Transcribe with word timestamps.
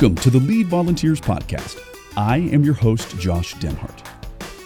Welcome 0.00 0.14
to 0.22 0.30
the 0.30 0.38
Lead 0.38 0.68
Volunteers 0.68 1.20
Podcast. 1.20 1.80
I 2.16 2.36
am 2.36 2.62
your 2.62 2.74
host, 2.74 3.18
Josh 3.18 3.56
Denhart. 3.56 4.06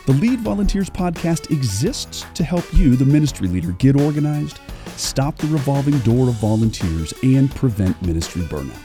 The 0.05 0.13
Lead 0.13 0.41
Volunteers 0.41 0.91
Podcast 0.91 1.51
exists 1.51 2.27
to 2.35 2.45
help 2.45 2.67
you, 2.75 2.97
the 2.97 3.07
ministry 3.07 3.49
leader, 3.49 3.73
get 3.73 3.99
organized, 3.99 4.61
stop 4.97 5.39
the 5.39 5.47
revolving 5.47 5.99
door 6.01 6.29
of 6.29 6.35
volunteers, 6.35 7.15
and 7.23 7.51
prevent 7.55 8.03
ministry 8.03 8.43
burnout. 8.43 8.77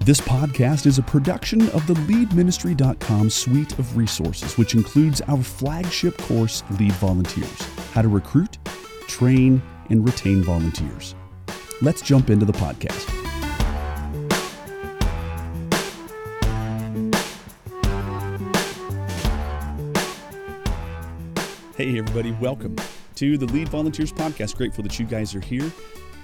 This 0.00 0.20
podcast 0.20 0.84
is 0.84 0.98
a 0.98 1.02
production 1.02 1.70
of 1.70 1.86
the 1.86 1.94
leadministry.com 1.94 3.30
suite 3.30 3.78
of 3.78 3.96
resources, 3.96 4.58
which 4.58 4.74
includes 4.74 5.22
our 5.22 5.42
flagship 5.42 6.18
course, 6.18 6.64
Lead 6.78 6.92
Volunteers 6.92 7.62
How 7.94 8.02
to 8.02 8.08
Recruit, 8.08 8.58
Train, 9.06 9.62
and 9.88 10.04
Retain 10.04 10.42
Volunteers. 10.42 11.14
Let's 11.80 12.02
jump 12.02 12.28
into 12.28 12.44
the 12.44 12.52
podcast. 12.52 13.17
Everybody, 22.08 22.32
welcome 22.42 22.74
to 23.14 23.36
the 23.36 23.44
Lead 23.44 23.68
Volunteers 23.68 24.10
Podcast. 24.10 24.56
Grateful 24.56 24.82
that 24.82 24.98
you 24.98 25.04
guys 25.04 25.34
are 25.34 25.42
here. 25.42 25.70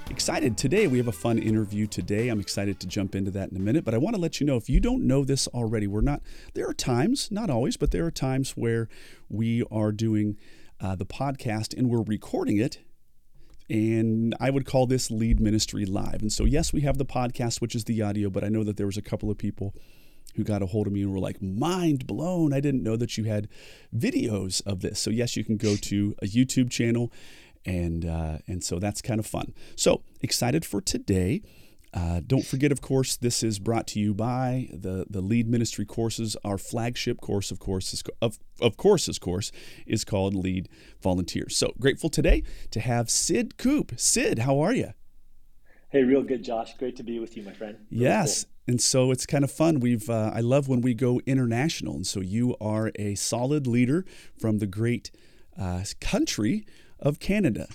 Excited 0.08 0.56
today. 0.56 0.86
We 0.86 0.96
have 0.96 1.08
a 1.08 1.12
fun 1.12 1.38
interview 1.38 1.86
today. 1.86 2.30
I'm 2.30 2.40
excited 2.40 2.80
to 2.80 2.86
jump 2.86 3.14
into 3.14 3.30
that 3.32 3.50
in 3.50 3.56
a 3.58 3.60
minute, 3.60 3.84
but 3.84 3.92
I 3.92 3.98
want 3.98 4.16
to 4.16 4.22
let 4.22 4.40
you 4.40 4.46
know 4.46 4.56
if 4.56 4.70
you 4.70 4.80
don't 4.80 5.06
know 5.06 5.26
this 5.26 5.46
already, 5.48 5.86
we're 5.86 6.00
not, 6.00 6.22
there 6.54 6.66
are 6.66 6.72
times, 6.72 7.30
not 7.30 7.50
always, 7.50 7.76
but 7.76 7.90
there 7.90 8.06
are 8.06 8.10
times 8.10 8.52
where 8.52 8.88
we 9.28 9.62
are 9.70 9.92
doing 9.92 10.38
uh, 10.80 10.96
the 10.96 11.04
podcast 11.04 11.76
and 11.76 11.90
we're 11.90 12.02
recording 12.02 12.56
it 12.56 12.78
and 13.68 14.34
I 14.40 14.48
would 14.48 14.64
call 14.64 14.86
this 14.86 15.10
Lead 15.10 15.38
Ministry 15.38 15.84
Live. 15.84 16.22
And 16.22 16.32
so, 16.32 16.46
yes, 16.46 16.72
we 16.72 16.80
have 16.80 16.96
the 16.96 17.04
podcast, 17.04 17.60
which 17.60 17.74
is 17.74 17.84
the 17.84 18.00
audio, 18.00 18.30
but 18.30 18.42
I 18.42 18.48
know 18.48 18.64
that 18.64 18.78
there 18.78 18.86
was 18.86 18.96
a 18.96 19.02
couple 19.02 19.30
of 19.30 19.36
people 19.36 19.74
who 20.34 20.44
got 20.44 20.62
a 20.62 20.66
hold 20.66 20.86
of 20.86 20.92
me 20.92 21.02
and 21.02 21.12
were 21.12 21.18
like, 21.18 21.40
mind 21.42 22.06
blown. 22.06 22.52
I 22.52 22.60
didn't 22.60 22.82
know 22.82 22.96
that 22.96 23.16
you 23.16 23.24
had 23.24 23.48
videos 23.96 24.64
of 24.66 24.80
this. 24.80 25.00
So, 25.00 25.10
yes, 25.10 25.36
you 25.36 25.44
can 25.44 25.56
go 25.56 25.76
to 25.76 26.14
a 26.22 26.26
YouTube 26.26 26.70
channel. 26.70 27.12
And, 27.66 28.04
uh, 28.04 28.38
and 28.46 28.62
so 28.62 28.78
that's 28.78 29.00
kind 29.00 29.18
of 29.18 29.26
fun. 29.26 29.54
So, 29.76 30.02
excited 30.20 30.64
for 30.64 30.80
today. 30.80 31.42
Uh, 31.94 32.20
don't 32.26 32.44
forget, 32.44 32.72
of 32.72 32.80
course, 32.80 33.16
this 33.16 33.44
is 33.44 33.60
brought 33.60 33.86
to 33.86 34.00
you 34.00 34.12
by 34.12 34.68
the, 34.72 35.06
the 35.08 35.20
Lead 35.20 35.48
Ministry 35.48 35.86
courses. 35.86 36.36
Our 36.44 36.58
flagship 36.58 37.20
course, 37.20 37.52
of 37.52 37.60
course, 37.60 37.94
is, 37.94 38.02
of, 38.20 38.40
of 38.60 38.76
courses 38.76 39.20
course 39.20 39.52
is 39.86 40.04
called 40.04 40.34
Lead 40.34 40.68
Volunteers. 41.00 41.56
So 41.56 41.72
grateful 41.78 42.10
today 42.10 42.42
to 42.72 42.80
have 42.80 43.08
Sid 43.08 43.56
Koop. 43.58 43.92
Sid, 43.96 44.40
how 44.40 44.58
are 44.58 44.74
you? 44.74 44.92
Hey, 45.94 46.02
real 46.02 46.24
good, 46.24 46.42
Josh. 46.42 46.76
Great 46.76 46.96
to 46.96 47.04
be 47.04 47.20
with 47.20 47.36
you, 47.36 47.44
my 47.44 47.52
friend. 47.52 47.78
Really 47.88 48.02
yes, 48.02 48.42
cool 48.42 48.50
and 48.66 48.82
so 48.82 49.12
it's 49.12 49.26
kind 49.26 49.44
of 49.44 49.52
fun. 49.52 49.78
We've 49.78 50.10
uh, 50.10 50.32
I 50.34 50.40
love 50.40 50.66
when 50.66 50.80
we 50.80 50.92
go 50.92 51.20
international, 51.24 51.94
and 51.94 52.04
so 52.04 52.20
you 52.20 52.56
are 52.60 52.90
a 52.96 53.14
solid 53.14 53.68
leader 53.68 54.04
from 54.36 54.58
the 54.58 54.66
great 54.66 55.12
uh, 55.56 55.84
country 56.00 56.66
of 56.98 57.20
Canada. 57.20 57.68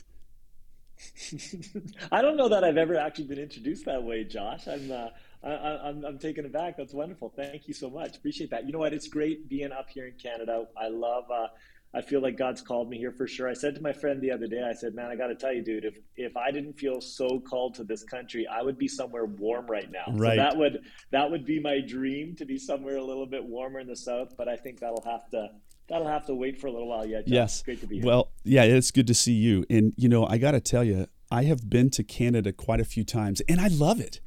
I 2.11 2.21
don't 2.21 2.35
know 2.35 2.49
that 2.49 2.65
I've 2.65 2.75
ever 2.75 2.97
actually 2.97 3.27
been 3.27 3.39
introduced 3.39 3.85
that 3.85 4.03
way, 4.03 4.25
Josh. 4.25 4.67
I'm 4.67 4.91
uh, 4.91 5.07
I, 5.41 5.51
am 5.51 5.79
I'm, 5.81 6.05
I'm 6.05 6.19
taken 6.19 6.45
aback. 6.45 6.75
That's 6.75 6.93
wonderful. 6.93 7.31
Thank 7.33 7.69
you 7.69 7.73
so 7.73 7.89
much. 7.89 8.17
Appreciate 8.17 8.49
that. 8.49 8.65
You 8.65 8.73
know 8.73 8.79
what? 8.79 8.91
It's 8.91 9.07
great 9.07 9.47
being 9.47 9.71
up 9.71 9.87
here 9.89 10.07
in 10.07 10.15
Canada. 10.15 10.65
I 10.75 10.89
love 10.89 11.23
uh, 11.31 11.47
I 11.93 12.01
feel 12.01 12.21
like 12.21 12.37
God's 12.37 12.61
called 12.61 12.87
me 12.87 12.97
here 12.97 13.11
for 13.11 13.27
sure. 13.27 13.49
I 13.49 13.53
said 13.53 13.73
to 13.75 13.81
my 13.81 13.93
friend 13.93 14.21
the 14.21 14.31
other 14.31 14.45
day, 14.45 14.61
I 14.61 14.73
said, 14.73 14.93
"Man, 14.93 15.07
I 15.07 15.15
got 15.15 15.27
to 15.27 15.35
tell 15.35 15.51
you, 15.51 15.63
dude, 15.63 15.85
if 15.85 15.97
if 16.15 16.37
I 16.37 16.51
didn't 16.51 16.73
feel 16.73 17.01
so 17.01 17.39
called 17.39 17.73
to 17.75 17.83
this 17.83 18.03
country, 18.03 18.47
I 18.47 18.61
would 18.61 18.77
be 18.77 18.87
somewhere 18.87 19.25
warm 19.25 19.65
right 19.65 19.89
now. 19.89 20.13
Right. 20.13 20.37
So 20.37 20.43
that 20.43 20.57
would 20.57 20.83
that 21.11 21.31
would 21.31 21.45
be 21.45 21.59
my 21.59 21.79
dream 21.79 22.35
to 22.35 22.45
be 22.45 22.59
somewhere 22.59 22.97
a 22.97 23.03
little 23.03 23.25
bit 23.25 23.43
warmer 23.43 23.79
in 23.79 23.87
the 23.87 23.95
south. 23.95 24.35
But 24.37 24.47
I 24.47 24.55
think 24.55 24.79
that'll 24.79 25.03
have 25.03 25.29
to 25.31 25.49
that'll 25.87 26.07
have 26.07 26.27
to 26.27 26.35
wait 26.35 26.61
for 26.61 26.67
a 26.67 26.71
little 26.71 26.87
while 26.87 27.07
yet. 27.07 27.27
Yes, 27.27 27.63
great 27.63 27.81
to 27.81 27.87
be 27.87 27.95
here. 27.95 28.05
Well, 28.05 28.29
yeah, 28.43 28.63
it's 28.63 28.91
good 28.91 29.07
to 29.07 29.15
see 29.15 29.33
you. 29.33 29.65
And 29.69 29.93
you 29.97 30.09
know, 30.09 30.27
I 30.27 30.37
got 30.37 30.51
to 30.51 30.61
tell 30.61 30.83
you, 30.83 31.07
I 31.31 31.43
have 31.45 31.69
been 31.69 31.89
to 31.91 32.03
Canada 32.03 32.53
quite 32.53 32.79
a 32.79 32.85
few 32.85 33.03
times, 33.03 33.41
and 33.49 33.59
I 33.59 33.67
love 33.67 33.99
it. 33.99 34.21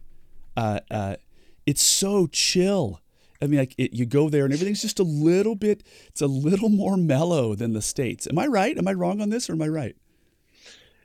Uh, 0.57 0.81
uh, 0.91 1.17
it's 1.65 1.83
so 1.83 2.27
chill. 2.27 3.01
I 3.43 3.47
mean, 3.49 3.59
like 3.59 3.75
it, 3.77 3.93
you 3.93 4.07
go 4.07 4.29
there 4.29 4.45
and 4.45 4.55
everything's 4.55 4.83
just 4.83 5.01
a 5.01 5.05
little 5.05 5.57
bit, 5.57 5.83
it's 6.07 6.21
a 6.21 6.27
little 6.27 6.69
more 6.69 6.97
mellow 6.97 7.55
than 7.55 7.73
the 7.73 7.83
States. 7.83 8.29
Am 8.31 8.39
I 8.39 8.47
right? 8.47 8.79
Am 8.79 8.87
I 8.87 8.93
wrong 8.93 9.21
on 9.21 9.31
this 9.31 9.51
or 9.51 9.55
am 9.55 9.63
I 9.63 9.69
right? 9.69 9.97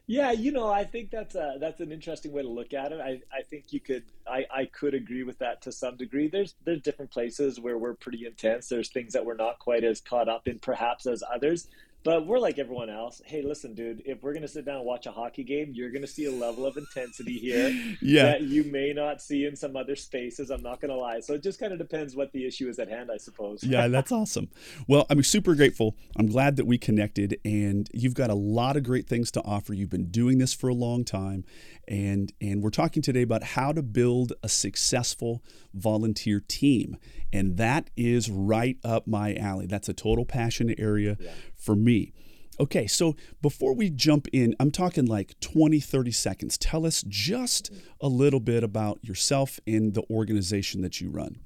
Yeah, 0.09 0.31
you 0.31 0.53
know, 0.53 0.71
I 0.71 0.85
think 0.85 1.11
that's 1.11 1.35
a, 1.35 1.57
that's 1.59 1.81
an 1.81 1.91
interesting 1.91 2.31
way 2.31 2.41
to 2.41 2.47
look 2.47 2.73
at 2.73 2.93
it. 2.93 3.01
I, 3.01 3.19
I 3.35 3.41
think 3.41 3.73
you 3.73 3.81
could 3.81 4.03
I, 4.25 4.45
I 4.49 4.65
could 4.65 4.93
agree 4.93 5.23
with 5.23 5.39
that 5.39 5.61
to 5.63 5.71
some 5.71 5.97
degree. 5.97 6.29
There's 6.29 6.55
there's 6.63 6.81
different 6.81 7.11
places 7.11 7.59
where 7.59 7.77
we're 7.77 7.95
pretty 7.95 8.25
intense. 8.25 8.69
There's 8.69 8.87
things 8.89 9.13
that 9.13 9.25
we're 9.25 9.35
not 9.35 9.59
quite 9.59 9.83
as 9.83 9.99
caught 9.99 10.29
up 10.29 10.47
in 10.47 10.59
perhaps 10.59 11.07
as 11.07 11.23
others. 11.29 11.67
But 12.07 12.25
we're 12.25 12.39
like 12.39 12.57
everyone 12.57 12.89
else. 12.89 13.21
Hey, 13.25 13.41
listen, 13.41 13.75
dude, 13.75 14.01
if 14.05 14.23
we're 14.23 14.31
going 14.31 14.43
to 14.43 14.47
sit 14.47 14.63
down 14.63 14.77
and 14.77 14.85
watch 14.85 15.07
a 15.07 15.11
hockey 15.11 15.43
game, 15.43 15.73
you're 15.73 15.89
going 15.89 16.03
to 16.03 16.07
see 16.07 16.23
a 16.23 16.31
level 16.31 16.65
of 16.65 16.77
intensity 16.77 17.37
here 17.37 17.67
yeah. 18.01 18.23
that 18.23 18.43
you 18.43 18.63
may 18.63 18.93
not 18.93 19.21
see 19.21 19.43
in 19.43 19.57
some 19.57 19.75
other 19.75 19.97
spaces. 19.97 20.49
I'm 20.49 20.63
not 20.63 20.79
going 20.79 20.91
to 20.91 20.95
lie. 20.95 21.19
So 21.19 21.33
it 21.33 21.43
just 21.43 21.59
kind 21.59 21.73
of 21.73 21.79
depends 21.79 22.15
what 22.15 22.31
the 22.31 22.47
issue 22.47 22.69
is 22.69 22.79
at 22.79 22.87
hand, 22.87 23.09
I 23.13 23.17
suppose. 23.17 23.61
yeah, 23.61 23.87
that's 23.89 24.13
awesome. 24.13 24.47
Well, 24.87 25.05
I'm 25.09 25.21
super 25.21 25.53
grateful. 25.53 25.97
I'm 26.15 26.27
glad 26.27 26.55
that 26.55 26.65
we 26.65 26.77
connected, 26.77 27.41
and 27.43 27.89
you've 27.93 28.13
got 28.13 28.29
a 28.29 28.35
lot 28.35 28.77
of 28.77 28.83
great 28.83 29.09
things 29.09 29.29
to 29.31 29.41
offer. 29.41 29.73
You've 29.73 29.89
been 29.89 30.09
doing 30.09 30.37
this 30.37 30.53
for 30.53 30.69
a 30.69 30.73
long 30.73 31.03
time, 31.03 31.43
and 31.89 32.31
and 32.39 32.63
we're 32.63 32.69
talking 32.69 33.01
today 33.01 33.21
about 33.21 33.43
how 33.43 33.73
to 33.73 33.81
build 33.81 34.31
a 34.41 34.47
successful 34.47 35.43
volunteer 35.73 36.39
team 36.39 36.97
and 37.31 37.57
that 37.57 37.89
is 37.95 38.29
right 38.29 38.77
up 38.83 39.07
my 39.07 39.35
alley 39.35 39.65
that's 39.65 39.87
a 39.87 39.93
total 39.93 40.25
passion 40.25 40.73
area 40.77 41.17
yeah. 41.19 41.31
For 41.67 41.75
me 41.75 42.13
okay 42.61 42.87
so 42.87 43.13
before 43.41 43.73
we 43.75 43.89
jump 43.89 44.25
in 44.31 44.55
i'm 44.57 44.71
talking 44.71 45.05
like 45.05 45.37
20 45.41 45.81
30 45.81 46.11
seconds 46.11 46.57
tell 46.57 46.85
us 46.85 47.03
just 47.09 47.69
a 47.99 48.07
little 48.07 48.39
bit 48.39 48.63
about 48.63 49.03
yourself 49.03 49.59
and 49.67 49.93
the 49.93 50.03
organization 50.09 50.81
that 50.81 51.01
you 51.01 51.09
run 51.09 51.41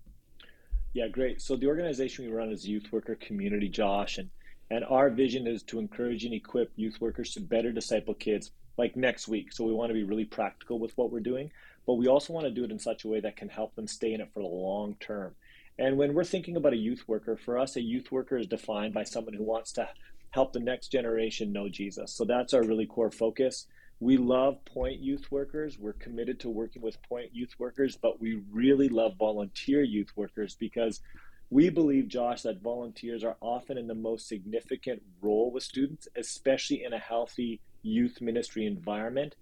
yeah 0.93 1.07
great 1.07 1.41
so 1.41 1.55
the 1.55 1.65
organization 1.65 2.23
we 2.23 2.31
run 2.31 2.51
is 2.51 2.67
youth 2.67 2.91
worker 2.91 3.15
community 3.15 3.67
josh 3.67 4.19
and 4.19 4.29
and 4.69 4.85
our 4.85 5.09
vision 5.09 5.47
is 5.47 5.63
to 5.63 5.79
encourage 5.79 6.23
and 6.23 6.35
equip 6.35 6.71
youth 6.75 7.01
workers 7.01 7.33
to 7.33 7.41
better 7.41 7.71
disciple 7.71 8.13
kids 8.13 8.51
like 8.77 8.95
next 8.95 9.27
week. 9.27 9.51
So 9.51 9.65
we 9.65 9.73
want 9.73 9.89
to 9.89 9.93
be 9.93 10.03
really 10.03 10.23
practical 10.23 10.79
with 10.79 10.97
what 10.97 11.11
we're 11.11 11.19
doing, 11.19 11.51
but 11.85 11.95
we 11.95 12.07
also 12.07 12.31
want 12.31 12.45
to 12.45 12.51
do 12.51 12.63
it 12.63 12.71
in 12.71 12.79
such 12.79 13.03
a 13.03 13.09
way 13.09 13.19
that 13.19 13.35
can 13.35 13.49
help 13.49 13.75
them 13.75 13.85
stay 13.85 14.13
in 14.13 14.21
it 14.21 14.29
for 14.33 14.39
the 14.39 14.47
long 14.47 14.95
term. 15.01 15.35
And 15.77 15.97
when 15.97 16.13
we're 16.13 16.23
thinking 16.23 16.55
about 16.55 16.73
a 16.73 16.77
youth 16.77 17.03
worker, 17.07 17.35
for 17.35 17.57
us, 17.57 17.75
a 17.75 17.81
youth 17.81 18.11
worker 18.11 18.37
is 18.37 18.47
defined 18.47 18.93
by 18.93 19.03
someone 19.03 19.33
who 19.33 19.43
wants 19.43 19.71
to 19.73 19.89
help 20.31 20.53
the 20.53 20.59
next 20.59 20.89
generation 20.89 21.51
know 21.51 21.69
Jesus. 21.69 22.13
So 22.13 22.25
that's 22.25 22.53
our 22.53 22.63
really 22.63 22.85
core 22.85 23.11
focus. 23.11 23.67
We 23.99 24.17
love 24.17 24.65
point 24.65 24.99
youth 24.99 25.31
workers. 25.31 25.77
We're 25.77 25.93
committed 25.93 26.39
to 26.39 26.49
working 26.49 26.81
with 26.81 27.01
point 27.03 27.29
youth 27.33 27.53
workers, 27.59 27.97
but 28.01 28.19
we 28.19 28.41
really 28.51 28.89
love 28.89 29.13
volunteer 29.19 29.83
youth 29.83 30.09
workers 30.15 30.55
because 30.55 31.01
we 31.51 31.69
believe, 31.69 32.07
Josh, 32.07 32.41
that 32.43 32.61
volunteers 32.61 33.23
are 33.23 33.35
often 33.41 33.77
in 33.77 33.85
the 33.85 33.93
most 33.93 34.27
significant 34.27 35.03
role 35.21 35.51
with 35.51 35.63
students, 35.63 36.07
especially 36.15 36.83
in 36.83 36.93
a 36.93 36.97
healthy 36.97 37.59
youth 37.83 38.21
ministry 38.21 38.65
environment. 38.65 39.35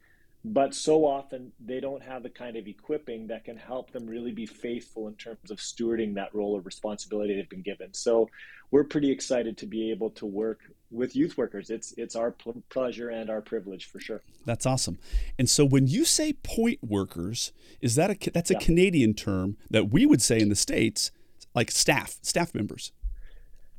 But 0.43 0.73
so 0.73 1.05
often 1.05 1.51
they 1.63 1.79
don't 1.79 2.01
have 2.01 2.23
the 2.23 2.29
kind 2.29 2.57
of 2.57 2.65
equipping 2.67 3.27
that 3.27 3.45
can 3.45 3.57
help 3.57 3.91
them 3.91 4.07
really 4.07 4.31
be 4.31 4.45
faithful 4.45 5.07
in 5.07 5.15
terms 5.15 5.51
of 5.51 5.59
stewarding 5.59 6.15
that 6.15 6.33
role 6.33 6.57
of 6.57 6.65
responsibility 6.65 7.35
they've 7.35 7.49
been 7.49 7.61
given. 7.61 7.93
So 7.93 8.29
we're 8.71 8.85
pretty 8.85 9.11
excited 9.11 9.57
to 9.57 9.67
be 9.67 9.91
able 9.91 10.09
to 10.11 10.25
work 10.25 10.61
with 10.91 11.15
youth 11.15 11.37
workers. 11.37 11.69
It's 11.69 11.93
it's 11.97 12.15
our 12.15 12.33
pleasure 12.69 13.09
and 13.09 13.29
our 13.29 13.41
privilege 13.41 13.85
for 13.85 13.99
sure. 13.99 14.21
That's 14.45 14.65
awesome. 14.65 14.97
And 15.37 15.49
so 15.49 15.65
when 15.65 15.87
you 15.87 16.05
say 16.05 16.33
point 16.33 16.79
workers, 16.83 17.51
is 17.81 17.95
that 17.95 18.09
a 18.11 18.31
that's 18.31 18.51
a 18.51 18.55
yeah. 18.55 18.59
Canadian 18.59 19.13
term 19.13 19.57
that 19.69 19.91
we 19.91 20.05
would 20.05 20.21
say 20.21 20.39
in 20.39 20.49
the 20.49 20.55
states 20.55 21.11
like 21.53 21.71
staff 21.71 22.17
staff 22.21 22.53
members? 22.53 22.91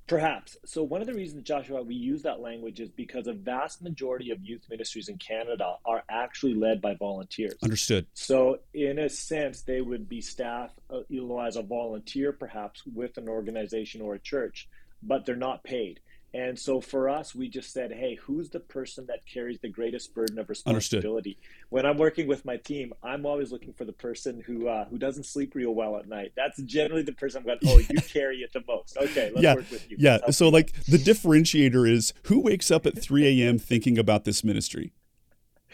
Perhaps. 0.06 0.56
So 0.64 0.82
one 0.82 1.00
of 1.00 1.06
the 1.06 1.14
reasons, 1.14 1.44
Joshua, 1.44 1.84
we 1.84 1.94
use 1.94 2.22
that 2.22 2.40
language 2.40 2.80
is 2.80 2.88
because 2.88 3.28
a 3.28 3.32
vast 3.32 3.80
majority 3.80 4.32
of 4.32 4.40
youth 4.42 4.62
ministries 4.68 5.08
in 5.08 5.18
Canada 5.18 5.76
are 5.84 6.02
actually 6.10 6.54
led 6.54 6.82
by 6.82 6.96
volunteers. 6.96 7.54
Understood. 7.62 8.06
So 8.14 8.58
in 8.74 8.98
a 8.98 9.08
sense, 9.08 9.62
they 9.62 9.80
would 9.80 10.08
be 10.08 10.20
staff, 10.20 10.72
uh, 10.92 11.02
you 11.08 11.24
know, 11.24 11.38
as 11.38 11.54
a 11.54 11.62
volunteer, 11.62 12.32
perhaps 12.32 12.82
with 12.92 13.18
an 13.18 13.28
organization 13.28 14.00
or 14.00 14.14
a 14.14 14.18
church, 14.18 14.68
but 15.00 15.26
they're 15.26 15.36
not 15.36 15.62
paid. 15.62 16.00
And 16.32 16.58
so 16.58 16.80
for 16.80 17.08
us, 17.08 17.34
we 17.34 17.48
just 17.48 17.72
said, 17.72 17.92
hey, 17.92 18.14
who's 18.14 18.50
the 18.50 18.60
person 18.60 19.06
that 19.06 19.26
carries 19.26 19.58
the 19.58 19.68
greatest 19.68 20.14
burden 20.14 20.38
of 20.38 20.48
responsibility? 20.48 21.30
Understood. 21.30 21.66
When 21.70 21.86
I'm 21.86 21.98
working 21.98 22.28
with 22.28 22.44
my 22.44 22.56
team, 22.56 22.92
I'm 23.02 23.26
always 23.26 23.50
looking 23.50 23.72
for 23.72 23.84
the 23.84 23.92
person 23.92 24.40
who 24.46 24.68
uh, 24.68 24.84
who 24.86 24.98
doesn't 24.98 25.24
sleep 25.24 25.54
real 25.54 25.74
well 25.74 25.96
at 25.96 26.08
night. 26.08 26.32
That's 26.36 26.62
generally 26.62 27.02
the 27.02 27.12
person 27.12 27.40
I'm 27.40 27.46
going, 27.46 27.58
oh, 27.66 27.78
you 27.78 28.00
carry 28.08 28.38
it 28.38 28.52
the 28.52 28.62
most. 28.66 28.96
Okay, 28.96 29.30
let's 29.34 29.42
yeah. 29.42 29.54
work 29.54 29.70
with 29.70 29.90
you. 29.90 29.96
Yeah. 29.98 30.30
So 30.30 30.48
like 30.48 30.72
the 30.84 30.98
differentiator 30.98 31.90
is 31.90 32.12
who 32.24 32.40
wakes 32.40 32.70
up 32.70 32.86
at 32.86 33.00
3 33.00 33.42
a.m. 33.42 33.58
thinking 33.58 33.98
about 33.98 34.24
this 34.24 34.44
ministry? 34.44 34.92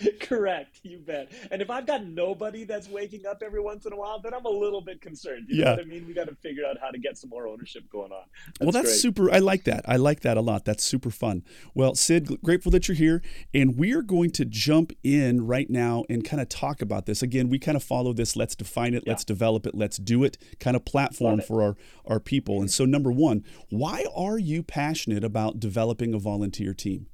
Correct, 0.20 0.80
you 0.82 0.98
bet. 0.98 1.32
And 1.50 1.62
if 1.62 1.70
I've 1.70 1.86
got 1.86 2.04
nobody 2.04 2.64
that's 2.64 2.88
waking 2.88 3.26
up 3.26 3.42
every 3.44 3.60
once 3.60 3.86
in 3.86 3.92
a 3.92 3.96
while, 3.96 4.20
then 4.20 4.34
I'm 4.34 4.44
a 4.44 4.50
little 4.50 4.80
bit 4.80 5.00
concerned. 5.00 5.46
You 5.48 5.58
yeah. 5.58 5.64
know 5.64 5.70
what 5.72 5.80
I 5.80 5.84
mean? 5.84 6.06
We 6.06 6.14
got 6.14 6.28
to 6.28 6.34
figure 6.36 6.64
out 6.64 6.76
how 6.80 6.90
to 6.90 6.98
get 6.98 7.16
some 7.16 7.30
more 7.30 7.48
ownership 7.48 7.88
going 7.90 8.12
on. 8.12 8.24
That's 8.46 8.60
well, 8.60 8.72
that's 8.72 8.88
great. 8.88 9.00
super. 9.00 9.32
I 9.32 9.38
like 9.38 9.64
that. 9.64 9.84
I 9.88 9.96
like 9.96 10.20
that 10.20 10.36
a 10.36 10.40
lot. 10.40 10.64
That's 10.64 10.84
super 10.84 11.10
fun. 11.10 11.44
Well, 11.74 11.94
Sid, 11.94 12.42
grateful 12.42 12.70
that 12.72 12.88
you're 12.88 12.96
here. 12.96 13.22
And 13.54 13.76
we 13.76 13.92
are 13.92 14.02
going 14.02 14.30
to 14.32 14.44
jump 14.44 14.92
in 15.02 15.46
right 15.46 15.70
now 15.70 16.04
and 16.08 16.24
kind 16.24 16.40
of 16.40 16.48
talk 16.48 16.82
about 16.82 17.06
this. 17.06 17.22
Again, 17.22 17.48
we 17.48 17.58
kind 17.58 17.76
of 17.76 17.82
follow 17.82 18.12
this 18.12 18.36
let's 18.36 18.54
define 18.54 18.94
it, 18.94 19.04
yeah. 19.06 19.12
let's 19.12 19.24
develop 19.24 19.66
it, 19.66 19.74
let's 19.74 19.96
do 19.96 20.24
it 20.24 20.38
kind 20.60 20.76
of 20.76 20.84
platform 20.84 21.40
for 21.40 21.62
our, 21.62 21.76
our 22.04 22.20
people. 22.20 22.60
And 22.60 22.70
so, 22.70 22.84
number 22.84 23.12
one, 23.12 23.44
why 23.70 24.04
are 24.14 24.38
you 24.38 24.62
passionate 24.62 25.24
about 25.24 25.60
developing 25.60 26.14
a 26.14 26.18
volunteer 26.18 26.74
team? 26.74 27.06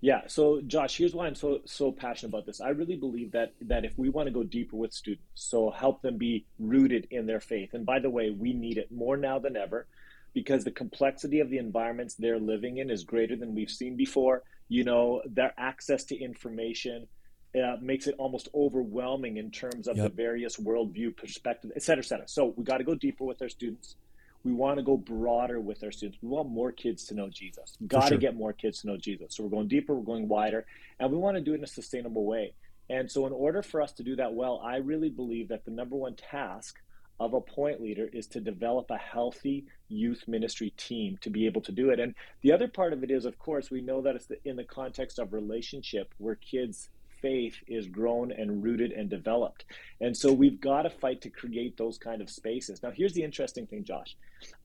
Yeah. 0.00 0.22
So, 0.28 0.60
Josh, 0.62 0.96
here's 0.96 1.14
why 1.14 1.26
I'm 1.26 1.34
so 1.34 1.60
so 1.64 1.92
passionate 1.92 2.30
about 2.30 2.46
this. 2.46 2.60
I 2.60 2.70
really 2.70 2.96
believe 2.96 3.32
that 3.32 3.52
that 3.62 3.84
if 3.84 3.98
we 3.98 4.08
want 4.08 4.28
to 4.28 4.32
go 4.32 4.42
deeper 4.42 4.76
with 4.76 4.92
students, 4.92 5.26
so 5.34 5.70
help 5.70 6.00
them 6.02 6.16
be 6.16 6.46
rooted 6.58 7.08
in 7.10 7.26
their 7.26 7.40
faith. 7.40 7.74
And 7.74 7.84
by 7.84 7.98
the 7.98 8.10
way, 8.10 8.30
we 8.30 8.52
need 8.52 8.78
it 8.78 8.90
more 8.90 9.16
now 9.16 9.38
than 9.38 9.56
ever, 9.56 9.86
because 10.32 10.64
the 10.64 10.70
complexity 10.70 11.40
of 11.40 11.50
the 11.50 11.58
environments 11.58 12.14
they're 12.14 12.38
living 12.38 12.78
in 12.78 12.90
is 12.90 13.04
greater 13.04 13.36
than 13.36 13.54
we've 13.54 13.70
seen 13.70 13.96
before. 13.96 14.42
You 14.68 14.84
know, 14.84 15.22
their 15.26 15.52
access 15.58 16.04
to 16.04 16.18
information. 16.18 17.06
Uh, 17.52 17.74
makes 17.82 18.06
it 18.06 18.14
almost 18.16 18.48
overwhelming 18.54 19.36
in 19.36 19.50
terms 19.50 19.88
of 19.88 19.96
yep. 19.96 20.04
the 20.04 20.14
various 20.14 20.56
worldview 20.56 21.16
perspective, 21.16 21.72
et 21.74 21.82
cetera, 21.82 22.00
et 22.00 22.06
cetera. 22.06 22.28
So 22.28 22.54
we 22.56 22.62
got 22.62 22.78
to 22.78 22.84
go 22.84 22.94
deeper 22.94 23.24
with 23.24 23.42
our 23.42 23.48
students 23.48 23.96
we 24.44 24.52
want 24.52 24.78
to 24.78 24.82
go 24.82 24.96
broader 24.96 25.60
with 25.60 25.82
our 25.84 25.92
students. 25.92 26.18
We 26.22 26.28
want 26.28 26.48
more 26.48 26.72
kids 26.72 27.04
to 27.06 27.14
know 27.14 27.28
Jesus. 27.28 27.76
Got 27.86 28.02
to 28.02 28.08
sure. 28.08 28.18
get 28.18 28.36
more 28.36 28.52
kids 28.52 28.80
to 28.80 28.86
know 28.86 28.96
Jesus. 28.96 29.34
So 29.34 29.44
we're 29.44 29.50
going 29.50 29.68
deeper, 29.68 29.94
we're 29.94 30.04
going 30.04 30.28
wider, 30.28 30.66
and 30.98 31.10
we 31.10 31.18
want 31.18 31.36
to 31.36 31.42
do 31.42 31.52
it 31.52 31.58
in 31.58 31.64
a 31.64 31.68
sustainable 31.68 32.24
way. 32.24 32.54
And 32.88 33.10
so, 33.10 33.26
in 33.26 33.32
order 33.32 33.62
for 33.62 33.80
us 33.80 33.92
to 33.92 34.02
do 34.02 34.16
that 34.16 34.34
well, 34.34 34.60
I 34.64 34.76
really 34.76 35.10
believe 35.10 35.48
that 35.48 35.64
the 35.64 35.70
number 35.70 35.94
one 35.94 36.16
task 36.16 36.80
of 37.20 37.34
a 37.34 37.40
point 37.40 37.80
leader 37.82 38.08
is 38.12 38.26
to 38.28 38.40
develop 38.40 38.90
a 38.90 38.96
healthy 38.96 39.66
youth 39.88 40.24
ministry 40.26 40.72
team 40.76 41.18
to 41.20 41.28
be 41.28 41.44
able 41.46 41.60
to 41.60 41.70
do 41.70 41.90
it. 41.90 42.00
And 42.00 42.14
the 42.40 42.52
other 42.52 42.66
part 42.66 42.94
of 42.94 43.04
it 43.04 43.10
is, 43.10 43.26
of 43.26 43.38
course, 43.38 43.70
we 43.70 43.82
know 43.82 44.00
that 44.00 44.16
it's 44.16 44.28
in 44.44 44.56
the 44.56 44.64
context 44.64 45.18
of 45.18 45.34
relationship 45.34 46.14
where 46.16 46.34
kids 46.34 46.88
faith 47.20 47.56
is 47.66 47.86
grown 47.86 48.32
and 48.32 48.62
rooted 48.62 48.92
and 48.92 49.08
developed. 49.08 49.64
And 50.00 50.16
so 50.16 50.32
we've 50.32 50.60
got 50.60 50.82
to 50.82 50.90
fight 50.90 51.22
to 51.22 51.30
create 51.30 51.76
those 51.76 51.98
kind 51.98 52.20
of 52.20 52.30
spaces. 52.30 52.82
Now, 52.82 52.90
here's 52.90 53.12
the 53.12 53.22
interesting 53.22 53.66
thing, 53.66 53.84
Josh. 53.84 54.16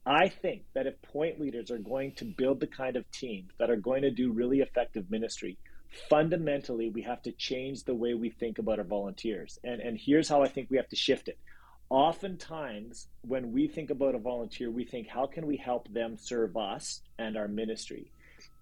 I 0.05 0.29
think 0.29 0.63
that 0.73 0.87
if 0.87 1.01
point 1.01 1.39
leaders 1.39 1.71
are 1.71 1.77
going 1.77 2.13
to 2.13 2.25
build 2.25 2.59
the 2.59 2.67
kind 2.67 2.95
of 2.95 3.09
teams 3.11 3.51
that 3.57 3.69
are 3.69 3.75
going 3.75 4.03
to 4.03 4.11
do 4.11 4.31
really 4.31 4.61
effective 4.61 5.09
ministry, 5.11 5.57
fundamentally, 6.09 6.89
we 6.89 7.01
have 7.01 7.21
to 7.23 7.31
change 7.31 7.83
the 7.83 7.95
way 7.95 8.13
we 8.13 8.29
think 8.29 8.59
about 8.59 8.79
our 8.79 8.85
volunteers. 8.85 9.59
And, 9.63 9.81
and 9.81 9.97
here's 9.97 10.29
how 10.29 10.43
I 10.43 10.47
think 10.47 10.69
we 10.69 10.77
have 10.77 10.89
to 10.89 10.95
shift 10.95 11.27
it. 11.27 11.37
Oftentimes, 11.89 13.07
when 13.21 13.51
we 13.51 13.67
think 13.67 13.89
about 13.89 14.15
a 14.15 14.19
volunteer, 14.19 14.71
we 14.71 14.85
think, 14.85 15.07
how 15.07 15.27
can 15.27 15.45
we 15.45 15.57
help 15.57 15.87
them 15.93 16.17
serve 16.17 16.57
us 16.57 17.01
and 17.19 17.37
our 17.37 17.47
ministry? 17.47 18.11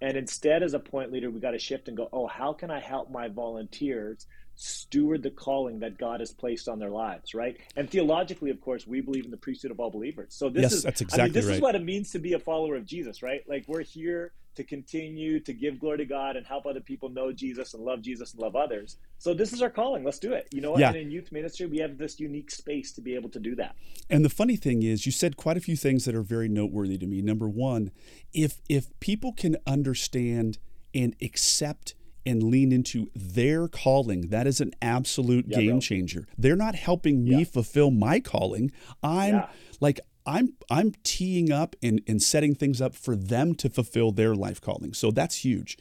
And 0.04 0.18
instead, 0.18 0.64
as 0.64 0.74
a 0.74 0.80
point 0.80 1.14
leader, 1.14 1.32
we 1.32 1.40
got 1.40 1.52
to 1.52 1.60
shift 1.60 1.88
and 1.88 1.96
go, 1.96 2.10
oh, 2.12 2.28
how 2.28 2.52
can 2.52 2.70
I 2.70 2.82
help 2.82 3.10
my 3.10 3.30
volunteers 3.30 4.28
steward 4.54 5.24
the 5.24 5.30
calling 5.30 5.80
that 5.80 5.98
God 5.98 6.20
has 6.20 6.34
placed 6.34 6.68
on 6.68 6.78
their 6.78 6.90
lives, 6.90 7.34
right? 7.34 7.58
And 7.78 7.90
theologically, 7.90 8.50
of 8.50 8.60
course, 8.60 8.86
we 8.86 9.00
believe 9.00 9.24
in 9.24 9.32
the 9.32 9.38
priesthood 9.38 9.72
of 9.72 9.80
all 9.80 9.90
believers. 9.90 10.36
So 10.36 10.50
this 10.50 10.64
yes, 10.64 10.74
is 10.74 10.84
that's 10.84 11.00
exactly 11.00 11.22
I 11.22 11.26
mean, 11.28 11.34
this 11.34 11.46
right. 11.46 11.56
is 11.56 11.62
what 11.62 11.76
it 11.76 11.84
means 11.86 12.12
to 12.12 12.20
be 12.20 12.34
a 12.34 12.40
follower 12.40 12.76
of 12.76 12.86
Jesus, 12.86 13.24
right? 13.24 13.48
Like 13.48 13.64
we're 13.66 13.82
here 13.82 14.34
to 14.56 14.64
continue 14.64 15.40
to 15.40 15.54
give 15.54 15.80
glory 15.80 16.00
to 16.00 16.06
God 16.06 16.36
and 16.36 16.46
help 16.46 16.66
other 16.66 16.80
people 16.80 17.10
know 17.10 17.32
Jesus 17.32 17.74
and 17.74 17.84
love 17.84 18.02
Jesus 18.02 18.34
and 18.34 18.42
love 18.42 18.56
others. 18.56 18.98
So 19.18 19.34
this 19.34 19.54
is 19.54 19.62
our 19.62 19.70
calling. 19.70 20.04
Let's 20.04 20.20
do 20.20 20.34
it. 20.34 20.48
You 20.52 20.62
know, 20.62 20.78
yeah. 20.78 20.90
and 20.90 20.98
in 20.98 21.12
youth 21.12 21.32
ministry, 21.32 21.66
we 21.66 21.78
have 21.80 21.98
this 21.98 22.20
unique 22.20 22.52
space 22.52 22.92
to 22.94 23.02
be 23.02 23.16
able 23.16 23.30
to 23.30 23.40
do 23.40 23.56
that. 23.56 23.76
And 24.10 24.24
the 24.24 24.30
funny 24.30 24.56
thing 24.56 24.84
is, 24.84 25.06
you 25.06 25.12
said 25.12 25.38
quite 25.38 25.58
a 25.58 25.62
few 25.62 25.76
things 25.76 26.06
that 26.06 26.16
are 26.16 26.24
very 26.24 26.50
noteworthy 26.50 26.98
to 26.98 27.08
me. 27.08 27.22
Number 27.22 27.50
one, 27.50 27.92
if 28.34 28.62
if 28.70 28.88
people 29.00 29.34
can 29.34 29.58
understand 29.66 30.58
and 30.94 31.16
accept 31.22 31.96
and 32.26 32.44
lean 32.44 32.72
into 32.72 33.10
their 33.16 33.68
calling. 33.68 34.30
That 34.30 34.48
is 34.48 34.62
an 34.62 34.72
absolute 34.82 35.46
yeah, 35.48 35.58
game 35.58 35.80
changer. 35.80 36.26
They're 36.38 36.56
not 36.56 36.76
helping 36.76 37.24
me 37.24 37.40
yeah. 37.40 37.44
fulfill 37.44 37.92
my 37.92 38.20
calling. 38.20 38.72
I'm 39.02 39.36
yeah. 39.36 39.50
like 39.80 40.00
I'm 40.26 40.54
I'm 40.70 40.94
teeing 41.04 41.52
up 41.52 41.76
and, 41.82 42.02
and 42.08 42.22
setting 42.22 42.56
things 42.56 42.82
up 42.82 42.96
for 42.96 43.16
them 43.16 43.56
to 43.56 43.70
fulfill 43.70 44.12
their 44.12 44.36
life 44.36 44.62
calling. 44.62 44.94
So 44.94 45.12
that's 45.12 45.38
huge. 45.38 45.78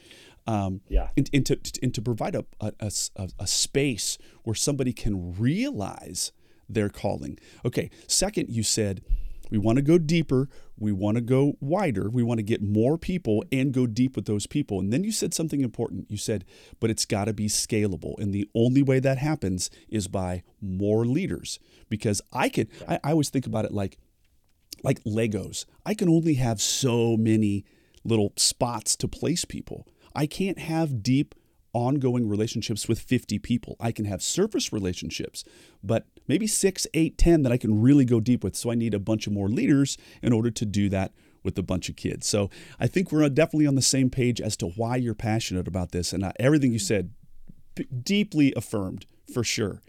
Um, 0.46 0.80
yeah. 0.88 1.08
And, 1.16 1.30
and, 1.32 1.46
to, 1.46 1.58
and 1.82 1.94
to 1.94 2.02
provide 2.02 2.34
a, 2.34 2.44
a, 2.60 2.90
a, 3.16 3.28
a 3.38 3.46
space 3.46 4.18
where 4.42 4.56
somebody 4.56 4.92
can 4.92 5.38
realize 5.38 6.32
their 6.68 6.88
calling. 6.88 7.38
Okay. 7.64 7.90
Second, 8.08 8.48
you 8.48 8.62
said 8.62 9.02
we 9.50 9.58
want 9.58 9.76
to 9.76 9.82
go 9.82 9.98
deeper. 9.98 10.48
We 10.78 10.92
want 10.92 11.16
to 11.16 11.20
go 11.20 11.58
wider. 11.60 12.08
We 12.08 12.22
want 12.22 12.38
to 12.38 12.42
get 12.42 12.62
more 12.62 12.96
people 12.98 13.44
and 13.52 13.72
go 13.72 13.86
deep 13.86 14.16
with 14.16 14.24
those 14.24 14.46
people. 14.46 14.80
And 14.80 14.92
then 14.92 15.04
you 15.04 15.12
said 15.12 15.34
something 15.34 15.60
important. 15.60 16.10
You 16.10 16.16
said, 16.16 16.44
but 16.80 16.90
it's 16.90 17.04
got 17.04 17.26
to 17.26 17.32
be 17.32 17.46
scalable. 17.46 18.18
And 18.18 18.32
the 18.32 18.48
only 18.54 18.82
way 18.82 18.98
that 18.98 19.18
happens 19.18 19.70
is 19.88 20.08
by 20.08 20.42
more 20.60 21.04
leaders. 21.04 21.60
Because 21.88 22.22
I 22.32 22.48
could, 22.48 22.68
I, 22.88 22.98
I 23.04 23.10
always 23.12 23.28
think 23.28 23.46
about 23.46 23.66
it 23.66 23.72
like 23.72 23.98
like 24.82 25.02
Legos. 25.04 25.64
I 25.84 25.94
can 25.94 26.08
only 26.08 26.34
have 26.34 26.60
so 26.60 27.16
many 27.16 27.64
little 28.04 28.32
spots 28.36 28.96
to 28.96 29.08
place 29.08 29.44
people. 29.44 29.86
I 30.14 30.26
can't 30.26 30.58
have 30.58 31.02
deep 31.02 31.34
ongoing 31.72 32.28
relationships 32.28 32.86
with 32.86 33.00
50 33.00 33.38
people. 33.38 33.76
I 33.80 33.92
can 33.92 34.04
have 34.04 34.22
surface 34.22 34.72
relationships, 34.72 35.44
but 35.82 36.06
maybe 36.28 36.46
six, 36.46 36.86
eight, 36.94 37.16
ten 37.16 37.42
that 37.42 37.52
I 37.52 37.56
can 37.56 37.80
really 37.80 38.04
go 38.04 38.20
deep 38.20 38.44
with. 38.44 38.56
So 38.56 38.70
I 38.70 38.74
need 38.74 38.94
a 38.94 38.98
bunch 38.98 39.26
of 39.26 39.32
more 39.32 39.48
leaders 39.48 39.96
in 40.22 40.32
order 40.32 40.50
to 40.50 40.66
do 40.66 40.88
that 40.90 41.12
with 41.42 41.58
a 41.58 41.62
bunch 41.62 41.88
of 41.88 41.96
kids. 41.96 42.26
So 42.26 42.50
I 42.78 42.86
think 42.86 43.10
we're 43.10 43.28
definitely 43.28 43.66
on 43.66 43.74
the 43.74 43.82
same 43.82 44.10
page 44.10 44.40
as 44.40 44.56
to 44.58 44.66
why 44.66 44.96
you're 44.96 45.14
passionate 45.14 45.66
about 45.66 45.92
this. 45.92 46.12
And 46.12 46.24
uh, 46.24 46.32
everything 46.38 46.72
you 46.72 46.78
said, 46.78 47.10
deeply 48.02 48.52
affirmed 48.54 49.06
for 49.32 49.42
sure. 49.42 49.82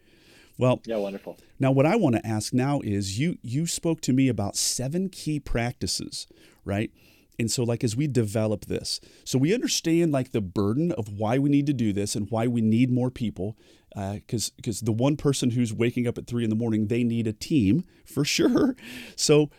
Well, 0.58 0.82
yeah, 0.86 0.98
wonderful. 0.98 1.38
Now, 1.60 1.72
what 1.72 1.86
I 1.86 1.96
want 1.96 2.16
to 2.16 2.26
ask 2.26 2.54
now 2.54 2.82
is 2.82 3.20
you 3.20 3.38
you 3.42 3.66
spoke 3.66 4.02
to 4.02 4.14
me 4.14 4.28
about 4.28 4.56
seven 4.56 5.10
key 5.10 5.40
practices, 5.40 6.28
right? 6.64 6.92
And 7.40 7.50
so, 7.50 7.64
like, 7.64 7.84
as 7.84 7.96
we 7.96 8.08
develop 8.08 8.66
this, 8.66 9.02
so 9.26 9.40
we 9.40 9.54
understand 9.54 10.12
like 10.12 10.32
the 10.32 10.42
burden 10.42 10.92
of 10.92 11.10
why 11.18 11.40
we 11.40 11.50
need 11.50 11.66
to 11.66 11.74
do 11.74 11.92
this 11.92 12.16
and 12.16 12.30
why 12.30 12.48
we 12.48 12.62
need 12.62 12.92
more 12.92 13.10
people, 13.10 13.58
because 13.96 14.50
uh, 14.50 14.54
because 14.58 14.82
the 14.82 14.92
one 14.92 15.18
person 15.18 15.52
who's 15.52 15.74
waking 15.74 16.08
up 16.08 16.18
at 16.18 16.28
three 16.28 16.44
in 16.44 16.50
the 16.52 16.56
morning, 16.56 16.88
they 16.88 17.04
need 17.04 17.26
a 17.26 17.34
team 17.34 17.86
for 18.06 18.24
sure. 18.36 18.76
So, 19.16 19.50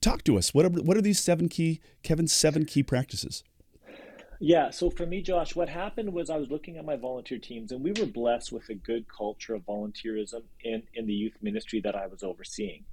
talk 0.00 0.24
to 0.24 0.36
us. 0.36 0.52
What 0.52 0.66
are 0.66 0.70
what 0.70 0.96
are 0.96 1.02
these 1.02 1.20
seven 1.20 1.48
key 1.48 1.80
Kevin's 2.02 2.32
seven 2.32 2.64
key 2.64 2.82
practices? 2.82 3.44
Yeah, 4.42 4.70
so 4.70 4.88
for 4.88 5.04
me, 5.04 5.20
Josh, 5.20 5.54
what 5.54 5.68
happened 5.68 6.14
was 6.14 6.30
I 6.30 6.38
was 6.38 6.48
looking 6.48 6.78
at 6.78 6.84
my 6.86 6.96
volunteer 6.96 7.38
teams, 7.38 7.72
and 7.72 7.84
we 7.84 7.92
were 7.92 8.06
blessed 8.06 8.52
with 8.52 8.70
a 8.70 8.74
good 8.74 9.04
culture 9.06 9.54
of 9.54 9.66
volunteerism 9.66 10.44
in, 10.64 10.82
in 10.94 11.06
the 11.06 11.12
youth 11.12 11.36
ministry 11.42 11.80
that 11.82 11.94
I 11.94 12.06
was 12.06 12.22
overseeing. 12.22 12.84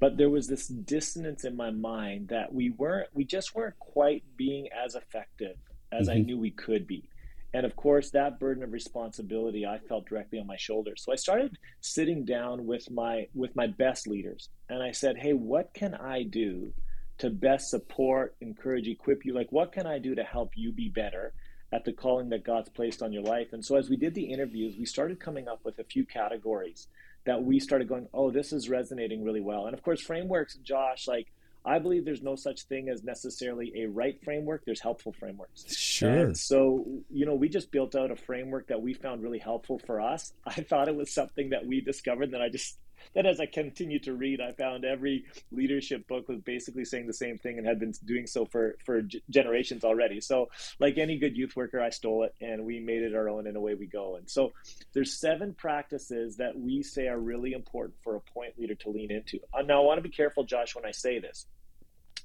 But 0.00 0.16
there 0.16 0.28
was 0.28 0.48
this 0.48 0.66
dissonance 0.66 1.44
in 1.44 1.56
my 1.56 1.70
mind 1.70 2.28
that 2.28 2.52
we 2.52 2.70
weren't, 2.70 3.10
we 3.14 3.24
just 3.24 3.54
weren't 3.54 3.78
quite 3.78 4.24
being 4.36 4.68
as 4.72 4.96
effective 4.96 5.56
as 5.92 6.08
mm-hmm. 6.08 6.18
I 6.18 6.20
knew 6.20 6.36
we 6.36 6.50
could 6.50 6.88
be. 6.88 7.08
And 7.54 7.64
of 7.64 7.76
course, 7.76 8.10
that 8.10 8.40
burden 8.40 8.64
of 8.64 8.72
responsibility 8.72 9.64
I 9.64 9.78
felt 9.78 10.06
directly 10.06 10.40
on 10.40 10.48
my 10.48 10.56
shoulders. 10.56 11.02
So 11.04 11.12
I 11.12 11.16
started 11.16 11.58
sitting 11.80 12.24
down 12.24 12.66
with 12.66 12.90
my 12.90 13.28
with 13.34 13.56
my 13.56 13.68
best 13.68 14.06
leaders, 14.06 14.50
and 14.68 14.82
I 14.82 14.92
said, 14.92 15.16
"Hey, 15.16 15.32
what 15.32 15.72
can 15.72 15.94
I 15.94 16.24
do 16.24 16.74
to 17.18 17.30
best 17.30 17.70
support, 17.70 18.36
encourage, 18.40 18.88
equip 18.88 19.24
you? 19.24 19.34
Like, 19.34 19.50
what 19.50 19.72
can 19.72 19.86
I 19.86 19.98
do 19.98 20.14
to 20.14 20.22
help 20.22 20.52
you 20.54 20.72
be 20.72 20.88
better 20.88 21.32
at 21.72 21.84
the 21.84 21.92
calling 21.92 22.30
that 22.30 22.44
God's 22.44 22.68
placed 22.68 23.02
on 23.02 23.12
your 23.12 23.22
life? 23.22 23.52
And 23.52 23.64
so, 23.64 23.76
as 23.76 23.88
we 23.88 23.96
did 23.96 24.14
the 24.14 24.32
interviews, 24.32 24.76
we 24.78 24.86
started 24.86 25.20
coming 25.20 25.48
up 25.48 25.60
with 25.64 25.78
a 25.78 25.84
few 25.84 26.04
categories 26.04 26.86
that 27.26 27.42
we 27.42 27.60
started 27.60 27.88
going, 27.88 28.08
oh, 28.14 28.30
this 28.30 28.52
is 28.52 28.68
resonating 28.68 29.22
really 29.22 29.40
well. 29.40 29.66
And 29.66 29.74
of 29.74 29.82
course, 29.82 30.00
frameworks, 30.00 30.56
Josh, 30.56 31.06
like, 31.06 31.26
I 31.64 31.78
believe 31.78 32.04
there's 32.04 32.22
no 32.22 32.36
such 32.36 32.62
thing 32.62 32.88
as 32.88 33.04
necessarily 33.04 33.72
a 33.82 33.86
right 33.86 34.18
framework. 34.24 34.64
There's 34.64 34.80
helpful 34.80 35.12
frameworks. 35.12 35.76
Sure. 35.76 36.08
And 36.08 36.36
so, 36.36 36.86
you 37.10 37.26
know, 37.26 37.34
we 37.34 37.48
just 37.48 37.70
built 37.70 37.94
out 37.94 38.10
a 38.10 38.16
framework 38.16 38.68
that 38.68 38.80
we 38.80 38.94
found 38.94 39.22
really 39.22 39.38
helpful 39.38 39.78
for 39.78 40.00
us. 40.00 40.32
I 40.46 40.62
thought 40.62 40.88
it 40.88 40.96
was 40.96 41.12
something 41.12 41.50
that 41.50 41.66
we 41.66 41.80
discovered 41.80 42.30
that 42.30 42.40
I 42.40 42.48
just 42.48 42.78
then 43.14 43.26
as 43.26 43.40
I 43.40 43.46
continued 43.46 44.04
to 44.04 44.14
read, 44.14 44.40
I 44.40 44.52
found 44.52 44.84
every 44.84 45.24
leadership 45.50 46.06
book 46.06 46.28
was 46.28 46.40
basically 46.40 46.84
saying 46.84 47.06
the 47.06 47.12
same 47.12 47.38
thing 47.38 47.58
and 47.58 47.66
had 47.66 47.80
been 47.80 47.94
doing 48.04 48.26
so 48.26 48.44
for 48.44 48.76
for 48.84 49.02
generations 49.30 49.84
already. 49.84 50.20
So, 50.20 50.48
like 50.78 50.98
any 50.98 51.18
good 51.18 51.36
youth 51.36 51.56
worker, 51.56 51.80
I 51.80 51.90
stole 51.90 52.24
it 52.24 52.34
and 52.40 52.64
we 52.64 52.80
made 52.80 53.02
it 53.02 53.14
our 53.14 53.28
own, 53.28 53.46
and 53.46 53.56
away 53.56 53.74
we 53.74 53.86
go. 53.86 54.16
And 54.16 54.28
so, 54.28 54.52
there's 54.92 55.14
seven 55.14 55.54
practices 55.54 56.36
that 56.36 56.58
we 56.58 56.82
say 56.82 57.08
are 57.08 57.18
really 57.18 57.52
important 57.52 57.96
for 58.02 58.16
a 58.16 58.20
point 58.20 58.58
leader 58.58 58.74
to 58.76 58.90
lean 58.90 59.10
into. 59.10 59.40
Uh, 59.52 59.62
now, 59.62 59.82
I 59.82 59.84
want 59.84 59.98
to 59.98 60.02
be 60.02 60.14
careful, 60.14 60.44
Josh, 60.44 60.74
when 60.74 60.84
I 60.84 60.92
say 60.92 61.18
this, 61.18 61.46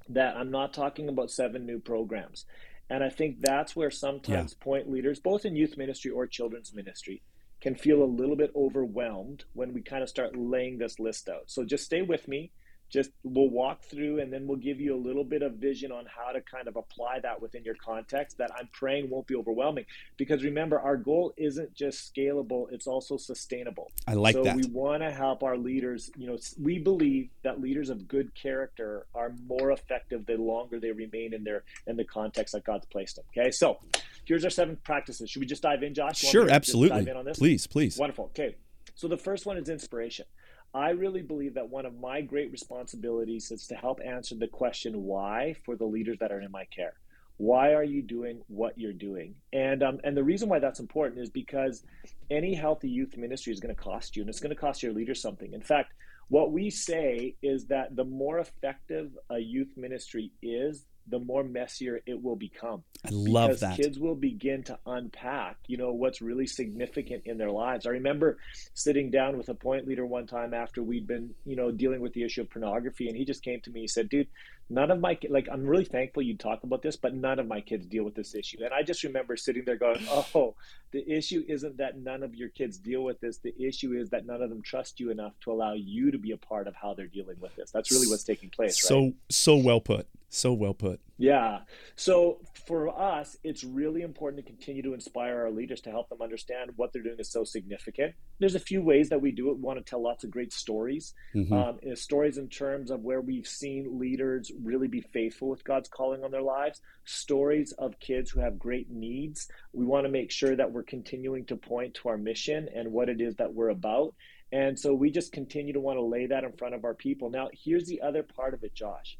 that 0.08 0.36
I'm 0.36 0.50
not 0.50 0.74
talking 0.74 1.08
about 1.08 1.30
seven 1.30 1.66
new 1.66 1.78
programs. 1.78 2.44
And 2.90 3.02
I 3.02 3.08
think 3.08 3.40
that's 3.40 3.74
where 3.74 3.90
sometimes 3.90 4.54
yeah. 4.58 4.64
point 4.64 4.90
leaders, 4.90 5.18
both 5.18 5.44
in 5.44 5.56
youth 5.56 5.76
ministry 5.76 6.10
or 6.10 6.26
children's 6.26 6.74
ministry, 6.74 7.22
can 7.64 7.74
feel 7.74 8.02
a 8.02 8.04
little 8.04 8.36
bit 8.36 8.52
overwhelmed 8.54 9.42
when 9.54 9.72
we 9.72 9.80
kind 9.80 10.02
of 10.02 10.08
start 10.10 10.36
laying 10.36 10.76
this 10.76 11.00
list 11.00 11.30
out. 11.30 11.44
So 11.46 11.64
just 11.64 11.82
stay 11.86 12.02
with 12.02 12.28
me 12.28 12.52
just 12.90 13.10
we'll 13.24 13.50
walk 13.50 13.82
through 13.82 14.20
and 14.20 14.32
then 14.32 14.46
we'll 14.46 14.58
give 14.58 14.80
you 14.80 14.94
a 14.94 14.96
little 14.96 15.24
bit 15.24 15.42
of 15.42 15.54
vision 15.54 15.90
on 15.90 16.04
how 16.06 16.30
to 16.30 16.40
kind 16.40 16.68
of 16.68 16.76
apply 16.76 17.18
that 17.20 17.42
within 17.42 17.64
your 17.64 17.74
context 17.74 18.38
that 18.38 18.50
I'm 18.56 18.68
praying 18.72 19.10
won't 19.10 19.26
be 19.26 19.34
overwhelming 19.34 19.84
because 20.16 20.44
remember 20.44 20.78
our 20.78 20.96
goal 20.96 21.32
isn't 21.36 21.74
just 21.74 22.14
scalable 22.14 22.66
it's 22.70 22.86
also 22.86 23.16
sustainable. 23.16 23.90
I 24.06 24.14
like 24.14 24.34
so 24.34 24.44
that. 24.44 24.56
we 24.56 24.66
want 24.66 25.02
to 25.02 25.10
help 25.10 25.42
our 25.42 25.56
leaders, 25.56 26.10
you 26.16 26.28
know, 26.28 26.38
we 26.60 26.78
believe 26.78 27.30
that 27.42 27.60
leaders 27.60 27.90
of 27.90 28.06
good 28.06 28.32
character 28.34 29.06
are 29.14 29.32
more 29.48 29.72
effective 29.72 30.26
the 30.26 30.36
longer 30.36 30.78
they 30.78 30.92
remain 30.92 31.34
in 31.34 31.42
their 31.42 31.64
in 31.86 31.96
the 31.96 32.04
context 32.04 32.52
that 32.52 32.64
God's 32.64 32.86
placed 32.86 33.16
them. 33.16 33.24
Okay? 33.36 33.50
So, 33.50 33.80
here's 34.24 34.44
our 34.44 34.50
seven 34.50 34.76
practices. 34.84 35.30
Should 35.30 35.40
we 35.40 35.46
just 35.46 35.62
dive 35.62 35.82
in, 35.82 35.94
Josh? 35.94 36.18
Sure, 36.18 36.48
absolutely. 36.50 36.98
Dive 36.98 37.08
in 37.08 37.16
on 37.16 37.24
this? 37.24 37.38
Please, 37.38 37.66
please. 37.66 37.98
Wonderful. 37.98 38.26
Okay. 38.26 38.56
So 38.94 39.08
the 39.08 39.16
first 39.16 39.46
one 39.46 39.56
is 39.56 39.68
inspiration. 39.68 40.26
I 40.74 40.90
really 40.90 41.22
believe 41.22 41.54
that 41.54 41.68
one 41.68 41.86
of 41.86 41.98
my 41.98 42.20
great 42.20 42.50
responsibilities 42.50 43.50
is 43.52 43.66
to 43.68 43.76
help 43.76 44.00
answer 44.04 44.34
the 44.34 44.48
question 44.48 45.04
why 45.04 45.54
for 45.64 45.76
the 45.76 45.84
leaders 45.84 46.18
that 46.18 46.32
are 46.32 46.40
in 46.40 46.50
my 46.50 46.64
care. 46.64 46.94
Why 47.36 47.74
are 47.74 47.84
you 47.84 48.02
doing 48.02 48.42
what 48.48 48.78
you're 48.78 48.92
doing? 48.92 49.34
And 49.52 49.82
um, 49.82 50.00
and 50.04 50.16
the 50.16 50.22
reason 50.22 50.48
why 50.48 50.60
that's 50.60 50.80
important 50.80 51.20
is 51.20 51.30
because 51.30 51.84
any 52.30 52.54
healthy 52.54 52.88
youth 52.88 53.16
ministry 53.16 53.52
is 53.52 53.60
going 53.60 53.74
to 53.74 53.80
cost 53.80 54.14
you, 54.16 54.22
and 54.22 54.28
it's 54.28 54.40
going 54.40 54.54
to 54.54 54.60
cost 54.60 54.82
your 54.82 54.92
leader 54.92 55.14
something. 55.14 55.52
In 55.52 55.60
fact, 55.60 55.92
what 56.28 56.52
we 56.52 56.70
say 56.70 57.34
is 57.42 57.66
that 57.66 57.96
the 57.96 58.04
more 58.04 58.38
effective 58.38 59.10
a 59.30 59.38
youth 59.38 59.72
ministry 59.76 60.32
is, 60.42 60.86
the 61.06 61.18
more 61.18 61.44
messier 61.44 62.00
it 62.06 62.22
will 62.22 62.36
become. 62.36 62.82
I 63.04 63.10
love 63.10 63.48
because 63.48 63.60
that. 63.60 63.76
Kids 63.76 63.98
will 63.98 64.14
begin 64.14 64.62
to 64.64 64.78
unpack, 64.86 65.56
you 65.66 65.76
know, 65.76 65.92
what's 65.92 66.22
really 66.22 66.46
significant 66.46 67.22
in 67.26 67.36
their 67.36 67.50
lives. 67.50 67.86
I 67.86 67.90
remember 67.90 68.38
sitting 68.72 69.10
down 69.10 69.36
with 69.36 69.48
a 69.50 69.54
point 69.54 69.86
leader 69.86 70.06
one 70.06 70.26
time 70.26 70.54
after 70.54 70.82
we'd 70.82 71.06
been, 71.06 71.34
you 71.44 71.56
know, 71.56 71.70
dealing 71.70 72.00
with 72.00 72.14
the 72.14 72.22
issue 72.22 72.40
of 72.40 72.50
pornography, 72.50 73.08
and 73.08 73.16
he 73.16 73.24
just 73.24 73.42
came 73.42 73.60
to 73.62 73.70
me. 73.70 73.82
He 73.82 73.88
said, 73.88 74.08
"Dude, 74.08 74.28
none 74.70 74.90
of 74.90 75.00
my 75.00 75.18
like, 75.28 75.48
I'm 75.52 75.66
really 75.66 75.84
thankful 75.84 76.22
you 76.22 76.36
talk 76.36 76.62
about 76.62 76.80
this, 76.80 76.96
but 76.96 77.14
none 77.14 77.38
of 77.38 77.46
my 77.46 77.60
kids 77.60 77.86
deal 77.86 78.04
with 78.04 78.14
this 78.14 78.34
issue." 78.34 78.64
And 78.64 78.72
I 78.72 78.82
just 78.82 79.04
remember 79.04 79.36
sitting 79.36 79.64
there 79.66 79.76
going, 79.76 80.06
"Oh, 80.34 80.54
the 80.92 81.06
issue 81.06 81.44
isn't 81.46 81.76
that 81.76 81.98
none 81.98 82.22
of 82.22 82.34
your 82.34 82.48
kids 82.48 82.78
deal 82.78 83.04
with 83.04 83.20
this. 83.20 83.38
The 83.38 83.54
issue 83.62 83.92
is 83.92 84.08
that 84.10 84.24
none 84.24 84.40
of 84.40 84.48
them 84.48 84.62
trust 84.62 84.98
you 84.98 85.10
enough 85.10 85.34
to 85.40 85.52
allow 85.52 85.74
you 85.74 86.10
to 86.10 86.18
be 86.18 86.30
a 86.30 86.38
part 86.38 86.68
of 86.68 86.74
how 86.74 86.94
they're 86.94 87.06
dealing 87.06 87.36
with 87.40 87.54
this. 87.56 87.70
That's 87.70 87.92
really 87.92 88.08
what's 88.08 88.24
taking 88.24 88.48
place." 88.48 88.82
So, 88.82 89.00
right? 89.00 89.14
so 89.28 89.56
well 89.56 89.80
put. 89.80 90.06
So 90.34 90.52
well 90.52 90.74
put. 90.74 91.00
Yeah. 91.16 91.60
So 91.94 92.40
for 92.66 92.88
us, 92.88 93.36
it's 93.44 93.62
really 93.62 94.02
important 94.02 94.44
to 94.44 94.50
continue 94.50 94.82
to 94.82 94.92
inspire 94.92 95.42
our 95.42 95.50
leaders 95.52 95.80
to 95.82 95.90
help 95.90 96.08
them 96.08 96.20
understand 96.20 96.72
what 96.74 96.92
they're 96.92 97.04
doing 97.04 97.20
is 97.20 97.30
so 97.30 97.44
significant. 97.44 98.14
There's 98.40 98.56
a 98.56 98.60
few 98.60 98.82
ways 98.82 99.10
that 99.10 99.20
we 99.20 99.30
do 99.30 99.50
it. 99.50 99.58
We 99.58 99.62
want 99.62 99.78
to 99.78 99.88
tell 99.88 100.02
lots 100.02 100.24
of 100.24 100.32
great 100.32 100.52
stories, 100.52 101.14
mm-hmm. 101.36 101.52
um, 101.52 101.78
stories 101.94 102.36
in 102.36 102.48
terms 102.48 102.90
of 102.90 103.02
where 103.02 103.20
we've 103.20 103.46
seen 103.46 103.96
leaders 104.00 104.50
really 104.60 104.88
be 104.88 105.02
faithful 105.02 105.50
with 105.50 105.62
God's 105.62 105.88
calling 105.88 106.24
on 106.24 106.32
their 106.32 106.42
lives, 106.42 106.80
stories 107.04 107.70
of 107.78 108.00
kids 108.00 108.32
who 108.32 108.40
have 108.40 108.58
great 108.58 108.90
needs. 108.90 109.48
We 109.72 109.84
want 109.84 110.04
to 110.04 110.10
make 110.10 110.32
sure 110.32 110.56
that 110.56 110.72
we're 110.72 110.82
continuing 110.82 111.44
to 111.46 111.56
point 111.56 111.94
to 111.94 112.08
our 112.08 112.18
mission 112.18 112.68
and 112.74 112.90
what 112.90 113.08
it 113.08 113.20
is 113.20 113.36
that 113.36 113.54
we're 113.54 113.68
about. 113.68 114.16
And 114.50 114.76
so 114.76 114.94
we 114.94 115.12
just 115.12 115.30
continue 115.30 115.74
to 115.74 115.80
want 115.80 115.98
to 115.98 116.04
lay 116.04 116.26
that 116.26 116.42
in 116.42 116.52
front 116.54 116.74
of 116.74 116.84
our 116.84 116.94
people. 116.94 117.30
Now, 117.30 117.50
here's 117.52 117.86
the 117.86 118.02
other 118.02 118.24
part 118.24 118.52
of 118.52 118.64
it, 118.64 118.74
Josh 118.74 119.16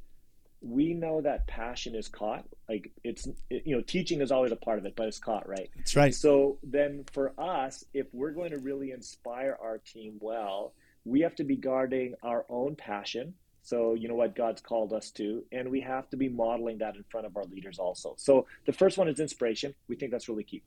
we 0.65 0.95
know 0.95 1.21
that 1.21 1.47
passion 1.47 1.95
is 1.95 2.09
caught. 2.09 2.45
Like 2.69 2.91
it's 3.05 3.29
you 3.51 3.77
know 3.77 3.83
teaching 3.83 4.21
is 4.23 4.33
always 4.33 4.53
a 4.53 4.57
part 4.57 4.79
of 4.79 4.87
it 4.87 4.95
but 4.97 5.07
it's 5.07 5.19
caught 5.19 5.49
right? 5.49 5.69
That's 5.77 5.95
right. 5.95 6.15
So 6.15 6.59
then 6.63 7.05
for 7.13 7.35
us 7.39 7.85
if 7.93 8.07
we're 8.13 8.33
going 8.33 8.51
to 8.51 8.59
really 8.59 8.91
inspire 8.91 9.57
our 9.63 9.79
team 9.79 10.17
well 10.21 10.73
we 11.05 11.21
have 11.21 11.35
to 11.37 11.45
be 11.45 11.57
guarding 11.57 12.15
our 12.23 12.47
own 12.49 12.77
passion. 12.77 13.35
So 13.63 13.95
you 13.95 14.09
know 14.09 14.15
what 14.15 14.35
god's 14.35 14.63
called 14.63 14.95
us 14.95 15.11
to 15.13 15.45
and 15.53 15.71
we 15.71 15.83
have 15.83 16.09
to 16.11 16.17
be 16.17 16.31
modeling 16.31 16.79
that 16.79 16.97
in 16.97 17.05
front 17.11 17.27
of 17.27 17.37
our 17.37 17.45
leaders 17.45 17.79
also. 17.79 18.15
So 18.17 18.47
the 18.65 18.73
first 18.73 18.97
one 18.97 19.09
is 19.09 19.21
inspiration. 19.21 19.75
We 19.89 19.97
think 19.97 20.13
that's 20.13 20.29
really 20.29 20.45
key. 20.45 20.63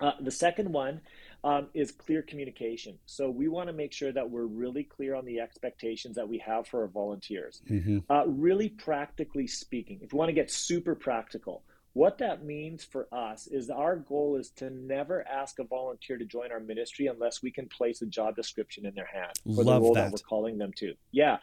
Uh, 0.00 0.12
the 0.20 0.30
second 0.30 0.72
one 0.72 1.02
um, 1.44 1.68
is 1.74 1.92
clear 1.92 2.22
communication. 2.22 2.98
So 3.06 3.30
we 3.30 3.48
want 3.48 3.68
to 3.68 3.72
make 3.72 3.92
sure 3.92 4.12
that 4.12 4.28
we're 4.28 4.46
really 4.46 4.84
clear 4.84 5.14
on 5.14 5.24
the 5.24 5.40
expectations 5.40 6.16
that 6.16 6.28
we 6.28 6.38
have 6.38 6.66
for 6.66 6.82
our 6.82 6.88
volunteers. 6.88 7.62
Mm-hmm. 7.68 7.98
Uh, 8.10 8.24
really 8.26 8.68
practically 8.68 9.46
speaking, 9.46 10.00
if 10.02 10.12
you 10.12 10.18
want 10.18 10.28
to 10.28 10.34
get 10.34 10.50
super 10.50 10.94
practical, 10.94 11.62
what 11.92 12.18
that 12.18 12.44
means 12.44 12.84
for 12.84 13.08
us 13.12 13.48
is 13.48 13.68
our 13.68 13.96
goal 13.96 14.36
is 14.36 14.50
to 14.50 14.70
never 14.70 15.26
ask 15.26 15.58
a 15.58 15.64
volunteer 15.64 16.18
to 16.18 16.24
join 16.24 16.52
our 16.52 16.60
ministry 16.60 17.08
unless 17.08 17.42
we 17.42 17.50
can 17.50 17.66
place 17.66 18.00
a 18.00 18.06
job 18.06 18.36
description 18.36 18.86
in 18.86 18.94
their 18.94 19.08
hand 19.12 19.32
for 19.44 19.64
Love 19.64 19.66
the 19.66 19.80
role 19.80 19.94
that. 19.94 20.04
that 20.04 20.12
we're 20.12 20.28
calling 20.28 20.56
them 20.56 20.72
to. 20.76 20.94
Yeah. 21.10 21.38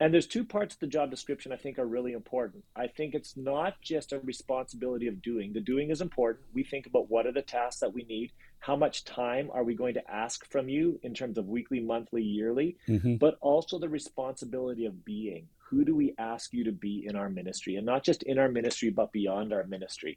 And 0.00 0.12
there's 0.12 0.26
two 0.26 0.44
parts 0.44 0.74
of 0.74 0.80
the 0.80 0.88
job 0.88 1.10
description 1.10 1.52
I 1.52 1.56
think 1.56 1.78
are 1.78 1.86
really 1.86 2.14
important. 2.14 2.64
I 2.74 2.88
think 2.88 3.14
it's 3.14 3.36
not 3.36 3.80
just 3.80 4.12
a 4.12 4.18
responsibility 4.18 5.06
of 5.06 5.22
doing. 5.22 5.52
The 5.52 5.60
doing 5.60 5.90
is 5.90 6.00
important. 6.00 6.46
We 6.52 6.64
think 6.64 6.86
about 6.86 7.08
what 7.08 7.26
are 7.26 7.32
the 7.32 7.42
tasks 7.42 7.80
that 7.80 7.94
we 7.94 8.02
need 8.02 8.32
how 8.62 8.76
much 8.76 9.04
time 9.04 9.50
are 9.52 9.64
we 9.64 9.74
going 9.74 9.94
to 9.94 10.10
ask 10.10 10.48
from 10.48 10.68
you 10.68 11.00
in 11.02 11.12
terms 11.14 11.36
of 11.36 11.48
weekly, 11.48 11.80
monthly, 11.80 12.22
yearly, 12.22 12.76
mm-hmm. 12.88 13.16
but 13.16 13.36
also 13.40 13.76
the 13.76 13.88
responsibility 13.88 14.86
of 14.86 15.04
being. 15.04 15.48
Who 15.68 15.84
do 15.84 15.96
we 15.96 16.14
ask 16.16 16.52
you 16.52 16.62
to 16.64 16.70
be 16.70 17.04
in 17.08 17.16
our 17.16 17.28
ministry? 17.28 17.74
And 17.74 17.84
not 17.84 18.04
just 18.04 18.22
in 18.22 18.38
our 18.38 18.48
ministry, 18.48 18.90
but 18.90 19.10
beyond 19.10 19.52
our 19.52 19.64
ministry. 19.64 20.16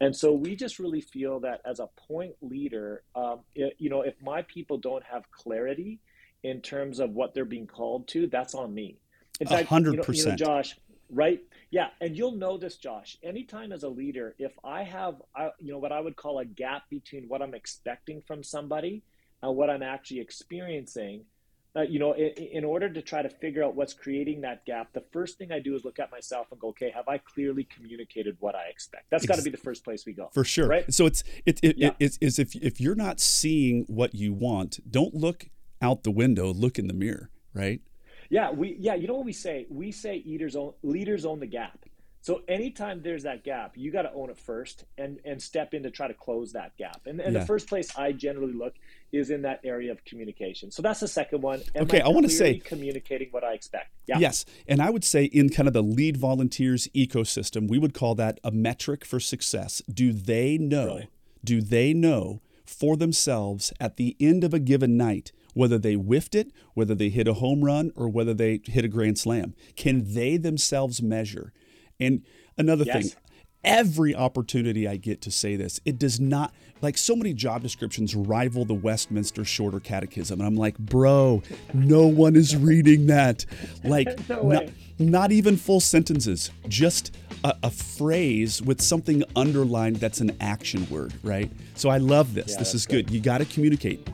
And 0.00 0.16
so 0.16 0.32
we 0.32 0.56
just 0.56 0.80
really 0.80 1.02
feel 1.02 1.38
that 1.40 1.60
as 1.64 1.78
a 1.78 1.88
point 2.08 2.32
leader, 2.40 3.04
um, 3.14 3.40
it, 3.54 3.76
you 3.78 3.90
know, 3.90 4.00
if 4.00 4.14
my 4.20 4.42
people 4.42 4.76
don't 4.76 5.04
have 5.04 5.30
clarity 5.30 6.00
in 6.42 6.62
terms 6.62 6.98
of 6.98 7.10
what 7.10 7.32
they're 7.32 7.44
being 7.44 7.68
called 7.68 8.08
to, 8.08 8.26
that's 8.26 8.56
on 8.56 8.74
me. 8.74 8.96
In 9.38 9.46
fact, 9.46 9.68
100%. 9.68 9.84
You 9.84 9.92
know, 9.92 10.04
you 10.08 10.26
know, 10.26 10.36
Josh, 10.36 10.76
right? 11.10 11.40
Yeah, 11.74 11.88
and 12.00 12.16
you'll 12.16 12.36
know 12.36 12.56
this, 12.56 12.76
Josh. 12.76 13.18
Anytime 13.24 13.72
as 13.72 13.82
a 13.82 13.88
leader, 13.88 14.36
if 14.38 14.52
I 14.62 14.84
have, 14.84 15.16
you 15.58 15.72
know, 15.72 15.78
what 15.78 15.90
I 15.90 15.98
would 15.98 16.14
call 16.14 16.38
a 16.38 16.44
gap 16.44 16.84
between 16.88 17.24
what 17.24 17.42
I'm 17.42 17.52
expecting 17.52 18.22
from 18.22 18.44
somebody 18.44 19.02
and 19.42 19.56
what 19.56 19.70
I'm 19.70 19.82
actually 19.82 20.20
experiencing, 20.20 21.24
uh, 21.74 21.80
you 21.80 21.98
know, 21.98 22.12
in, 22.12 22.28
in, 22.28 22.64
order 22.64 22.88
to 22.88 23.02
try 23.02 23.22
to 23.22 23.28
figure 23.28 23.64
out 23.64 23.74
what's 23.74 23.92
creating 23.92 24.42
that 24.42 24.64
gap, 24.64 24.92
the 24.92 25.02
first 25.12 25.36
thing 25.36 25.50
I 25.50 25.58
do 25.58 25.74
is 25.74 25.84
look 25.84 25.98
at 25.98 26.12
myself 26.12 26.46
and 26.52 26.60
go, 26.60 26.68
okay, 26.68 26.92
have 26.94 27.08
I 27.08 27.18
clearly 27.18 27.64
communicated 27.64 28.36
what 28.38 28.54
I 28.54 28.68
expect? 28.68 29.06
That's 29.10 29.26
got 29.26 29.38
to 29.38 29.42
be 29.42 29.50
the 29.50 29.56
first 29.56 29.82
place 29.82 30.06
we 30.06 30.12
go. 30.12 30.30
For 30.32 30.44
sure. 30.44 30.68
Right. 30.68 30.94
So 30.94 31.06
it's 31.06 31.24
it, 31.44 31.58
it, 31.64 31.76
yeah. 31.76 31.88
it 31.88 31.96
it's, 31.98 32.18
it's 32.20 32.38
if 32.38 32.54
if 32.54 32.80
you're 32.80 32.94
not 32.94 33.18
seeing 33.18 33.82
what 33.88 34.14
you 34.14 34.32
want, 34.32 34.78
don't 34.88 35.12
look 35.12 35.48
out 35.82 36.04
the 36.04 36.12
window. 36.12 36.52
Look 36.52 36.78
in 36.78 36.86
the 36.86 36.94
mirror. 36.94 37.30
Right. 37.52 37.80
Yeah, 38.30 38.50
we 38.50 38.76
yeah, 38.78 38.94
you 38.94 39.06
know 39.06 39.14
what 39.14 39.24
we 39.24 39.32
say? 39.32 39.66
We 39.68 39.92
say 39.92 40.16
eaters 40.16 40.56
own 40.56 40.74
leaders 40.82 41.24
own 41.24 41.40
the 41.40 41.46
gap. 41.46 41.78
So 42.24 42.40
anytime 42.48 43.02
there's 43.02 43.24
that 43.24 43.44
gap, 43.44 43.72
you 43.76 43.90
got 43.92 44.02
to 44.02 44.12
own 44.14 44.30
it 44.30 44.38
first 44.38 44.84
and 44.96 45.20
and 45.26 45.42
step 45.42 45.74
in 45.74 45.82
to 45.82 45.90
try 45.90 46.08
to 46.08 46.14
close 46.14 46.52
that 46.52 46.74
gap. 46.78 47.02
And, 47.04 47.20
and 47.20 47.34
yeah. 47.34 47.40
the 47.40 47.46
first 47.46 47.68
place 47.68 47.94
I 47.98 48.12
generally 48.12 48.54
look 48.54 48.72
is 49.12 49.28
in 49.28 49.42
that 49.42 49.60
area 49.62 49.92
of 49.92 50.02
communication. 50.06 50.70
So 50.70 50.80
that's 50.80 51.00
the 51.00 51.08
second 51.08 51.42
one. 51.42 51.62
Am 51.74 51.82
okay, 51.82 52.00
I, 52.00 52.06
I 52.06 52.08
want 52.08 52.24
to 52.24 52.32
say 52.32 52.58
communicating 52.58 53.28
what 53.30 53.44
I 53.44 53.52
expect. 53.52 53.90
Yeah. 54.06 54.18
Yes, 54.18 54.46
and 54.66 54.80
I 54.80 54.88
would 54.88 55.04
say 55.04 55.24
in 55.24 55.50
kind 55.50 55.68
of 55.68 55.74
the 55.74 55.82
lead 55.82 56.16
volunteers 56.16 56.88
ecosystem, 56.94 57.68
we 57.68 57.78
would 57.78 57.92
call 57.92 58.14
that 58.14 58.40
a 58.42 58.50
metric 58.50 59.04
for 59.04 59.20
success. 59.20 59.82
Do 59.92 60.12
they 60.14 60.56
know? 60.56 60.86
Really? 60.86 61.08
Do 61.44 61.60
they 61.60 61.92
know 61.92 62.40
for 62.64 62.96
themselves 62.96 63.70
at 63.78 63.98
the 63.98 64.16
end 64.18 64.44
of 64.44 64.54
a 64.54 64.58
given 64.58 64.96
night 64.96 65.30
whether 65.54 65.78
they 65.78 65.94
whiffed 65.94 66.34
it, 66.34 66.52
whether 66.74 66.94
they 66.94 67.08
hit 67.08 67.26
a 67.26 67.34
home 67.34 67.64
run, 67.64 67.90
or 67.96 68.08
whether 68.08 68.34
they 68.34 68.60
hit 68.64 68.84
a 68.84 68.88
grand 68.88 69.18
slam. 69.18 69.54
Can 69.76 70.14
they 70.14 70.36
themselves 70.36 71.00
measure? 71.00 71.52
And 71.98 72.22
another 72.58 72.84
yes. 72.84 73.10
thing, 73.10 73.20
every 73.64 74.14
opportunity 74.14 74.86
I 74.86 74.96
get 74.96 75.20
to 75.22 75.30
say 75.30 75.56
this, 75.56 75.80
it 75.84 75.98
does 75.98 76.20
not, 76.20 76.52
like 76.82 76.98
so 76.98 77.16
many 77.16 77.32
job 77.32 77.62
descriptions 77.62 78.14
rival 78.14 78.64
the 78.64 78.74
Westminster 78.74 79.44
Shorter 79.44 79.80
Catechism. 79.80 80.40
And 80.40 80.46
I'm 80.46 80.56
like, 80.56 80.78
bro, 80.78 81.42
no 81.72 82.06
one 82.06 82.36
is 82.36 82.56
reading 82.56 83.06
that. 83.06 83.46
Like, 83.82 84.28
no 84.28 84.42
not, 84.42 84.64
not, 84.98 85.32
even 85.32 85.56
full 85.56 85.80
sentences, 85.80 86.50
just 86.68 87.16
a, 87.42 87.56
a, 87.64 87.70
phrase 87.70 88.60
with 88.62 88.80
something 88.80 89.24
underlined 89.34 89.96
that's 89.96 90.20
an 90.20 90.36
action 90.40 90.86
word, 90.90 91.14
right? 91.22 91.50
So 91.74 91.88
I 91.88 91.98
love 91.98 92.34
this. 92.34 92.52
Yeah, 92.52 92.58
this 92.58 92.74
is 92.74 92.86
good. 92.86 93.06
good. 93.06 93.14
You 93.14 93.20
got 93.20 93.38
to 93.38 93.44
communicate. 93.44 94.08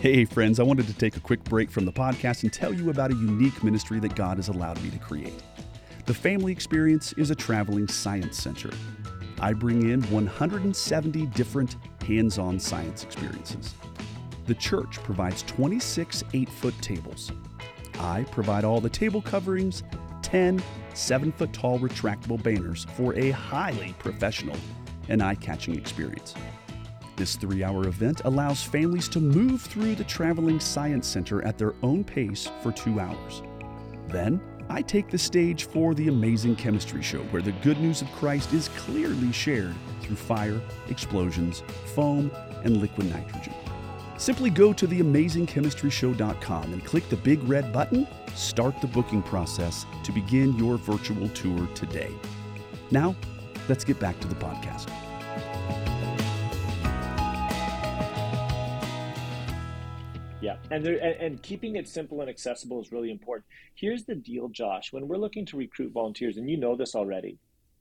Hey, 0.00 0.24
friends, 0.24 0.58
I 0.58 0.62
wanted 0.62 0.86
to 0.86 0.94
take 0.94 1.18
a 1.18 1.20
quick 1.20 1.44
break 1.44 1.70
from 1.70 1.84
the 1.84 1.92
podcast 1.92 2.42
and 2.42 2.50
tell 2.50 2.72
you 2.72 2.88
about 2.88 3.10
a 3.10 3.16
unique 3.16 3.62
ministry 3.62 4.00
that 4.00 4.14
God 4.14 4.38
has 4.38 4.48
allowed 4.48 4.82
me 4.82 4.88
to 4.88 4.98
create. 4.98 5.42
The 6.06 6.14
Family 6.14 6.52
Experience 6.52 7.12
is 7.18 7.30
a 7.30 7.34
traveling 7.34 7.86
science 7.86 8.38
center. 8.38 8.70
I 9.40 9.52
bring 9.52 9.90
in 9.90 10.00
170 10.04 11.26
different 11.26 11.76
hands 12.02 12.38
on 12.38 12.58
science 12.58 13.04
experiences. 13.04 13.74
The 14.46 14.54
church 14.54 14.94
provides 15.02 15.42
26 15.42 16.24
eight 16.32 16.48
foot 16.48 16.80
tables. 16.80 17.30
I 17.98 18.22
provide 18.30 18.64
all 18.64 18.80
the 18.80 18.88
table 18.88 19.20
coverings, 19.20 19.82
10 20.22 20.62
7 20.94 21.30
foot 21.30 21.52
tall 21.52 21.78
retractable 21.78 22.42
banners 22.42 22.86
for 22.96 23.14
a 23.18 23.32
highly 23.32 23.94
professional 23.98 24.56
and 25.10 25.22
eye 25.22 25.34
catching 25.34 25.74
experience. 25.76 26.34
This 27.20 27.36
three 27.36 27.62
hour 27.62 27.86
event 27.86 28.22
allows 28.24 28.62
families 28.62 29.06
to 29.10 29.20
move 29.20 29.60
through 29.60 29.94
the 29.94 30.04
traveling 30.04 30.58
science 30.58 31.06
center 31.06 31.44
at 31.44 31.58
their 31.58 31.74
own 31.82 32.02
pace 32.02 32.50
for 32.62 32.72
two 32.72 32.98
hours. 32.98 33.42
Then, 34.08 34.40
I 34.70 34.80
take 34.80 35.10
the 35.10 35.18
stage 35.18 35.64
for 35.64 35.92
the 35.92 36.08
amazing 36.08 36.56
chemistry 36.56 37.02
show 37.02 37.18
where 37.24 37.42
the 37.42 37.52
good 37.52 37.78
news 37.78 38.00
of 38.00 38.10
Christ 38.12 38.54
is 38.54 38.68
clearly 38.68 39.32
shared 39.32 39.74
through 40.00 40.16
fire, 40.16 40.62
explosions, 40.88 41.62
foam, 41.94 42.30
and 42.64 42.78
liquid 42.78 43.10
nitrogen. 43.10 43.52
Simply 44.16 44.48
go 44.48 44.72
to 44.72 44.88
theamazingchemistryshow.com 44.88 46.72
and 46.72 46.84
click 46.86 47.06
the 47.10 47.16
big 47.16 47.46
red 47.46 47.70
button, 47.70 48.08
start 48.34 48.80
the 48.80 48.86
booking 48.86 49.22
process 49.22 49.84
to 50.04 50.12
begin 50.12 50.56
your 50.56 50.78
virtual 50.78 51.28
tour 51.28 51.66
today. 51.74 52.14
Now, 52.90 53.14
let's 53.68 53.84
get 53.84 54.00
back 54.00 54.18
to 54.20 54.26
the 54.26 54.36
podcast. 54.36 54.90
Yeah, 60.40 60.56
and, 60.70 60.84
there, 60.84 60.96
and, 60.96 61.20
and 61.20 61.42
keeping 61.42 61.76
it 61.76 61.88
simple 61.88 62.20
and 62.20 62.30
accessible 62.30 62.80
is 62.80 62.92
really 62.92 63.10
important. 63.10 63.44
Here's 63.74 64.04
the 64.04 64.14
deal, 64.14 64.48
Josh. 64.48 64.92
When 64.92 65.06
we're 65.06 65.18
looking 65.18 65.44
to 65.46 65.56
recruit 65.56 65.92
volunteers, 65.92 66.36
and 66.36 66.48
you 66.48 66.56
know 66.56 66.76
this 66.76 66.94
already, 66.94 67.38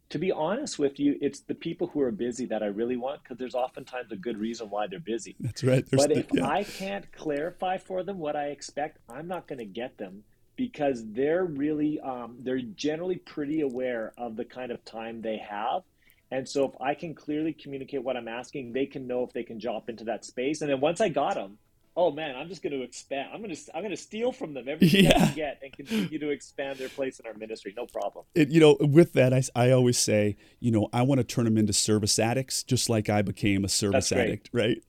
to 0.09 0.17
be 0.17 0.31
honest 0.31 0.79
with 0.79 0.99
you, 0.99 1.17
it's 1.21 1.41
the 1.41 1.53
people 1.53 1.87
who 1.87 2.01
are 2.01 2.11
busy 2.11 2.45
that 2.47 2.63
I 2.63 2.67
really 2.67 2.97
want 2.97 3.23
because 3.23 3.37
there's 3.37 3.55
oftentimes 3.55 4.11
a 4.11 4.15
good 4.15 4.37
reason 4.37 4.69
why 4.69 4.87
they're 4.87 4.99
busy. 4.99 5.35
That's 5.39 5.63
right. 5.63 5.85
There's 5.85 6.01
but 6.01 6.13
the, 6.13 6.19
if 6.19 6.27
yeah. 6.33 6.47
I 6.47 6.63
can't 6.63 7.11
clarify 7.11 7.77
for 7.77 8.03
them 8.03 8.17
what 8.17 8.35
I 8.35 8.47
expect, 8.47 8.97
I'm 9.07 9.27
not 9.27 9.47
going 9.47 9.59
to 9.59 9.65
get 9.65 9.97
them 9.97 10.23
because 10.55 11.03
they're 11.11 11.45
really 11.45 11.99
um, 12.01 12.37
they're 12.39 12.59
generally 12.59 13.17
pretty 13.17 13.61
aware 13.61 14.13
of 14.17 14.35
the 14.35 14.45
kind 14.45 14.71
of 14.71 14.83
time 14.83 15.21
they 15.21 15.37
have. 15.37 15.83
And 16.31 16.47
so 16.47 16.65
if 16.65 16.71
I 16.81 16.93
can 16.93 17.15
clearly 17.15 17.53
communicate 17.53 18.03
what 18.03 18.17
I'm 18.17 18.27
asking, 18.27 18.73
they 18.73 18.85
can 18.85 19.07
know 19.07 19.23
if 19.23 19.33
they 19.33 19.43
can 19.43 19.57
drop 19.57 19.89
into 19.89 20.03
that 20.05 20.25
space. 20.25 20.61
And 20.61 20.69
then 20.69 20.79
once 20.79 21.01
I 21.01 21.09
got 21.09 21.35
them, 21.35 21.57
oh 21.99 22.11
man, 22.11 22.35
I'm 22.37 22.47
just 22.47 22.63
going 22.63 22.71
to 22.71 22.81
expand. 22.81 23.29
I'm 23.33 23.41
going 23.41 23.53
to 23.53 23.75
I'm 23.75 23.81
going 23.81 23.91
to 23.91 23.97
steal 23.97 24.31
from 24.31 24.53
them 24.53 24.69
everything 24.69 25.03
yeah. 25.03 25.11
I 25.15 25.19
can 25.19 25.35
get 25.35 25.59
and 25.61 25.73
continue 25.73 26.17
to 26.17 26.29
expand 26.29 26.79
their 26.79 26.87
place 26.87 27.19
in 27.19 27.27
our 27.27 27.33
ministry. 27.33 27.73
No 27.75 27.85
problem. 27.85 28.23
It, 28.33 28.47
you 28.49 28.61
know, 28.61 28.77
with 28.79 29.13
that, 29.13 29.33
I, 29.33 29.43
I 29.55 29.71
always 29.71 29.97
say, 29.97 30.37
you 30.61 30.71
know, 30.71 30.87
I 30.93 31.01
want 31.01 31.19
to 31.19 31.25
turn 31.25 31.43
them 31.43 31.57
into 31.57 31.73
service 31.73 32.17
addicts, 32.17 32.63
just 32.63 32.89
like 32.89 33.09
I 33.09 33.21
became 33.21 33.65
a 33.65 33.69
service 33.69 34.11
addict, 34.13 34.49
right? 34.53 34.81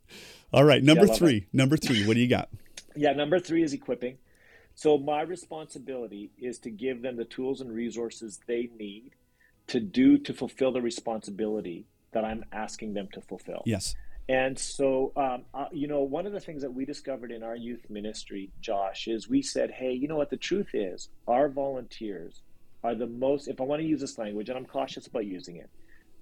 All 0.53 0.65
right, 0.65 0.83
number 0.83 1.07
yeah, 1.07 1.15
three. 1.15 1.37
It. 1.39 1.49
Number 1.53 1.77
three. 1.77 2.07
What 2.07 2.15
do 2.15 2.21
you 2.21 2.29
got? 2.29 2.49
yeah, 2.97 3.13
number 3.13 3.41
three 3.41 3.63
is 3.63 3.73
equipping. 3.73 4.19
So 4.75 4.97
my 4.97 5.23
responsibility 5.23 6.31
is 6.39 6.59
to 6.61 6.71
give 6.71 7.03
them 7.03 7.17
the 7.17 7.25
tools 7.25 7.61
and 7.61 7.73
resources 7.73 8.41
they 8.47 8.71
need 8.79 9.11
to 9.67 9.81
do 9.81 10.17
to 10.19 10.33
fulfill 10.33 10.73
the 10.73 10.81
responsibility 10.81 11.87
that 12.13 12.25
I'm 12.25 12.45
asking 12.53 12.95
them 12.95 13.09
to 13.13 13.21
fulfill. 13.21 13.63
Yes. 13.67 13.95
And 14.31 14.57
so, 14.57 15.13
um, 15.17 15.43
uh, 15.53 15.67
you 15.73 15.89
know, 15.89 16.03
one 16.03 16.25
of 16.25 16.33
the 16.33 16.39
things 16.39 16.63
that 16.63 16.73
we 16.73 16.85
discovered 16.85 17.33
in 17.33 17.43
our 17.43 17.57
youth 17.57 17.91
ministry, 17.91 18.53
Josh, 18.61 19.09
is 19.09 19.29
we 19.29 19.43
said, 19.43 19.73
hey, 19.73 19.93
you 19.93 20.07
know 20.07 20.17
what? 20.17 20.31
The 20.31 20.37
truth 20.37 20.69
is, 20.73 21.09
our 21.27 21.49
volunteers 21.49 22.43
are 22.85 22.95
the 22.95 23.09
most, 23.09 23.49
if 23.49 23.61
I 23.61 23.65
want 23.65 23.83
to 23.83 23.89
use 23.89 24.01
this 24.01 24.19
language, 24.19 24.49
and 24.49 24.57
I'm 24.57 24.67
cautious 24.67 25.09
about 25.09 25.27
using 25.27 25.57
it, 25.57 25.69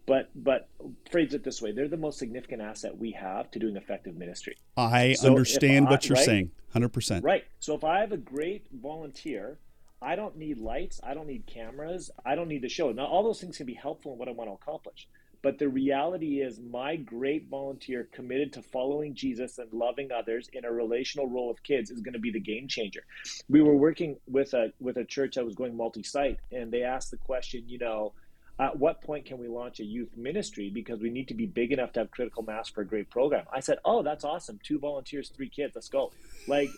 but 0.07 0.31
but 0.35 0.71
phrase 1.11 1.35
it 1.35 1.45
this 1.45 1.61
way 1.61 1.71
they're 1.71 1.87
the 1.87 1.99
most 1.99 2.19
significant 2.19 2.63
asset 2.63 2.97
we 2.97 3.11
have 3.11 3.51
to 3.51 3.59
doing 3.59 3.77
effective 3.77 4.17
ministry. 4.17 4.57
I 4.75 5.13
so 5.13 5.29
understand 5.29 5.87
I, 5.87 5.91
what 5.91 6.09
you're 6.09 6.17
right, 6.17 6.25
saying 6.25 6.51
100% 6.75 7.23
right. 7.23 7.45
So 7.61 7.75
if 7.75 7.85
i 7.85 8.01
have 8.01 8.13
a 8.13 8.17
great 8.17 8.67
volunteer 8.73 9.59
i 10.01 10.17
don't 10.17 10.37
need 10.37 10.59
lights 10.59 10.99
i 11.05 11.13
don't 11.13 11.27
need 11.27 11.45
cameras 11.47 12.11
i 12.25 12.35
don't 12.35 12.49
need 12.49 12.63
the 12.63 12.69
show 12.69 12.91
now 12.91 13.05
all 13.05 13.23
those 13.23 13.41
things 13.41 13.59
can 13.59 13.67
be 13.67 13.75
helpful 13.75 14.13
in 14.13 14.19
what 14.19 14.29
i 14.29 14.31
want 14.31 14.49
to 14.49 14.55
accomplish 14.55 15.09
but 15.43 15.59
the 15.59 15.69
reality 15.69 16.41
is, 16.41 16.59
my 16.61 16.97
great 16.97 17.49
volunteer 17.49 18.09
committed 18.13 18.53
to 18.55 18.63
following 18.63 19.15
Jesus 19.15 19.59
and 19.59 19.73
loving 19.73 20.11
others 20.11 20.49
in 20.53 20.65
a 20.65 20.73
relational 20.73 21.29
role 21.29 21.49
with 21.49 21.63
kids 21.63 21.91
is 21.91 22.01
going 22.01 22.15
to 22.15 22.19
be 22.19 22.33
the 22.33 22.41
game 22.41 22.67
changer. 22.67 23.05
We 23.49 23.63
were 23.63 23.77
working 23.77 24.17
with 24.27 24.55
a 24.55 24.73
with 24.81 24.97
a 24.97 25.05
church 25.05 25.37
that 25.37 25.45
was 25.45 25.55
going 25.55 25.77
multi-site, 25.77 26.39
and 26.51 26.73
they 26.73 26.83
asked 26.83 27.11
the 27.11 27.17
question, 27.19 27.65
you 27.69 27.79
know, 27.79 28.15
at 28.61 28.77
what 28.77 29.01
point 29.03 29.25
can 29.25 29.39
we 29.39 29.47
launch 29.47 29.79
a 29.79 29.85
youth 29.85 30.17
ministry? 30.17 30.71
Because 30.71 31.01
we 31.01 31.11
need 31.11 31.29
to 31.29 31.35
be 31.35 31.47
big 31.47 31.71
enough 31.71 31.93
to 31.93 32.01
have 32.01 32.11
critical 32.11 32.43
mass 32.43 32.69
for 32.69 32.81
a 32.81 32.87
great 32.87 33.09
program. 33.09 33.45
I 33.53 33.61
said 33.61 33.79
oh 33.85 34.03
that's 34.03 34.25
awesome. 34.25 34.59
Two 34.65 34.81
volunteers 34.81 35.29
three 35.29 35.49
kids. 35.49 35.77
Let's 35.77 35.89
go. 35.89 36.13
Like 36.49 36.71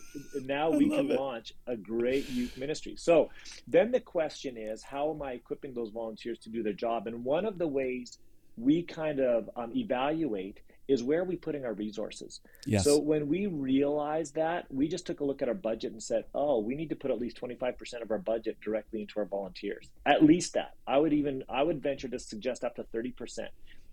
now 0.43 0.69
we 0.69 0.89
can 0.89 1.09
it. 1.09 1.19
launch 1.19 1.53
a 1.65 1.75
great 1.75 2.29
youth 2.29 2.57
ministry. 2.57 2.95
So 2.95 3.31
then 3.67 3.91
the 3.91 3.99
question 3.99 4.57
is 4.57 4.83
how 4.83 5.11
am 5.11 5.23
i 5.23 5.31
equipping 5.31 5.73
those 5.73 5.89
volunteers 5.89 6.37
to 6.39 6.49
do 6.49 6.61
their 6.61 6.73
job? 6.73 7.07
And 7.07 7.25
one 7.25 7.45
of 7.45 7.57
the 7.57 7.67
ways 7.67 8.19
we 8.57 8.83
kind 8.83 9.19
of 9.19 9.49
um, 9.55 9.71
evaluate 9.75 10.59
is 10.87 11.03
where 11.03 11.21
are 11.21 11.25
we 11.25 11.35
putting 11.35 11.65
our 11.65 11.73
resources? 11.73 12.41
Yes. 12.65 12.83
So 12.83 12.99
when 12.99 13.27
we 13.27 13.47
realized 13.47 14.35
that, 14.35 14.65
we 14.69 14.87
just 14.87 15.05
took 15.05 15.21
a 15.21 15.23
look 15.23 15.41
at 15.41 15.47
our 15.47 15.53
budget 15.53 15.93
and 15.93 16.03
said, 16.03 16.25
oh, 16.35 16.59
we 16.59 16.75
need 16.75 16.89
to 16.89 16.95
put 16.95 17.11
at 17.11 17.19
least 17.19 17.39
25% 17.39 18.01
of 18.01 18.11
our 18.11 18.17
budget 18.17 18.57
directly 18.61 19.01
into 19.01 19.19
our 19.19 19.25
volunteers. 19.25 19.89
At 20.05 20.23
least 20.23 20.53
that. 20.53 20.75
I 20.85 20.97
would 20.97 21.13
even 21.13 21.43
I 21.49 21.63
would 21.63 21.81
venture 21.81 22.09
to 22.09 22.19
suggest 22.19 22.63
up 22.63 22.75
to 22.75 22.83
30%. 22.83 23.47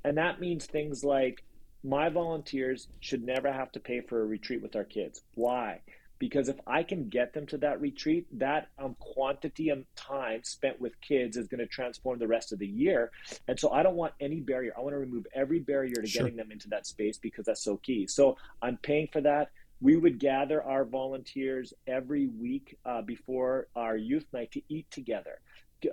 And 0.04 0.18
that 0.18 0.40
means 0.40 0.66
things 0.66 1.04
like 1.04 1.44
my 1.84 2.08
volunteers 2.08 2.88
should 3.00 3.22
never 3.22 3.52
have 3.52 3.70
to 3.72 3.80
pay 3.80 4.00
for 4.00 4.20
a 4.20 4.26
retreat 4.26 4.62
with 4.62 4.74
our 4.74 4.84
kids. 4.84 5.22
Why? 5.34 5.80
Because 6.18 6.48
if 6.48 6.56
I 6.66 6.82
can 6.82 7.08
get 7.08 7.32
them 7.32 7.46
to 7.46 7.58
that 7.58 7.80
retreat, 7.80 8.26
that 8.38 8.68
um, 8.78 8.96
quantity 8.98 9.68
of 9.68 9.84
time 9.94 10.42
spent 10.42 10.80
with 10.80 11.00
kids 11.00 11.36
is 11.36 11.46
going 11.46 11.60
to 11.60 11.66
transform 11.66 12.18
the 12.18 12.26
rest 12.26 12.52
of 12.52 12.58
the 12.58 12.66
year. 12.66 13.10
And 13.46 13.58
so 13.58 13.70
I 13.70 13.82
don't 13.82 13.94
want 13.94 14.14
any 14.20 14.40
barrier. 14.40 14.72
I 14.76 14.80
want 14.80 14.94
to 14.94 14.98
remove 14.98 15.26
every 15.34 15.60
barrier 15.60 15.94
to 15.94 16.06
sure. 16.06 16.24
getting 16.24 16.36
them 16.36 16.50
into 16.50 16.68
that 16.70 16.86
space 16.86 17.18
because 17.18 17.46
that's 17.46 17.62
so 17.62 17.76
key. 17.76 18.06
So 18.06 18.36
I'm 18.60 18.76
paying 18.78 19.08
for 19.12 19.20
that. 19.20 19.50
We 19.80 19.96
would 19.96 20.18
gather 20.18 20.60
our 20.62 20.84
volunteers 20.84 21.72
every 21.86 22.26
week 22.26 22.76
uh, 22.84 23.02
before 23.02 23.68
our 23.76 23.96
youth 23.96 24.26
night 24.32 24.50
to 24.52 24.62
eat 24.68 24.90
together. 24.90 25.40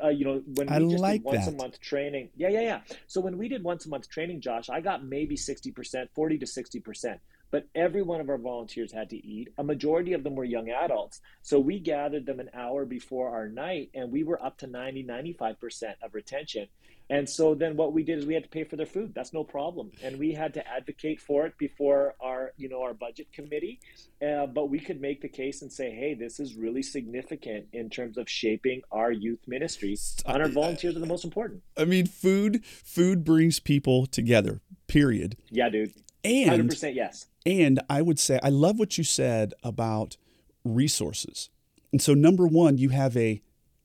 Uh, 0.03 0.09
you 0.09 0.25
know, 0.25 0.41
when 0.55 0.65
we 0.65 0.73
I 0.73 0.79
just 0.79 0.97
like 0.97 1.21
did 1.21 1.25
once 1.25 1.45
that. 1.45 1.53
a 1.53 1.57
month 1.57 1.79
training. 1.79 2.29
Yeah, 2.35 2.49
yeah, 2.49 2.61
yeah. 2.61 2.79
So 3.05 3.21
when 3.21 3.38
we 3.38 3.47
did 3.47 3.63
once 3.63 3.85
a 3.85 3.89
month 3.89 4.09
training, 4.09 4.41
Josh, 4.41 4.67
I 4.71 4.81
got 4.81 5.05
maybe 5.05 5.35
60%, 5.35 6.07
40 6.15 6.38
to 6.39 6.45
60% 6.47 7.19
but 7.51 7.67
every 7.75 8.01
one 8.01 8.21
of 8.21 8.29
our 8.29 8.38
volunteers 8.38 8.91
had 8.91 9.10
to 9.10 9.25
eat. 9.25 9.49
A 9.58 9.63
majority 9.63 10.13
of 10.13 10.23
them 10.23 10.36
were 10.36 10.43
young 10.43 10.69
adults. 10.69 11.21
So 11.41 11.60
we 11.60 11.79
gathered 11.79 12.25
them 12.25 12.39
an 12.39 12.49
hour 12.53 12.86
before 12.86 13.29
our 13.29 13.47
night 13.47 13.91
and 13.93 14.12
we 14.12 14.23
were 14.23 14.43
up 14.43 14.58
to 14.60 14.67
90, 14.67 15.03
95% 15.03 15.95
of 16.01 16.13
retention. 16.13 16.67
And 17.10 17.29
so 17.29 17.53
then 17.53 17.75
what 17.75 17.93
we 17.93 18.03
did 18.03 18.17
is 18.17 18.25
we 18.25 18.34
had 18.34 18.43
to 18.43 18.49
pay 18.49 18.63
for 18.63 18.77
their 18.77 18.86
food. 18.86 19.13
That's 19.13 19.31
no 19.31 19.43
problem. 19.43 19.91
And 20.01 20.17
we 20.17 20.31
had 20.31 20.55
to 20.55 20.67
advocate 20.67 21.21
for 21.21 21.45
it 21.45 21.58
before 21.58 22.15
our, 22.19 22.51
you 22.58 22.67
know, 22.67 22.81
our 22.81 22.93
budget 22.93 23.31
committee. 23.31 23.79
Uh, 24.25 24.47
but 24.47 24.69
we 24.69 24.79
could 24.79 24.99
make 24.99 25.21
the 25.21 25.29
case 25.29 25.62
and 25.62 25.71
say, 25.71 25.91
hey, 25.91 26.15
this 26.15 26.39
is 26.39 26.55
really 26.55 26.81
significant 26.81 27.67
in 27.73 27.89
terms 27.89 28.17
of 28.17 28.27
shaping 28.27 28.81
our 28.91 29.12
youth 29.12 29.39
ministry. 29.47 29.95
And 30.25 30.41
our 30.41 30.49
volunteers 30.49 30.95
are 30.95 30.99
the 30.99 31.05
most 31.05 31.23
important. 31.25 31.62
I 31.77 31.86
mean, 31.86 32.08
food, 32.08 32.65
food 32.65 33.23
brings 33.23 33.60
people 33.60 34.08
together, 34.08 34.62
period. 34.88 35.38
Yeah, 35.51 35.69
dude. 35.69 35.93
And 36.23 36.69
100% 36.71 36.95
yes. 36.95 37.27
And 37.45 37.79
I 37.89 38.01
would 38.01 38.19
say, 38.19 38.39
I 38.41 38.49
love 38.49 38.79
what 38.79 38.97
you 38.97 39.03
said 39.03 39.53
about 39.63 40.17
resources. 40.63 41.49
And 41.91 42.01
so, 42.01 42.13
number 42.13 42.47
one, 42.47 42.77
you 42.77 42.89
have 42.89 43.15
a, 43.15 43.41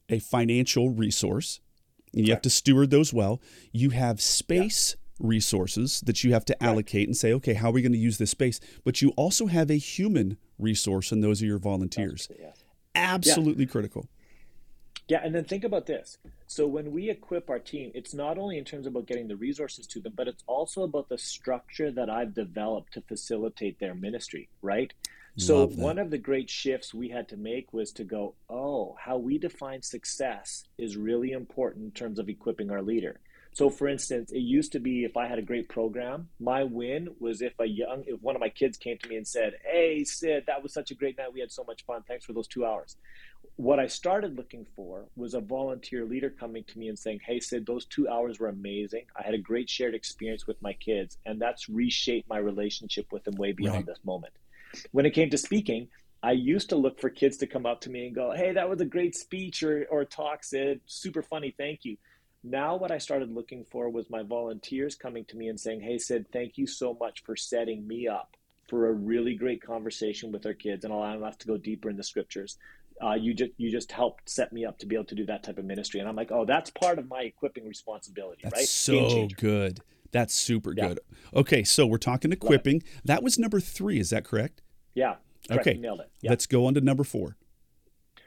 a 0.09 0.19
financial 0.19 0.91
resource, 0.91 1.61
and 2.15 2.27
you 2.27 2.33
have 2.33 2.43
to 2.43 2.51
steward 2.51 2.91
those 2.91 3.13
well. 3.13 3.41
You 3.71 3.91
have 3.91 4.21
space 4.21 4.97
yeah. 4.99 5.27
resources 5.29 6.01
that 6.07 6.25
you 6.25 6.33
have 6.33 6.45
to 6.47 6.63
allocate 6.63 7.07
and 7.07 7.17
say, 7.17 7.33
okay, 7.35 7.55
how 7.55 7.69
are 7.69 7.73
we 7.73 7.83
going 7.83 7.93
to 7.93 7.99
use 7.99 8.19
this 8.19 8.31
space? 8.31 8.59
But 8.85 9.03
you 9.03 9.11
also 9.11 9.47
have 9.47 9.71
a 9.71 9.77
human 9.77 10.39
resource, 10.59 11.13
and 11.13 11.23
those 11.23 11.43
are 11.43 11.47
your 11.47 11.59
volunteers. 11.59 12.29
Absolutely 12.95 13.65
yeah. 13.65 13.71
critical. 13.71 14.09
Yeah, 15.11 15.23
and 15.25 15.35
then 15.35 15.43
think 15.43 15.65
about 15.65 15.87
this. 15.87 16.19
So 16.47 16.69
when 16.69 16.93
we 16.93 17.11
equip 17.11 17.51
our 17.51 17.59
team, 17.59 17.91
it's 17.97 18.15
not 18.15 18.39
only 18.39 18.59
in 18.59 18.65
terms 18.65 18.87
about 18.87 19.07
getting 19.07 19.27
the 19.27 19.35
resources 19.35 19.89
to 19.89 20.01
them, 20.01 20.13
but 20.15 20.29
it's 20.29 20.45
also 20.47 20.85
about 20.85 21.09
the 21.09 21.19
structure 21.19 21.91
that 21.91 22.09
I've 22.09 22.33
developed 22.33 22.93
to 22.93 23.01
facilitate 23.01 23.81
their 23.81 23.97
ministry, 23.97 24.49
right? 24.63 24.93
So 25.37 25.67
one 25.67 25.99
of 25.99 26.11
the 26.11 26.19
great 26.19 26.49
shifts 26.49 26.95
we 26.95 27.09
had 27.09 27.29
to 27.31 27.37
make 27.37 27.73
was 27.73 27.91
to 27.93 28.05
go, 28.05 28.35
oh, 28.49 28.97
how 29.01 29.17
we 29.17 29.37
define 29.39 29.83
success 29.83 30.65
is 30.79 30.97
really 30.97 31.33
important 31.33 31.87
in 31.87 31.91
terms 31.91 32.21
of 32.21 32.29
equipping 32.29 32.71
our 32.71 32.83
leader. 32.83 33.19
So 33.53 33.69
for 33.69 33.89
instance, 33.89 34.31
it 34.33 34.39
used 34.39 34.73
to 34.73 34.79
be 34.79 35.05
if 35.05 35.17
I 35.17 35.27
had 35.27 35.39
a 35.39 35.43
great 35.43 35.69
program, 35.69 36.29
my 36.39 36.63
win 36.65 37.09
was 37.19 37.43
if 37.43 37.53
a 37.59 37.67
young 37.67 38.05
if 38.07 38.21
one 38.23 38.37
of 38.37 38.41
my 38.41 38.49
kids 38.49 38.79
came 38.79 38.97
to 38.99 39.09
me 39.09 39.17
and 39.17 39.27
said, 39.27 39.55
"Hey, 39.65 40.05
Sid, 40.05 40.45
that 40.47 40.63
was 40.63 40.73
such 40.73 40.91
a 40.91 40.95
great 40.95 41.19
night. 41.19 41.33
We 41.33 41.41
had 41.41 41.51
so 41.51 41.65
much 41.65 41.85
fun. 41.85 42.03
Thanks 42.07 42.25
for 42.25 42.33
those 42.33 42.49
2 42.49 42.65
hours." 42.65 42.97
what 43.57 43.79
I 43.79 43.89
started 43.89 44.37
looking 44.37 44.67
for 44.75 45.05
was 45.17 45.35
a 45.35 45.41
volunteer 45.41 46.07
leader 46.07 46.31
coming 46.31 46.65
to 46.65 46.79
me 46.79 46.89
and 46.89 46.99
saying, 46.99 47.21
Hey, 47.27 47.41
Sid, 47.41 47.67
those 47.67 47.85
two 47.85 48.09
hours 48.09 48.39
were 48.39 48.49
amazing. 48.49 49.05
I 49.15 49.23
had 49.23 49.35
a 49.35 49.39
great 49.39 49.69
shared 49.69 49.95
experience 49.95 50.47
with 50.47 50.61
my 50.63 50.73
kids, 50.73 51.19
and 51.27 51.41
that's 51.41 51.69
reshaped 51.69 52.29
my 52.29 52.39
relationship 52.39 53.13
with 53.13 53.25
them 53.25 53.35
way 53.35 53.53
beyond 53.53 53.77
right. 53.77 53.87
this 53.87 53.99
moment. 54.03 54.33
When 54.93 55.05
it 55.05 55.11
came 55.11 55.29
to 55.31 55.39
speaking, 55.39 55.89
I 56.23 56.33
used 56.33 56.71
to 56.71 56.77
look 56.77 57.01
for 57.01 57.11
kids 57.11 57.39
to 57.39 57.47
come 57.47 57.67
up 57.67 57.83
to 57.83 57.91
me 57.91 58.07
and 58.07 58.15
go, 58.15 58.33
"Hey, 58.33 58.53
that 58.53 58.69
was 58.69 58.81
a 58.81 58.87
great 58.87 59.15
speech 59.15 59.63
or 59.63 59.87
or 59.91 60.05
talk, 60.05 60.45
Sid. 60.45 60.81
Super 60.87 61.23
funny, 61.23 61.55
thank 61.57 61.85
you." 61.85 61.97
Now, 62.43 62.77
what 62.77 62.91
I 62.91 62.99
started 62.99 63.31
looking 63.31 63.65
for 63.65 63.91
was 63.91 64.09
my 64.09 64.23
volunteers 64.23 64.95
coming 64.95 65.25
to 65.27 65.37
me 65.37 65.49
and 65.49 65.61
saying, 65.61 65.83
"Hey, 65.83 65.99
Sid, 65.99 66.27
thank 66.33 66.57
you 66.57 66.67
so 66.67 66.95
much 66.99 67.23
for 67.23 67.37
setting 67.37 67.87
me 67.87 68.09
up 68.09 68.37
for 68.69 68.89
a 68.89 68.93
really 68.93 69.35
great 69.35 69.61
conversation 69.63 70.33
with 70.33 70.47
our 70.47 70.55
kids 70.55 70.85
and 70.85 70.93
allowing 70.93 71.23
us 71.23 71.37
to 71.39 71.47
go 71.47 71.59
deeper 71.59 71.91
in 71.91 71.97
the 71.97 72.03
scriptures. 72.03 72.57
Uh, 73.03 73.15
you 73.15 73.35
just 73.35 73.53
you 73.59 73.71
just 73.71 73.93
helped 73.93 74.29
set 74.29 74.53
me 74.53 74.65
up 74.65 74.79
to 74.79 74.87
be 74.87 74.95
able 74.95 75.05
to 75.07 75.15
do 75.15 75.27
that 75.27 75.43
type 75.43 75.59
of 75.59 75.67
ministry." 75.67 76.01
And 76.01 76.09
I'm 76.09 76.17
like, 76.17 76.33
"Oh, 76.33 76.47
that's 76.47 76.71
part 76.71 76.99
of 76.99 77.09
my 77.09 77.23
equipping 77.23 77.69
responsibility, 77.69 78.41
that's 78.43 78.55
right?" 78.55 78.67
So 78.67 79.29
good. 79.37 79.81
That's 80.13 80.35
super 80.35 80.73
yeah. 80.75 80.89
good. 80.89 81.01
Okay, 81.35 81.63
so 81.63 81.87
we're 81.87 81.99
talking 81.99 82.33
equipping. 82.33 82.83
That 83.05 83.23
was 83.23 83.39
number 83.39 83.61
three. 83.61 84.01
Is 84.01 84.11
that 84.11 84.25
correct? 84.25 84.63
Yeah. 84.95 85.17
Correct. 85.47 85.69
Okay. 85.69 85.79
nailed 85.79 86.01
it. 86.01 86.11
Yeah. 86.21 86.31
Let's 86.31 86.47
go 86.47 86.67
on 86.67 86.75
to 86.75 86.81
number 86.81 87.05
four. 87.05 87.37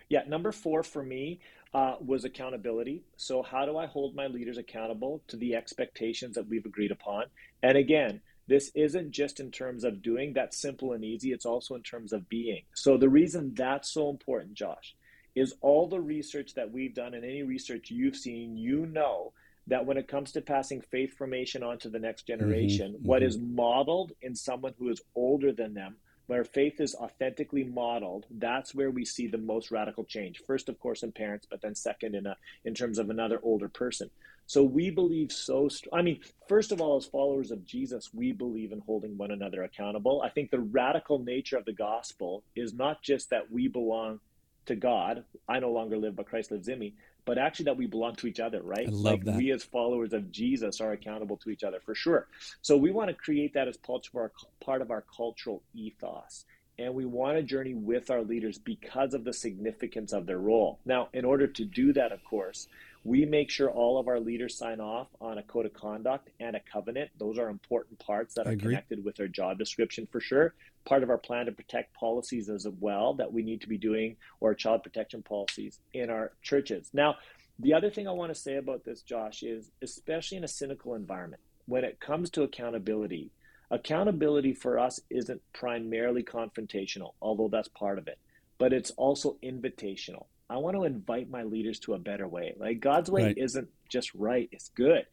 Yeah, 0.09 0.23
number 0.27 0.51
four 0.51 0.83
for 0.83 1.03
me 1.03 1.39
uh, 1.73 1.95
was 1.99 2.23
accountability. 2.23 3.03
So, 3.17 3.41
how 3.41 3.65
do 3.65 3.77
I 3.77 3.87
hold 3.87 4.15
my 4.15 4.27
leaders 4.27 4.57
accountable 4.57 5.23
to 5.27 5.37
the 5.37 5.55
expectations 5.55 6.35
that 6.35 6.47
we've 6.47 6.65
agreed 6.65 6.91
upon? 6.91 7.25
And 7.61 7.77
again, 7.77 8.21
this 8.47 8.71
isn't 8.75 9.11
just 9.11 9.39
in 9.39 9.51
terms 9.51 9.83
of 9.83 10.01
doing 10.01 10.33
that's 10.33 10.61
simple 10.61 10.93
and 10.93 11.03
easy, 11.03 11.31
it's 11.31 11.45
also 11.45 11.75
in 11.75 11.81
terms 11.81 12.13
of 12.13 12.29
being. 12.29 12.63
So, 12.75 12.97
the 12.97 13.09
reason 13.09 13.53
that's 13.55 13.91
so 13.91 14.09
important, 14.09 14.53
Josh, 14.53 14.95
is 15.35 15.55
all 15.61 15.87
the 15.87 15.99
research 15.99 16.53
that 16.55 16.71
we've 16.71 16.93
done 16.93 17.13
and 17.13 17.25
any 17.25 17.43
research 17.43 17.89
you've 17.89 18.17
seen, 18.17 18.55
you 18.55 18.85
know 18.85 19.33
that 19.67 19.85
when 19.85 19.97
it 19.97 20.07
comes 20.07 20.33
to 20.33 20.41
passing 20.41 20.81
faith 20.81 21.15
formation 21.17 21.63
on 21.63 21.79
to 21.79 21.89
the 21.89 21.99
next 21.99 22.27
mm-hmm, 22.27 22.39
generation, 22.39 22.93
mm-hmm, 22.93 23.07
what 23.07 23.21
mm-hmm. 23.21 23.29
is 23.29 23.39
modeled 23.39 24.11
in 24.21 24.35
someone 24.35 24.73
who 24.77 24.89
is 24.89 25.01
older 25.15 25.51
than 25.51 25.73
them 25.73 25.95
where 26.27 26.43
faith 26.43 26.79
is 26.79 26.95
authentically 26.95 27.63
modeled, 27.63 28.25
that's 28.31 28.73
where 28.73 28.91
we 28.91 29.05
see 29.05 29.27
the 29.27 29.37
most 29.37 29.71
radical 29.71 30.03
change. 30.03 30.41
First, 30.47 30.69
of 30.69 30.79
course, 30.79 31.03
in 31.03 31.11
parents, 31.11 31.47
but 31.49 31.61
then 31.61 31.75
second 31.75 32.15
in 32.15 32.25
a 32.25 32.37
in 32.65 32.73
terms 32.73 32.97
of 32.97 33.09
another 33.09 33.39
older 33.43 33.69
person. 33.69 34.09
So 34.45 34.63
we 34.63 34.89
believe 34.89 35.31
so. 35.31 35.67
St- 35.67 35.93
I 35.93 36.01
mean, 36.01 36.19
first 36.47 36.71
of 36.71 36.81
all, 36.81 36.97
as 36.97 37.05
followers 37.05 37.51
of 37.51 37.65
Jesus, 37.65 38.13
we 38.13 38.31
believe 38.31 38.71
in 38.71 38.79
holding 38.79 39.17
one 39.17 39.31
another 39.31 39.63
accountable. 39.63 40.21
I 40.21 40.29
think 40.29 40.51
the 40.51 40.59
radical 40.59 41.19
nature 41.19 41.57
of 41.57 41.65
the 41.65 41.73
gospel 41.73 42.43
is 42.55 42.73
not 42.73 43.01
just 43.01 43.29
that 43.29 43.51
we 43.51 43.67
belong 43.67 44.19
to 44.65 44.75
God. 44.75 45.23
I 45.47 45.59
no 45.59 45.71
longer 45.71 45.97
live, 45.97 46.15
but 46.15 46.27
Christ 46.27 46.51
lives 46.51 46.67
in 46.67 46.79
me 46.79 46.93
but 47.25 47.37
actually 47.37 47.65
that 47.65 47.77
we 47.77 47.87
belong 47.87 48.15
to 48.15 48.27
each 48.27 48.39
other, 48.39 48.61
right? 48.61 48.87
I 48.87 48.91
love 48.91 49.03
like 49.03 49.23
that. 49.25 49.35
We 49.35 49.51
as 49.51 49.63
followers 49.63 50.13
of 50.13 50.31
Jesus 50.31 50.81
are 50.81 50.91
accountable 50.91 51.37
to 51.37 51.49
each 51.49 51.63
other 51.63 51.79
for 51.85 51.95
sure. 51.95 52.27
So 52.61 52.77
we 52.77 52.91
want 52.91 53.09
to 53.09 53.13
create 53.13 53.53
that 53.53 53.67
as 53.67 53.77
part 53.77 54.07
of 54.07 54.15
our, 54.15 54.31
part 54.59 54.81
of 54.81 54.91
our 54.91 55.03
cultural 55.15 55.61
ethos. 55.73 56.45
And 56.79 56.95
we 56.95 57.05
want 57.05 57.37
to 57.37 57.43
journey 57.43 57.75
with 57.75 58.09
our 58.09 58.23
leaders 58.23 58.57
because 58.57 59.13
of 59.13 59.23
the 59.23 59.33
significance 59.33 60.11
of 60.11 60.25
their 60.25 60.39
role. 60.39 60.79
Now, 60.85 61.09
in 61.13 61.23
order 61.23 61.45
to 61.45 61.65
do 61.65 61.93
that, 61.93 62.11
of 62.11 62.23
course, 62.23 62.67
we 63.03 63.25
make 63.25 63.49
sure 63.49 63.69
all 63.69 63.99
of 63.99 64.07
our 64.07 64.19
leaders 64.19 64.57
sign 64.57 64.79
off 64.79 65.07
on 65.19 65.37
a 65.37 65.43
code 65.43 65.65
of 65.65 65.73
conduct 65.73 66.29
and 66.39 66.55
a 66.55 66.61
covenant. 66.71 67.11
Those 67.19 67.37
are 67.37 67.49
important 67.49 67.99
parts 67.99 68.35
that 68.35 68.47
are 68.47 68.55
connected 68.55 69.03
with 69.03 69.17
their 69.17 69.27
job 69.27 69.57
description 69.57 70.07
for 70.11 70.21
sure. 70.21 70.53
Part 70.85 71.03
of 71.03 71.09
our 71.09 71.17
plan 71.17 71.47
to 71.47 71.51
protect 71.51 71.93
policies 71.93 72.49
as 72.49 72.65
well 72.79 73.13
that 73.15 73.33
we 73.33 73.43
need 73.43 73.61
to 73.61 73.67
be 73.67 73.77
doing, 73.77 74.15
or 74.39 74.53
child 74.53 74.83
protection 74.83 75.21
policies 75.21 75.79
in 75.93 76.09
our 76.09 76.31
churches. 76.41 76.89
Now, 76.93 77.15
the 77.59 77.73
other 77.73 77.89
thing 77.89 78.07
I 78.07 78.11
want 78.11 78.33
to 78.33 78.39
say 78.39 78.55
about 78.55 78.83
this, 78.83 79.01
Josh, 79.01 79.43
is 79.43 79.69
especially 79.81 80.37
in 80.37 80.43
a 80.43 80.47
cynical 80.47 80.95
environment, 80.95 81.41
when 81.65 81.83
it 81.83 81.99
comes 81.99 82.29
to 82.31 82.43
accountability, 82.43 83.31
accountability 83.69 84.53
for 84.53 84.79
us 84.79 84.99
isn't 85.09 85.41
primarily 85.53 86.23
confrontational, 86.23 87.13
although 87.21 87.49
that's 87.49 87.69
part 87.69 87.97
of 87.97 88.07
it, 88.07 88.17
but 88.57 88.73
it's 88.73 88.91
also 88.91 89.37
invitational. 89.43 90.25
I 90.49 90.57
want 90.57 90.75
to 90.75 90.83
invite 90.83 91.29
my 91.29 91.43
leaders 91.43 91.79
to 91.81 91.93
a 91.93 91.97
better 91.97 92.27
way. 92.27 92.53
Like 92.57 92.79
God's 92.79 93.09
way 93.09 93.23
right. 93.23 93.37
isn't 93.37 93.69
just 93.89 94.13
right, 94.13 94.49
it's 94.51 94.69
good. 94.69 95.05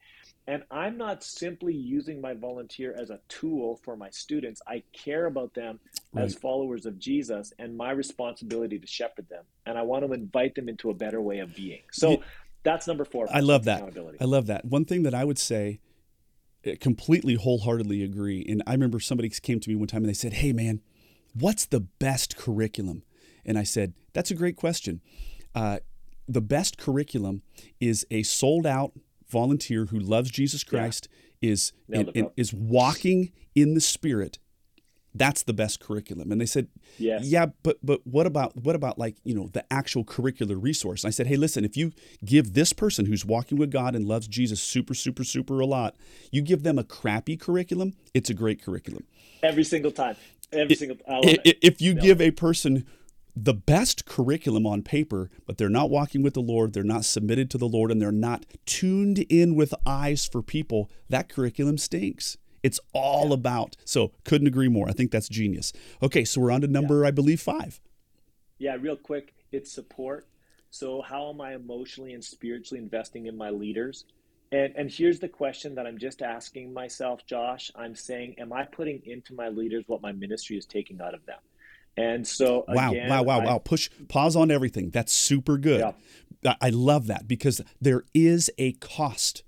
And 0.47 0.65
I'm 0.71 0.97
not 0.97 1.23
simply 1.23 1.75
using 1.75 2.21
my 2.21 2.35
volunteer 2.35 2.95
as 2.99 3.11
a 3.11 3.21
tool 3.29 3.79
for 3.85 3.97
my 3.97 4.11
students. 4.11 4.61
I 4.67 4.83
care 4.93 5.27
about 5.27 5.55
them 5.55 5.79
right. 6.13 6.25
as 6.25 6.35
followers 6.35 6.87
of 6.87 6.99
Jesus 6.99 7.53
and 7.59 7.77
my 7.77 7.93
responsibility 7.93 8.79
to 8.79 8.87
shepherd 8.87 9.29
them. 9.29 9.45
And 9.67 9.79
I 9.79 9.83
want 9.83 10.05
to 10.05 10.13
invite 10.13 10.57
them 10.57 10.69
into 10.69 10.91
a 10.91 10.95
better 10.95 11.21
way 11.21 11.39
of 11.39 11.55
being. 11.55 11.83
So 11.93 12.11
yeah. 12.11 12.17
that's 12.65 12.89
number 12.89 13.05
four. 13.05 13.29
I 13.33 13.41
love 13.41 13.65
that. 13.67 13.97
I 14.21 14.25
love 14.25 14.47
that. 14.47 14.65
One 14.65 14.85
thing 14.85 15.05
that 15.05 15.15
I 15.15 15.25
would 15.25 15.39
say, 15.39 15.79
eh, 16.65 16.75
completely 16.81 17.35
wholeheartedly 17.35 18.03
agree. 18.03 18.45
And 18.49 18.63
I 18.67 18.73
remember 18.73 18.99
somebody 18.99 19.29
came 19.29 19.61
to 19.61 19.69
me 19.69 19.77
one 19.77 19.87
time 19.87 20.03
and 20.03 20.09
they 20.09 20.15
said, 20.15 20.33
Hey, 20.33 20.53
man, 20.53 20.81
what's 21.33 21.67
the 21.67 21.81
best 21.81 22.37
curriculum? 22.37 23.05
And 23.45 23.59
I 23.59 23.63
said, 23.63 23.95
That's 24.13 24.31
a 24.31 24.35
great 24.35 24.57
question. 24.57 25.01
Uh, 25.55 25.79
the 26.29 26.41
best 26.41 26.79
curriculum 26.79 27.43
is 27.81 28.07
a 28.11 28.23
sold 28.23 28.67
out 28.67 28.93
volunteer 29.31 29.87
who 29.87 29.99
loves 29.99 30.31
Jesus 30.31 30.65
Christ, 30.65 31.09
yeah. 31.41 31.51
is 31.51 31.73
in, 31.89 32.09
in, 32.09 32.31
is 32.37 32.53
walking 32.53 33.33
in 33.55 33.75
the 33.75 33.81
Spirit. 33.81 34.39
That's 35.13 35.43
the 35.43 35.53
best 35.53 35.81
curriculum. 35.81 36.31
And 36.31 36.41
they 36.41 36.47
said, 36.47 36.69
yes. 36.97 37.25
yeah, 37.25 37.47
but 37.65 37.79
but 37.83 38.07
what 38.07 38.27
about 38.27 38.57
what 38.57 38.77
about 38.77 38.97
like 38.97 39.17
you 39.25 39.35
know 39.35 39.49
the 39.53 39.65
actual 39.73 40.05
curricular 40.05 40.57
resource? 40.63 41.03
And 41.03 41.09
I 41.09 41.11
said, 41.11 41.27
hey, 41.27 41.37
listen, 41.37 41.65
if 41.65 41.77
you 41.77 41.91
give 42.25 42.55
this 42.55 42.73
person 42.73 43.07
who's 43.07 43.25
walking 43.25 43.59
with 43.59 43.73
God 43.73 43.97
and 43.97 44.07
loves 44.07 44.29
Jesus 44.29 44.63
super 44.63 44.95
super 44.95 45.25
super 45.25 45.59
a 45.59 45.67
lot, 45.67 45.97
you 46.31 46.43
give 46.43 46.63
them 46.63 46.79
a 46.79 46.85
crappy 46.85 47.37
curriculum, 47.37 47.95
it's 48.15 48.31
a 48.31 48.35
great 48.35 48.63
curriculum. 48.63 49.05
Every 49.43 49.65
single 49.65 49.91
time. 49.91 50.15
Every 50.53 50.77
single. 50.77 50.97
It, 51.07 51.59
if 51.63 51.81
you 51.81 51.95
give 51.95 52.21
a 52.21 52.31
person 52.31 52.87
the 53.45 53.55
best 53.55 54.05
curriculum 54.05 54.67
on 54.67 54.83
paper, 54.83 55.31
but 55.47 55.57
they're 55.57 55.71
not 55.71 55.89
walking 55.89 56.23
with 56.23 56.35
the 56.35 56.43
Lord, 56.43 56.75
they're 56.75 56.83
not 56.83 57.07
submitted 57.07 57.51
to 57.51 57.59
the 57.59 57.69
Lord, 57.69 57.91
and 57.91 58.01
they're 58.01 58.13
not 58.13 58.45
tuned 58.67 59.21
in 59.31 59.55
with 59.55 59.75
eyes 59.87 60.27
for 60.27 60.43
people, 60.43 60.91
that 61.09 61.31
curriculum 61.31 61.79
stinks. 61.79 62.37
It's 62.63 62.79
all 62.93 63.29
yeah. 63.29 63.35
about. 63.35 63.77
So, 63.87 64.13
couldn't 64.25 64.47
agree 64.47 64.69
more. 64.69 64.89
I 64.89 64.93
think 64.93 65.11
that's 65.11 65.29
genius. 65.29 65.73
Okay, 66.03 66.25
so 66.25 66.41
we're 66.41 66.51
on 66.51 66.61
to 66.61 66.67
number, 66.67 67.01
yeah. 67.01 67.09
I 67.09 67.11
believe, 67.13 67.41
five. 67.41 67.81
Yeah, 68.59 68.77
real 68.79 68.97
quick, 68.97 69.33
it's 69.53 69.73
support. 69.73 70.27
So, 70.71 71.01
how 71.01 71.31
am 71.31 71.41
I 71.41 71.55
emotionally 71.55 72.13
and 72.13 72.23
spiritually 72.23 72.83
investing 72.83 73.25
in 73.25 73.39
my 73.39 73.49
leaders? 73.49 74.05
And, 74.53 74.75
and 74.77 74.91
here's 74.91 75.19
the 75.19 75.29
question 75.29 75.75
that 75.77 75.87
I'm 75.87 75.97
just 75.97 76.21
asking 76.21 76.75
myself, 76.75 77.25
Josh. 77.25 77.71
I'm 77.75 77.95
saying, 77.95 78.35
am 78.39 78.53
I 78.53 78.65
putting 78.65 79.01
into 79.07 79.33
my 79.33 79.49
leaders 79.49 79.85
what 79.87 80.03
my 80.03 80.13
ministry 80.13 80.59
is 80.59 80.67
taking 80.67 81.01
out 81.01 81.15
of 81.15 81.25
them? 81.25 81.39
And 81.97 82.27
so, 82.27 82.65
wow, 82.69 82.93
again, 82.93 83.09
wow, 83.09 83.23
wow, 83.23 83.41
I, 83.41 83.45
wow. 83.45 83.59
Push 83.59 83.91
pause 84.09 84.37
on 84.37 84.51
everything. 84.51 84.91
That's 84.91 85.13
super 85.13 85.59
good. 85.59 85.81
Yeah. 85.81 86.55
I 86.61 86.71
love 86.71 87.07
that 87.09 87.29
because 87.29 87.61
there 87.81 88.05
is 88.15 88.51
a 88.57 88.73
cost 88.73 89.43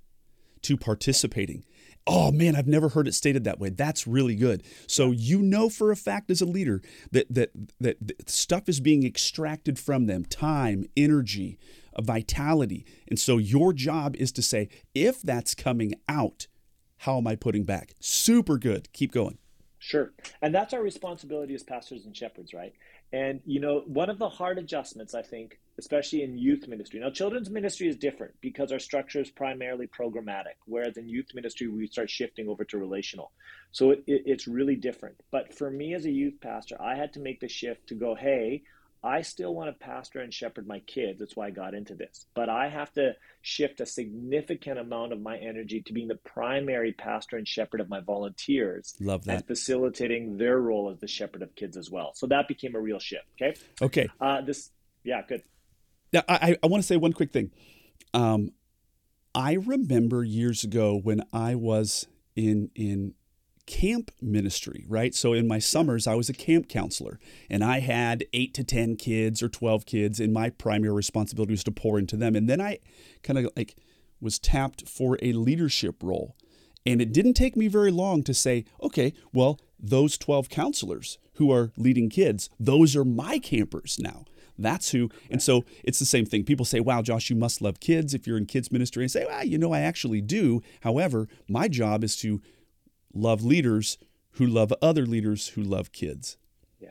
to 0.61 0.77
participating. 0.77 1.65
Oh 2.05 2.31
man, 2.31 2.55
I've 2.55 2.67
never 2.67 2.89
heard 2.89 3.07
it 3.07 3.13
stated 3.13 3.45
that 3.45 3.59
way. 3.59 3.69
That's 3.69 4.05
really 4.05 4.35
good. 4.35 4.63
So 4.87 5.11
you 5.11 5.41
know 5.41 5.69
for 5.69 5.91
a 5.91 5.95
fact 5.95 6.29
as 6.29 6.41
a 6.41 6.45
leader 6.45 6.81
that 7.11 7.33
that 7.33 7.51
that, 7.79 7.97
that 8.05 8.29
stuff 8.29 8.67
is 8.67 8.79
being 8.79 9.05
extracted 9.05 9.79
from 9.79 10.07
them, 10.07 10.25
time, 10.25 10.85
energy, 10.97 11.57
uh, 11.95 12.01
vitality. 12.01 12.85
And 13.07 13.17
so 13.17 13.37
your 13.37 13.71
job 13.71 14.15
is 14.17 14.31
to 14.33 14.41
say 14.41 14.67
if 14.93 15.21
that's 15.21 15.55
coming 15.55 15.93
out, 16.09 16.47
how 16.97 17.17
am 17.17 17.27
I 17.27 17.35
putting 17.35 17.63
back? 17.63 17.93
Super 17.99 18.57
good. 18.57 18.91
Keep 18.91 19.13
going. 19.13 19.37
Sure. 19.85 20.13
And 20.41 20.55
that's 20.55 20.73
our 20.73 20.81
responsibility 20.81 21.53
as 21.53 21.61
pastors 21.61 22.05
and 22.05 22.15
shepherds, 22.15 22.53
right? 22.53 22.71
And, 23.11 23.41
you 23.45 23.59
know, 23.59 23.83
one 23.85 24.09
of 24.09 24.17
the 24.17 24.29
hard 24.29 24.57
adjustments, 24.57 25.13
I 25.13 25.23
think, 25.23 25.59
especially 25.77 26.23
in 26.23 26.37
youth 26.37 26.69
ministry. 26.69 27.01
Now, 27.01 27.09
children's 27.09 27.49
ministry 27.49 27.89
is 27.89 27.97
different 27.97 28.33
because 28.39 28.71
our 28.71 28.79
structure 28.79 29.19
is 29.19 29.29
primarily 29.29 29.87
programmatic, 29.87 30.55
whereas 30.67 30.95
in 30.95 31.09
youth 31.09 31.35
ministry, 31.35 31.67
we 31.67 31.85
start 31.87 32.09
shifting 32.09 32.47
over 32.47 32.63
to 32.63 32.77
relational. 32.77 33.33
So 33.73 33.91
it, 33.91 34.05
it, 34.07 34.23
it's 34.25 34.47
really 34.47 34.77
different. 34.77 35.17
But 35.31 35.53
for 35.53 35.69
me 35.69 35.93
as 35.95 36.05
a 36.05 36.11
youth 36.11 36.39
pastor, 36.39 36.81
I 36.81 36.95
had 36.95 37.11
to 37.13 37.19
make 37.19 37.41
the 37.41 37.49
shift 37.49 37.87
to 37.87 37.95
go, 37.95 38.15
hey, 38.15 38.63
I 39.03 39.21
still 39.21 39.53
want 39.53 39.67
to 39.69 39.85
pastor 39.85 40.21
and 40.21 40.33
shepherd 40.33 40.65
my 40.65 40.79
kids. 40.79 41.19
That's 41.19 41.35
why 41.35 41.47
I 41.47 41.51
got 41.51 41.73
into 41.73 41.93
this. 41.93 42.25
But 42.33 42.47
I 42.47 42.69
have 42.69 42.91
to 42.93 43.15
shift 43.41 43.81
a 43.81 43.85
significant 43.85 44.79
amount 44.79 45.11
of 45.11 45.21
my 45.21 45.37
energy 45.37 45.81
to 45.81 45.93
being 45.93 46.07
the 46.07 46.15
primary 46.15 46.93
pastor 46.93 47.37
and 47.37 47.47
shepherd 47.47 47.81
of 47.81 47.89
my 47.89 47.99
volunteers. 47.99 48.95
Love 49.01 49.25
that. 49.25 49.35
And 49.35 49.45
facilitating 49.45 50.37
their 50.37 50.59
role 50.59 50.89
as 50.89 50.99
the 50.99 51.07
shepherd 51.07 51.41
of 51.41 51.53
kids 51.55 51.75
as 51.75 51.91
well. 51.91 52.11
So 52.15 52.27
that 52.27 52.47
became 52.47 52.75
a 52.75 52.79
real 52.79 52.99
shift. 52.99 53.25
Okay. 53.41 53.59
Okay. 53.81 54.07
Uh, 54.21 54.41
this, 54.41 54.71
yeah, 55.03 55.21
good. 55.27 55.43
Now, 56.13 56.23
I, 56.29 56.57
I 56.63 56.67
want 56.67 56.81
to 56.81 56.87
say 56.87 56.95
one 56.95 57.11
quick 57.11 57.33
thing. 57.33 57.51
Um, 58.13 58.51
I 59.35 59.53
remember 59.53 60.23
years 60.23 60.63
ago 60.63 60.95
when 60.95 61.23
I 61.33 61.55
was 61.55 62.07
in 62.35 62.69
in 62.75 63.15
camp 63.65 64.11
ministry, 64.21 64.85
right? 64.87 65.15
So 65.15 65.33
in 65.33 65.47
my 65.47 65.59
summers, 65.59 66.07
I 66.07 66.15
was 66.15 66.29
a 66.29 66.33
camp 66.33 66.67
counselor 66.67 67.19
and 67.49 67.63
I 67.63 67.79
had 67.79 68.25
eight 68.33 68.53
to 68.55 68.63
10 68.63 68.95
kids 68.97 69.41
or 69.41 69.49
12 69.49 69.85
kids, 69.85 70.19
and 70.19 70.33
my 70.33 70.49
primary 70.49 70.93
responsibility 70.93 71.53
was 71.53 71.63
to 71.65 71.71
pour 71.71 71.97
into 71.97 72.17
them. 72.17 72.35
And 72.35 72.49
then 72.49 72.61
I 72.61 72.79
kind 73.21 73.39
of 73.39 73.49
like 73.55 73.75
was 74.19 74.39
tapped 74.39 74.87
for 74.87 75.17
a 75.21 75.33
leadership 75.33 76.01
role. 76.01 76.35
And 76.85 77.01
it 77.01 77.13
didn't 77.13 77.35
take 77.35 77.55
me 77.55 77.67
very 77.67 77.91
long 77.91 78.23
to 78.23 78.33
say, 78.33 78.65
okay, 78.81 79.13
well, 79.33 79.59
those 79.79 80.17
12 80.17 80.49
counselors 80.49 81.17
who 81.35 81.51
are 81.51 81.71
leading 81.77 82.09
kids, 82.09 82.49
those 82.59 82.95
are 82.95 83.05
my 83.05 83.39
campers 83.39 83.97
now. 83.99 84.25
That's 84.57 84.91
who. 84.91 85.09
And 85.31 85.41
so 85.41 85.65
it's 85.83 85.99
the 85.99 86.05
same 86.05 86.25
thing. 86.25 86.43
People 86.43 86.65
say, 86.65 86.79
wow, 86.79 87.01
Josh, 87.01 87.29
you 87.29 87.35
must 87.35 87.61
love 87.61 87.79
kids 87.79 88.13
if 88.13 88.27
you're 88.27 88.37
in 88.37 88.45
kids 88.45 88.71
ministry. 88.71 89.03
And 89.03 89.11
say, 89.11 89.25
well, 89.25 89.43
you 89.43 89.57
know, 89.57 89.73
I 89.73 89.79
actually 89.79 90.21
do. 90.21 90.61
However, 90.81 91.27
my 91.47 91.67
job 91.67 92.03
is 92.03 92.15
to 92.17 92.41
love 93.13 93.43
leaders 93.43 93.97
who 94.31 94.47
love 94.47 94.73
other 94.81 95.05
leaders 95.05 95.49
who 95.49 95.61
love 95.61 95.91
kids. 95.91 96.37
Yeah. 96.79 96.89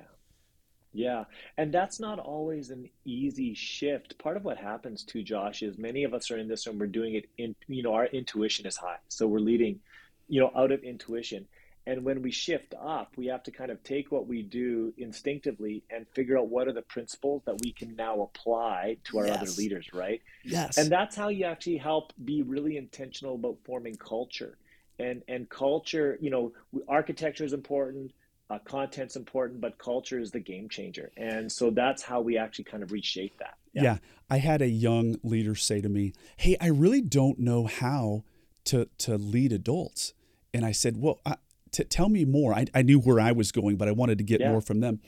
Yeah. 0.93 1.25
And 1.57 1.73
that's 1.73 1.99
not 1.99 2.19
always 2.19 2.71
an 2.71 2.89
easy 3.05 3.55
shift. 3.55 4.17
Part 4.19 4.37
of 4.37 4.45
what 4.45 4.59
happens 4.59 5.03
to 5.05 5.23
Josh, 5.23 5.63
is 5.63 5.77
many 5.79 6.05
of 6.05 6.15
us 6.15 6.31
are 6.31 6.39
in 6.39 6.49
this 6.49 6.67
and 6.67 6.79
we're 6.79 6.87
doing 6.87 7.15
it 7.15 7.29
in, 7.39 7.55
you 7.67 7.83
know, 7.83 7.95
our 7.95 8.07
intuition 8.07 8.67
is 8.67 8.77
high. 8.77 8.99
So 9.09 9.27
we're 9.27 9.41
leading, 9.41 9.81
you 10.29 10.41
know, 10.41 10.53
out 10.57 10.71
of 10.71 10.83
intuition. 10.85 11.47
And 11.85 12.05
when 12.05 12.23
we 12.23 12.31
shift 12.31 12.75
up, 12.81 13.13
we 13.17 13.27
have 13.27 13.43
to 13.43 13.51
kind 13.51 13.73
of 13.73 13.83
take 13.83 14.13
what 14.13 14.29
we 14.29 14.43
do 14.43 14.95
instinctively 14.99 15.83
and 15.91 16.07
figure 16.15 16.39
out 16.39 16.47
what 16.47 16.69
are 16.69 16.73
the 16.73 16.83
principles 16.83 17.43
that 17.45 17.61
we 17.61 17.73
can 17.73 17.97
now 17.97 18.21
apply 18.21 18.99
to 19.05 19.19
our 19.19 19.27
yes. 19.27 19.43
other 19.43 19.51
leaders, 19.59 19.93
right? 19.93 20.23
Yes. 20.45 20.79
And 20.79 20.89
that's 20.89 21.17
how 21.17 21.27
you 21.27 21.45
actually 21.45 21.79
help 21.79 22.13
be 22.25 22.43
really 22.43 22.77
intentional 22.77 23.35
about 23.35 23.57
forming 23.65 23.97
culture. 23.97 24.57
And 24.99 25.23
and 25.29 25.49
culture, 25.49 26.19
you 26.21 26.31
know, 26.31 26.53
architecture 26.89 27.45
is 27.45 27.53
important, 27.53 28.13
uh, 28.51 28.59
content's 28.65 29.17
important, 29.17 29.61
but 29.61 29.79
culture 29.79 30.19
is 30.19 30.31
the 30.31 30.41
game 30.41 30.69
changer. 30.69 31.11
And 31.17 31.51
so 31.51 31.71
that's 31.71 32.03
how 32.03 32.21
we 32.21 32.37
actually 32.37 32.65
kind 32.65 32.83
of 32.83 32.93
reshape 32.93 33.39
that. 33.39 33.55
Yeah. 33.73 33.83
yeah. 33.83 33.97
I 34.31 34.39
had 34.39 34.63
a 34.63 34.69
young 34.69 35.17
leader 35.23 35.55
say 35.55 35.81
to 35.81 35.89
me, 35.89 36.13
"Hey, 36.37 36.57
I 36.61 36.69
really 36.69 37.01
don't 37.01 37.39
know 37.39 37.67
how 37.67 38.25
to 38.65 38.89
to 38.99 39.17
lead 39.17 39.53
adults." 39.53 40.13
And 40.55 40.65
I 40.65 40.73
said, 40.73 40.99
"Well, 40.99 41.21
I, 41.25 41.37
t- 41.73 41.85
tell 41.85 42.09
me 42.09 42.25
more. 42.25 42.55
I, 42.55 42.67
I 42.75 42.83
knew 42.83 43.01
where 43.01 43.19
I 43.19 43.33
was 43.33 43.51
going, 43.51 43.77
but 43.77 43.89
I 43.89 43.93
wanted 43.93 44.19
to 44.19 44.25
get 44.25 44.41
yeah. 44.41 44.51
more 44.51 44.61
from 44.61 44.81
them. 44.81 45.01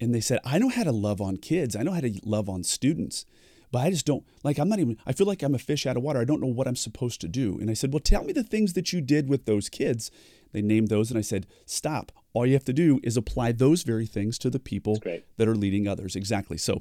And 0.00 0.14
they 0.14 0.20
said, 0.20 0.40
I 0.44 0.58
know 0.58 0.68
how 0.68 0.82
to 0.82 0.92
love 0.92 1.20
on 1.20 1.36
kids. 1.36 1.76
I 1.76 1.82
know 1.82 1.92
how 1.92 2.00
to 2.00 2.18
love 2.24 2.48
on 2.48 2.64
students, 2.64 3.24
but 3.76 3.82
I 3.82 3.90
just 3.90 4.06
don't 4.06 4.24
like, 4.42 4.56
I'm 4.56 4.70
not 4.70 4.78
even, 4.78 4.96
I 5.04 5.12
feel 5.12 5.26
like 5.26 5.42
I'm 5.42 5.54
a 5.54 5.58
fish 5.58 5.84
out 5.84 5.98
of 5.98 6.02
water. 6.02 6.18
I 6.18 6.24
don't 6.24 6.40
know 6.40 6.46
what 6.46 6.66
I'm 6.66 6.76
supposed 6.76 7.20
to 7.20 7.28
do. 7.28 7.58
And 7.60 7.68
I 7.68 7.74
said, 7.74 7.92
Well, 7.92 8.00
tell 8.00 8.24
me 8.24 8.32
the 8.32 8.42
things 8.42 8.72
that 8.72 8.90
you 8.90 9.02
did 9.02 9.28
with 9.28 9.44
those 9.44 9.68
kids. 9.68 10.10
They 10.52 10.62
named 10.62 10.88
those. 10.88 11.10
And 11.10 11.18
I 11.18 11.20
said, 11.20 11.46
Stop. 11.66 12.10
All 12.32 12.46
you 12.46 12.54
have 12.54 12.64
to 12.64 12.72
do 12.72 13.00
is 13.02 13.18
apply 13.18 13.52
those 13.52 13.82
very 13.82 14.06
things 14.06 14.38
to 14.38 14.48
the 14.48 14.58
people 14.58 15.02
that 15.36 15.46
are 15.46 15.54
leading 15.54 15.86
others. 15.86 16.16
Exactly. 16.16 16.56
So, 16.56 16.80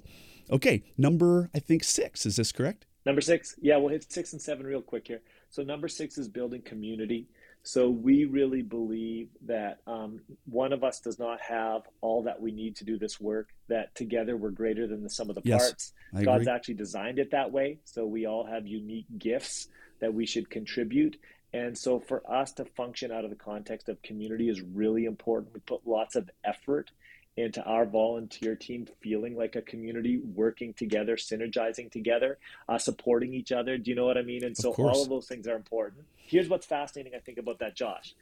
okay, 0.50 0.86
number, 0.98 1.50
I 1.54 1.60
think 1.60 1.84
six. 1.84 2.26
Is 2.26 2.38
this 2.38 2.54
correct? 2.54 2.86
Number 3.06 3.20
six. 3.20 3.56
Yeah, 3.62 3.76
we'll 3.76 3.90
hit 3.90 4.10
six 4.10 4.32
and 4.32 4.42
seven 4.42 4.66
real 4.66 4.82
quick 4.82 5.06
here. 5.06 5.20
So, 5.50 5.64
number 5.64 5.90
six 5.90 6.18
is 6.18 6.30
building 6.30 6.62
community. 6.62 7.28
So 7.68 7.90
we 7.90 8.26
really 8.26 8.62
believe 8.62 9.30
that 9.48 9.80
um, 9.88 10.22
one 10.46 10.72
of 10.72 10.84
us 10.84 11.00
does 11.00 11.18
not 11.18 11.42
have 11.42 11.82
all 12.00 12.22
that 12.24 12.40
we 12.40 12.52
need 12.52 12.76
to 12.76 12.84
do 12.84 13.00
this 13.00 13.20
work. 13.20 13.50
That 13.70 13.94
together 13.96 14.38
we're 14.38 14.52
greater 14.52 14.86
than 14.86 15.02
the 15.02 15.10
sum 15.10 15.30
of 15.30 15.36
the 15.36 15.42
yes, 15.44 15.64
parts. 15.64 15.94
I 16.14 16.24
God's 16.24 16.44
agree. 16.44 16.54
actually 16.54 16.74
designed 16.76 17.18
it 17.18 17.32
that 17.32 17.52
way. 17.52 17.80
So 17.84 18.06
we 18.06 18.28
all 18.28 18.46
have 18.46 18.68
unique 18.68 19.08
gifts 19.18 19.68
that 20.00 20.14
we 20.14 20.28
should 20.28 20.52
contribute. 20.52 21.18
And 21.54 21.76
so 21.76 22.00
for 22.00 22.22
us 22.32 22.52
to 22.54 22.66
function 22.66 23.12
out 23.12 23.24
of 23.24 23.32
the 23.32 23.36
context 23.36 23.90
of 23.90 24.00
community 24.04 24.48
is 24.48 24.62
really 24.62 25.06
important. 25.06 25.56
We 25.56 25.62
put 25.62 25.88
lots 25.88 26.16
of 26.16 26.30
effort 26.44 26.92
into 27.38 27.62
our 27.64 27.86
volunteer 27.86 28.56
team 28.56 28.88
feeling 29.02 29.36
like 29.36 29.56
a 29.56 29.62
community, 29.62 30.20
working 30.34 30.74
together, 30.74 31.18
synergizing 31.18 31.92
together, 31.92 32.38
uh, 32.70 32.78
supporting 32.78 33.34
each 33.34 33.52
other. 33.52 33.78
Do 33.78 33.92
you 33.92 33.96
know 33.96 34.06
what 34.06 34.18
I 34.18 34.22
mean? 34.22 34.44
And 34.44 34.56
so 34.56 34.72
all 34.74 35.02
of 35.02 35.10
those 35.10 35.28
things 35.28 35.48
are 35.48 35.56
important. 35.56 36.06
Here's 36.16 36.48
what's 36.48 36.66
fascinating, 36.66 37.14
I 37.16 37.20
think, 37.20 37.38
about 37.38 37.60
that, 37.60 37.76
Josh. 37.76 38.16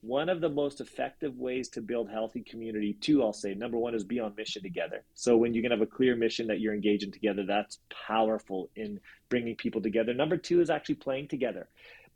One 0.00 0.28
of 0.28 0.40
the 0.40 0.48
most 0.48 0.80
effective 0.80 1.38
ways 1.38 1.68
to 1.70 1.80
build 1.80 2.08
healthy 2.08 2.40
community, 2.40 2.94
two, 3.00 3.22
I'll 3.22 3.32
say, 3.32 3.54
number 3.54 3.78
one 3.78 3.94
is 3.94 4.02
be 4.02 4.18
on 4.18 4.34
mission 4.36 4.62
together. 4.62 5.02
So 5.14 5.36
when 5.36 5.54
you 5.54 5.62
can 5.62 5.70
have 5.70 5.80
a 5.80 5.86
clear 5.86 6.16
mission 6.16 6.48
that 6.48 6.60
you're 6.60 6.74
engaging 6.74 7.12
together, 7.12 7.44
that's 7.46 7.78
powerful 8.06 8.68
in 8.74 9.00
bringing 9.28 9.54
people 9.54 9.80
together. 9.80 10.12
Number 10.12 10.36
two 10.36 10.60
is 10.60 10.70
actually 10.70 10.96
playing 10.96 11.28
together. 11.28 11.68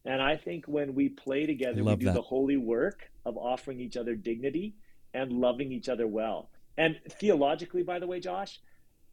And 0.04 0.22
I 0.22 0.36
think 0.36 0.66
when 0.66 0.94
we 0.94 1.08
play 1.08 1.46
together, 1.46 1.82
we 1.82 1.96
do 1.96 2.06
that. 2.06 2.14
the 2.14 2.22
holy 2.22 2.56
work 2.56 3.10
of 3.24 3.36
offering 3.36 3.80
each 3.80 3.96
other 3.96 4.14
dignity 4.14 4.74
and 5.16 5.32
loving 5.32 5.72
each 5.72 5.88
other 5.88 6.06
well. 6.06 6.50
And 6.76 7.00
theologically, 7.08 7.82
by 7.82 7.98
the 7.98 8.06
way, 8.06 8.20
Josh, 8.20 8.60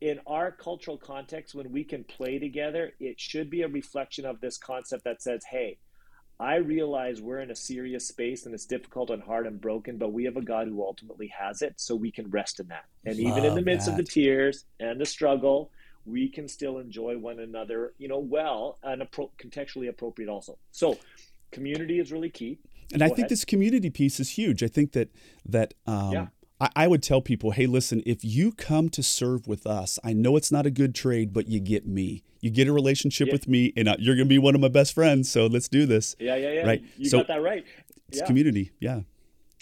in 0.01 0.19
our 0.27 0.51
cultural 0.51 0.97
context, 0.97 1.55
when 1.55 1.71
we 1.71 1.85
can 1.85 2.03
play 2.03 2.37
together, 2.37 2.91
it 2.99 3.19
should 3.19 3.49
be 3.49 3.61
a 3.61 3.69
reflection 3.69 4.25
of 4.25 4.41
this 4.41 4.57
concept 4.57 5.05
that 5.05 5.21
says, 5.21 5.45
hey, 5.49 5.77
I 6.39 6.55
realize 6.55 7.21
we're 7.21 7.39
in 7.39 7.51
a 7.51 7.55
serious 7.55 8.07
space 8.07 8.45
and 8.45 8.53
it's 8.53 8.65
difficult 8.65 9.11
and 9.11 9.23
hard 9.23 9.47
and 9.47 9.61
broken, 9.61 9.97
but 9.97 10.11
we 10.11 10.25
have 10.25 10.35
a 10.35 10.41
God 10.41 10.67
who 10.67 10.83
ultimately 10.83 11.27
has 11.27 11.61
it, 11.61 11.75
so 11.77 11.95
we 11.95 12.11
can 12.11 12.29
rest 12.29 12.59
in 12.59 12.67
that. 12.67 12.83
And 13.05 13.17
Love 13.17 13.37
even 13.37 13.45
in 13.45 13.55
the 13.55 13.61
midst 13.61 13.85
that. 13.85 13.93
of 13.93 13.97
the 13.97 14.03
tears 14.03 14.65
and 14.79 14.99
the 14.99 15.05
struggle, 15.05 15.71
we 16.05 16.27
can 16.27 16.49
still 16.49 16.79
enjoy 16.79 17.17
one 17.17 17.39
another, 17.39 17.93
you 17.97 18.09
know, 18.09 18.19
well 18.19 18.79
and 18.83 19.01
appro- 19.01 19.29
contextually 19.41 19.87
appropriate 19.87 20.29
also. 20.29 20.57
So, 20.71 20.97
community 21.51 21.99
is 21.99 22.11
really 22.11 22.31
key. 22.31 22.59
And 22.93 22.99
Go 22.99 23.05
I 23.05 23.09
think 23.09 23.19
ahead. 23.19 23.29
this 23.29 23.43
community 23.45 23.89
piece 23.89 24.19
is 24.19 24.31
huge. 24.31 24.63
I 24.63 24.67
think 24.67 24.93
that 24.93 25.09
that 25.45 25.73
um, 25.85 26.11
yeah. 26.11 26.27
I, 26.61 26.69
I 26.75 26.87
would 26.87 27.03
tell 27.03 27.21
people, 27.21 27.51
hey, 27.51 27.65
listen, 27.65 28.01
if 28.05 28.23
you 28.23 28.51
come 28.51 28.89
to 28.89 29.03
serve 29.03 29.47
with 29.47 29.67
us, 29.67 29.99
I 30.03 30.13
know 30.13 30.37
it's 30.37 30.51
not 30.51 30.65
a 30.65 30.71
good 30.71 30.95
trade, 30.95 31.33
but 31.33 31.47
you 31.47 31.59
get 31.59 31.85
me. 31.85 32.23
You 32.39 32.49
get 32.51 32.67
a 32.67 32.73
relationship 32.73 33.27
yeah. 33.27 33.33
with 33.33 33.47
me, 33.47 33.73
and 33.75 33.87
uh, 33.87 33.95
you're 33.99 34.15
going 34.15 34.27
to 34.27 34.29
be 34.29 34.37
one 34.37 34.53
of 34.55 34.61
my 34.61 34.67
best 34.67 34.93
friends. 34.93 35.29
So 35.29 35.47
let's 35.47 35.67
do 35.67 35.85
this. 35.85 36.15
Yeah, 36.19 36.35
yeah, 36.35 36.51
yeah. 36.51 36.65
Right. 36.65 36.83
You 36.97 37.09
so, 37.09 37.19
got 37.19 37.27
that 37.27 37.41
right. 37.41 37.65
It's 38.09 38.19
yeah. 38.19 38.25
community. 38.25 38.71
Yeah. 38.79 39.01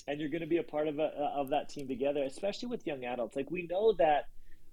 And 0.07 0.19
you're 0.19 0.29
going 0.29 0.41
to 0.41 0.47
be 0.47 0.57
a 0.57 0.63
part 0.63 0.87
of 0.87 0.99
a, 0.99 1.03
of 1.03 1.49
that 1.49 1.69
team 1.69 1.87
together, 1.87 2.23
especially 2.23 2.69
with 2.69 2.85
young 2.85 3.05
adults. 3.05 3.35
Like 3.35 3.49
we 3.49 3.67
know 3.67 3.93
that 3.93 4.27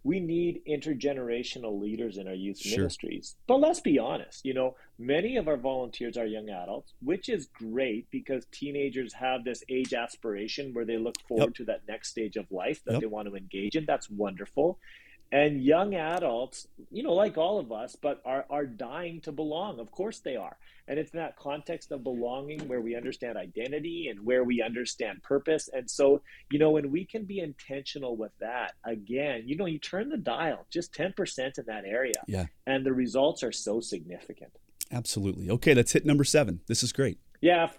we 0.05 0.21
need 0.21 0.63
intergenerational 0.69 1.81
leaders 1.81 2.17
in 2.17 2.29
our 2.29 2.35
youth 2.35 2.59
sure. 2.59 2.79
ministries. 2.79 3.37
But 3.47 3.61
let's 3.61 3.81
be 3.81 3.99
honest, 3.99 4.45
you 4.45 4.55
know, 4.55 4.77
many 4.99 5.37
of 5.37 5.49
our 5.49 5.57
volunteers 5.57 6.17
are 6.17 6.27
young 6.27 6.49
adults, 6.49 6.95
which 7.03 7.29
is 7.29 7.47
great 7.47 8.11
because 8.11 8.47
teenagers 8.53 9.13
have 9.15 9.45
this 9.45 9.63
age 9.69 9.93
aspiration 9.93 10.73
where 10.73 10.85
they 10.85 10.97
look 10.97 11.17
forward 11.27 11.47
yep. 11.47 11.55
to 11.55 11.65
that 11.67 11.83
next 11.89 12.11
stage 12.11 12.37
of 12.37 12.51
life 12.51 12.83
that 12.85 12.93
yep. 12.93 13.01
they 13.01 13.07
want 13.07 13.29
to 13.29 13.37
engage 13.37 13.77
in. 13.77 13.85
That's 13.87 14.09
wonderful 14.09 14.79
and 15.31 15.63
young 15.63 15.95
adults 15.95 16.69
you 16.91 17.03
know 17.03 17.13
like 17.13 17.37
all 17.37 17.59
of 17.59 17.71
us 17.71 17.97
but 18.01 18.21
are 18.25 18.47
are 18.51 18.67
dying 18.67 19.21
to 19.23 19.33
belong. 19.33 19.79
Of 19.79 19.91
course 19.91 20.21
they 20.21 20.37
are. 20.37 20.57
And 20.87 20.99
it's 20.99 21.13
in 21.13 21.19
that 21.19 21.37
context 21.37 21.93
of 21.93 22.03
belonging 22.03 22.67
where 22.67 22.81
we 22.81 22.97
understand 22.97 23.37
identity 23.37 24.09
and 24.09 24.25
where 24.25 24.43
we 24.43 24.63
understand 24.63 25.23
purpose. 25.23 25.69
And 25.73 25.91
so 25.91 26.23
you 26.51 26.59
know 26.59 26.71
when 26.71 26.91
we 26.91 27.05
can 27.05 27.25
be 27.25 27.41
intentional 27.41 28.17
with 28.17 28.33
that 28.41 28.73
again 28.85 29.45
you 29.47 29.57
know 29.57 29.67
you 29.67 29.79
turn 29.79 30.09
the 30.09 30.17
dial 30.17 30.67
just 30.71 30.93
10% 30.95 31.59
in 31.59 31.65
that 31.67 31.85
area. 31.85 32.15
Yeah. 32.27 32.47
And 32.67 32.85
the 32.85 32.93
results 32.93 33.43
are 33.43 33.53
so 33.53 33.81
significant. 33.81 34.53
Absolutely. 34.91 35.51
Okay 35.51 35.75
let's 35.75 35.93
hit 35.93 36.07
number 36.07 36.25
seven. 36.25 36.61
This 36.67 36.83
is 36.83 36.93
great. 36.93 37.19
Yeah 37.41 37.71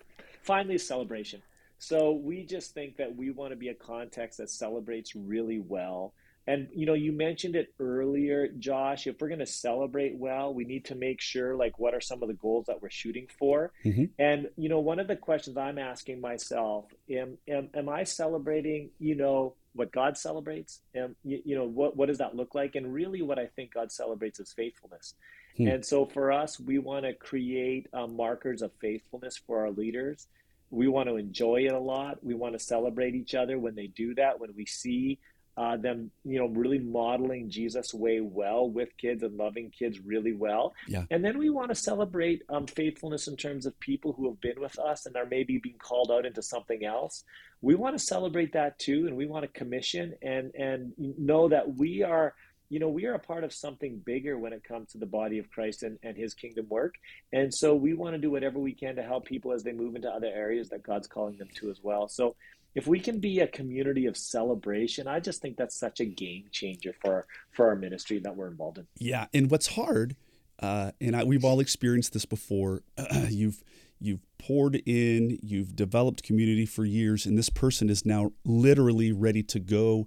finally 0.42 0.78
celebration. 0.78 1.42
So 1.78 2.12
we 2.12 2.44
just 2.44 2.74
think 2.74 2.98
that 2.98 3.16
we 3.16 3.32
want 3.32 3.52
to 3.52 3.56
be 3.56 3.70
a 3.70 3.74
context 3.74 4.40
that 4.40 4.50
celebrates 4.50 5.16
really 5.16 5.60
well 5.60 6.14
and 6.50 6.68
you 6.74 6.88
know, 6.88 6.96
you 6.96 7.12
mentioned 7.12 7.56
it 7.56 7.76
earlier, 7.80 8.48
Josh. 8.48 9.06
If 9.06 9.22
we're 9.22 9.28
going 9.28 9.40
to 9.40 9.46
celebrate 9.46 10.18
well, 10.18 10.52
we 10.52 10.66
need 10.66 10.86
to 10.86 10.96
make 10.96 11.22
sure 11.22 11.56
like 11.56 11.78
what 11.78 11.94
are 11.94 12.02
some 12.02 12.24
of 12.24 12.28
the 12.28 12.34
goals 12.34 12.66
that 12.66 12.82
we're 12.82 12.90
shooting 12.90 13.28
for. 13.38 13.72
Mm-hmm. 13.86 14.06
And 14.18 14.50
you 14.58 14.68
know, 14.68 14.80
one 14.80 15.00
of 15.00 15.08
the 15.08 15.16
questions 15.16 15.58
I'm 15.58 15.78
asking 15.78 16.20
myself: 16.20 16.86
Am 17.08 17.38
am, 17.48 17.70
am 17.76 17.88
I 17.88 18.04
celebrating? 18.04 18.90
You 18.98 19.14
know, 19.14 19.54
what 19.74 19.92
God 19.92 20.18
celebrates? 20.18 20.82
Am, 20.96 21.16
you, 21.24 21.40
you, 21.46 21.56
know, 21.56 21.66
what 21.66 21.96
what 21.96 22.08
does 22.08 22.18
that 22.18 22.36
look 22.36 22.56
like? 22.56 22.74
And 22.74 22.92
really, 22.92 23.22
what 23.22 23.38
I 23.38 23.46
think 23.46 23.76
God 23.76 23.92
celebrates 23.92 24.40
is 24.40 24.52
faithfulness. 24.52 25.14
Hmm. 25.56 25.68
And 25.68 25.86
so, 25.86 26.08
for 26.08 26.32
us, 26.32 26.60
we 26.60 26.80
want 26.80 27.06
to 27.06 27.14
create 27.14 27.86
um, 27.94 28.18
markers 28.18 28.64
of 28.64 28.72
faithfulness 28.82 29.38
for 29.38 29.60
our 29.60 29.70
leaders. 29.70 30.26
We 30.72 30.88
want 30.88 31.10
to 31.10 31.18
enjoy 31.18 31.66
it 31.68 31.74
a 31.74 31.80
lot. 31.80 32.24
We 32.24 32.34
want 32.34 32.54
to 32.54 32.60
celebrate 32.60 33.14
each 33.14 33.36
other 33.36 33.60
when 33.60 33.76
they 33.76 33.86
do 33.86 34.16
that. 34.16 34.40
When 34.40 34.56
we 34.56 34.66
see 34.66 35.20
uh, 35.60 35.76
them, 35.76 36.10
you 36.24 36.40
know, 36.40 36.48
really 36.48 36.80
modeling 36.80 37.50
Jesus 37.50 37.94
way 37.94 38.22
well 38.22 38.70
with 38.70 38.96
kids 38.98 39.24
and 39.24 39.36
loving 39.36 39.70
kids 39.70 40.00
really 40.00 40.32
well. 40.32 40.74
Yeah. 40.88 41.04
And 41.12 41.24
then 41.24 41.38
we 41.38 41.50
want 41.50 41.68
to 41.68 41.76
celebrate 41.76 42.44
um, 42.48 42.66
faithfulness 42.66 43.28
in 43.28 43.36
terms 43.36 43.66
of 43.66 43.78
people 43.82 44.14
who 44.14 44.30
have 44.30 44.40
been 44.40 44.62
with 44.62 44.80
us 44.80 45.06
and 45.06 45.18
are 45.18 45.26
maybe 45.26 45.58
being 45.58 45.78
called 45.78 46.12
out 46.12 46.26
into 46.26 46.42
something 46.42 46.86
else. 46.86 47.26
We 47.62 47.76
want 47.76 47.98
to 47.98 48.04
celebrate 48.04 48.54
that 48.54 48.80
too, 48.80 49.06
and 49.08 49.18
we 49.18 49.26
want 49.26 49.44
to 49.44 49.50
commission 49.50 50.14
and 50.22 50.56
and 50.56 50.94
know 50.98 51.50
that 51.50 51.76
we 51.76 52.04
are 52.04 52.36
you 52.70 52.80
know, 52.80 52.88
we 52.88 53.06
are 53.08 53.16
a 53.16 53.20
part 53.20 53.44
of 53.44 53.52
something 53.52 53.98
bigger 54.06 54.38
when 54.38 54.54
it 54.54 54.64
comes 54.64 54.92
to 54.92 55.00
the 55.00 55.06
body 55.08 55.40
of 55.40 55.50
Christ 55.50 55.82
and, 55.82 55.98
and 56.04 56.16
his 56.16 56.36
kingdom 56.36 56.68
work. 56.70 56.96
And 57.34 57.52
so 57.52 57.74
we 57.76 57.96
want 57.96 58.14
to 58.14 58.20
do 58.20 58.30
whatever 58.30 58.60
we 58.60 58.74
can 58.74 58.96
to 58.98 59.04
help 59.04 59.26
people 59.26 59.54
as 59.54 59.64
they 59.64 59.72
move 59.72 59.96
into 59.96 60.08
other 60.08 60.28
areas 60.28 60.70
that 60.70 60.84
God's 60.84 61.08
calling 61.08 61.38
them 61.38 61.50
to 61.56 61.72
as 61.72 61.80
well. 61.82 62.08
So 62.08 62.36
if 62.76 62.88
we 62.88 63.00
can 63.00 63.20
be 63.20 63.40
a 63.40 63.48
community 63.48 64.06
of 64.06 64.16
celebration, 64.16 65.08
I 65.08 65.20
just 65.20 65.42
think 65.42 65.58
that's 65.58 65.76
such 65.76 66.00
a 66.00 66.06
game 66.06 66.46
changer 66.52 66.94
for 67.02 67.26
for 67.52 67.68
our 67.68 67.76
ministry 67.76 68.20
that 68.20 68.36
we're 68.36 68.48
involved 68.48 68.78
in. 68.78 68.88
Yeah, 68.98 69.28
and 69.34 69.50
what's 69.50 69.68
hard, 69.68 70.16
uh, 70.60 70.92
and 71.02 71.16
I, 71.16 71.24
we've 71.24 71.46
all 71.46 71.60
experienced 71.60 72.14
this 72.14 72.26
before. 72.26 72.84
Uh, 72.98 73.26
you've 73.30 73.64
you've 74.00 74.22
poured 74.38 74.82
in, 74.86 75.40
you've 75.42 75.76
developed 75.76 76.24
community 76.24 76.66
for 76.66 76.86
years, 76.86 77.26
and 77.26 77.38
this 77.38 77.50
person 77.50 77.90
is 77.90 78.06
now 78.06 78.32
literally 78.46 79.12
ready 79.12 79.44
to 79.44 79.60
go 79.60 80.06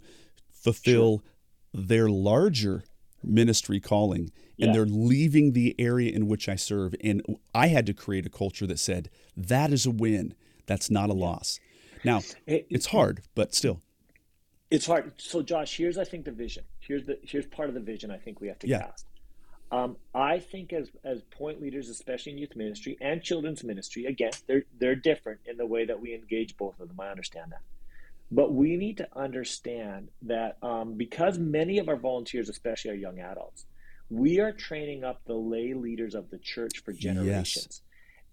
fulfill 0.51 1.22
sure. 1.75 1.85
their 1.85 2.09
larger 2.09 2.85
ministry 3.25 3.81
calling 3.81 4.31
and 4.59 4.68
yeah. 4.68 4.72
they're 4.72 4.87
leaving 4.87 5.53
the 5.53 5.75
area 5.79 6.11
in 6.12 6.27
which 6.27 6.48
I 6.48 6.57
serve. 6.57 6.94
And 7.03 7.22
I 7.55 7.68
had 7.68 7.87
to 7.87 7.94
create 7.94 8.27
a 8.27 8.31
culture 8.31 8.66
that 8.66 8.79
said, 8.79 9.11
that 9.37 9.72
is 9.72 9.87
a 9.87 9.90
win. 9.90 10.35
That's 10.66 10.90
not 10.90 11.11
a 11.11 11.14
loss. 11.14 11.59
Now, 12.04 12.22
it, 12.46 12.66
it's 12.70 12.86
hard, 12.86 13.22
but 13.34 13.54
still. 13.54 13.80
It's 14.70 14.86
hard. 14.86 15.12
So, 15.18 15.42
Josh, 15.42 15.76
here's 15.76 15.98
I 15.98 16.04
think 16.04 16.24
the 16.24 16.32
vision. 16.32 16.64
Here's 16.80 17.04
the 17.04 17.18
here's 17.22 17.46
part 17.46 17.68
of 17.68 17.74
the 17.74 17.80
vision 17.80 18.10
I 18.10 18.16
think 18.16 18.40
we 18.40 18.48
have 18.48 18.58
to 18.60 18.68
yeah. 18.68 18.86
cast. 18.86 19.06
Um, 19.70 19.96
I 20.14 20.38
think 20.38 20.72
as 20.72 20.90
as 21.04 21.22
point 21.22 21.60
leaders, 21.60 21.88
especially 21.88 22.32
in 22.32 22.38
youth 22.38 22.56
ministry 22.56 22.96
and 23.00 23.22
children's 23.22 23.64
ministry, 23.64 24.06
again, 24.06 24.32
they're 24.46 24.64
they're 24.78 24.94
different 24.94 25.40
in 25.46 25.56
the 25.56 25.66
way 25.66 25.84
that 25.84 26.00
we 26.00 26.14
engage 26.14 26.56
both 26.56 26.78
of 26.80 26.88
them. 26.88 27.00
I 27.00 27.08
understand 27.08 27.52
that. 27.52 27.60
But 28.30 28.54
we 28.54 28.76
need 28.76 28.96
to 28.96 29.08
understand 29.14 30.08
that 30.22 30.56
um, 30.62 30.94
because 30.94 31.38
many 31.38 31.78
of 31.78 31.88
our 31.88 31.96
volunteers, 31.96 32.48
especially 32.48 32.90
our 32.92 32.96
young 32.96 33.18
adults, 33.18 33.66
we 34.08 34.40
are 34.40 34.52
training 34.52 35.04
up 35.04 35.20
the 35.26 35.34
lay 35.34 35.74
leaders 35.74 36.14
of 36.14 36.30
the 36.30 36.38
church 36.38 36.82
for 36.82 36.92
generations. 36.92 37.82
Yes. 37.82 37.91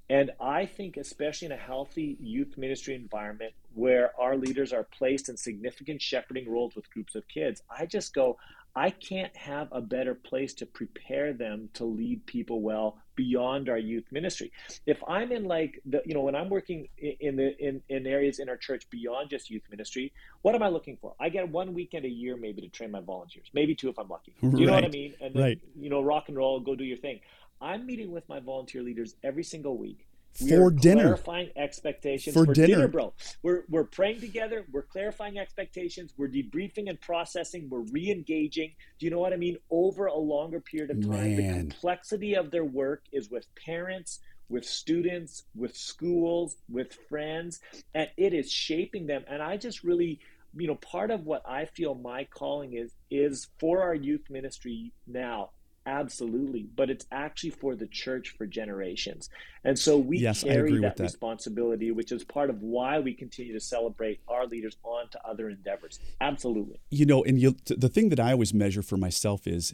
And 0.09 0.31
I 0.39 0.65
think, 0.65 0.97
especially 0.97 1.47
in 1.47 1.51
a 1.51 1.57
healthy 1.57 2.17
youth 2.19 2.57
ministry 2.57 2.95
environment 2.95 3.53
where 3.75 4.11
our 4.19 4.35
leaders 4.35 4.73
are 4.73 4.83
placed 4.83 5.29
in 5.29 5.37
significant 5.37 6.01
shepherding 6.01 6.49
roles 6.49 6.75
with 6.75 6.89
groups 6.91 7.13
of 7.13 7.27
kids, 7.27 7.61
I 7.69 7.85
just 7.85 8.13
go, 8.13 8.37
I 8.75 8.91
can't 8.91 9.35
have 9.35 9.67
a 9.71 9.81
better 9.81 10.13
place 10.15 10.53
to 10.55 10.65
prepare 10.65 11.33
them 11.33 11.69
to 11.73 11.85
lead 11.85 12.25
people 12.25 12.61
well 12.61 12.97
beyond 13.15 13.67
our 13.67 13.77
youth 13.77 14.05
ministry. 14.11 14.51
If 14.85 15.03
I'm 15.07 15.31
in 15.31 15.45
like 15.45 15.81
the, 15.85 16.01
you 16.05 16.13
know, 16.13 16.21
when 16.21 16.35
I'm 16.35 16.49
working 16.49 16.87
in 16.97 17.35
the 17.35 17.57
in, 17.57 17.81
in 17.89 18.07
areas 18.07 18.39
in 18.39 18.47
our 18.47 18.57
church 18.57 18.89
beyond 18.89 19.29
just 19.29 19.49
youth 19.49 19.63
ministry, 19.69 20.13
what 20.43 20.55
am 20.55 20.63
I 20.63 20.69
looking 20.69 20.97
for? 21.01 21.13
I 21.19 21.29
get 21.29 21.49
one 21.49 21.73
weekend 21.73 22.05
a 22.05 22.09
year 22.09 22.37
maybe 22.37 22.61
to 22.61 22.69
train 22.69 22.91
my 22.91 23.01
volunteers, 23.01 23.47
maybe 23.53 23.75
two 23.75 23.89
if 23.89 23.99
I'm 23.99 24.07
lucky. 24.07 24.33
Do 24.41 24.47
you 24.47 24.57
right. 24.57 24.65
know 24.67 24.73
what 24.73 24.85
I 24.85 24.89
mean? 24.89 25.13
And 25.19 25.33
then, 25.33 25.43
right. 25.43 25.59
you 25.75 25.89
know, 25.89 26.01
rock 26.01 26.29
and 26.29 26.37
roll, 26.37 26.59
go 26.59 26.75
do 26.75 26.83
your 26.83 26.97
thing. 26.97 27.19
I'm 27.61 27.85
meeting 27.85 28.11
with 28.11 28.27
my 28.29 28.39
volunteer 28.39 28.81
leaders 28.81 29.15
every 29.23 29.43
single 29.43 29.77
week 29.77 30.09
we 30.41 30.49
for 30.49 30.71
dinner. 30.71 31.03
Clarifying 31.03 31.49
expectations 31.55 32.33
for, 32.33 32.45
for 32.45 32.53
dinner. 32.53 32.67
dinner. 32.67 32.87
bro. 32.87 33.13
We're 33.43 33.63
we're 33.69 33.83
praying 33.83 34.21
together. 34.21 34.65
We're 34.71 34.83
clarifying 34.83 35.37
expectations. 35.37 36.13
We're 36.17 36.29
debriefing 36.29 36.89
and 36.89 36.99
processing. 36.99 37.67
We're 37.69 37.79
re-engaging. 37.79 38.71
Do 38.99 39.05
you 39.05 39.11
know 39.11 39.19
what 39.19 39.33
I 39.33 39.37
mean? 39.37 39.57
Over 39.69 40.05
a 40.05 40.17
longer 40.17 40.61
period 40.61 40.91
of 40.91 41.01
time. 41.01 41.37
Man. 41.37 41.37
The 41.37 41.59
complexity 41.61 42.35
of 42.35 42.51
their 42.51 42.63
work 42.63 43.03
is 43.11 43.29
with 43.29 43.45
parents, 43.55 44.19
with 44.47 44.65
students, 44.65 45.43
with 45.55 45.75
schools, 45.75 46.55
with 46.69 46.93
friends, 47.09 47.59
and 47.93 48.09
it 48.17 48.33
is 48.33 48.51
shaping 48.51 49.07
them. 49.07 49.25
And 49.27 49.41
I 49.41 49.57
just 49.57 49.83
really 49.83 50.19
you 50.57 50.65
know 50.65 50.73
part 50.73 51.11
of 51.11 51.27
what 51.27 51.43
i 51.47 51.63
feel 51.65 51.93
my 51.93 52.23
calling 52.23 52.73
is 52.73 52.91
is 53.11 53.49
for 53.59 53.83
our 53.83 53.93
youth 53.93 54.23
ministry 54.31 54.91
now 55.05 55.51
Absolutely. 55.89 56.67
But 56.75 56.89
it's 56.89 57.05
actually 57.11 57.49
for 57.49 57.75
the 57.75 57.87
church 57.87 58.35
for 58.37 58.45
generations. 58.45 59.29
And 59.63 59.77
so 59.77 59.97
we 59.97 60.19
yes, 60.19 60.43
carry 60.43 60.79
that, 60.81 60.97
that, 60.97 61.03
responsibility, 61.03 61.91
which 61.91 62.11
is 62.11 62.23
part 62.23 62.51
of 62.51 62.61
why 62.61 62.99
we 62.99 63.13
continue 63.13 63.53
to 63.53 63.59
celebrate 63.59 64.21
our 64.27 64.45
leaders 64.45 64.77
on 64.83 65.09
to 65.09 65.27
other 65.27 65.49
endeavors. 65.49 65.99
Absolutely. 66.21 66.79
You 66.91 67.07
know, 67.07 67.23
and 67.23 67.39
you, 67.39 67.55
the 67.65 67.89
thing 67.89 68.09
that 68.09 68.19
I 68.19 68.33
always 68.33 68.53
measure 68.53 68.83
for 68.83 68.97
myself 68.97 69.47
is, 69.47 69.73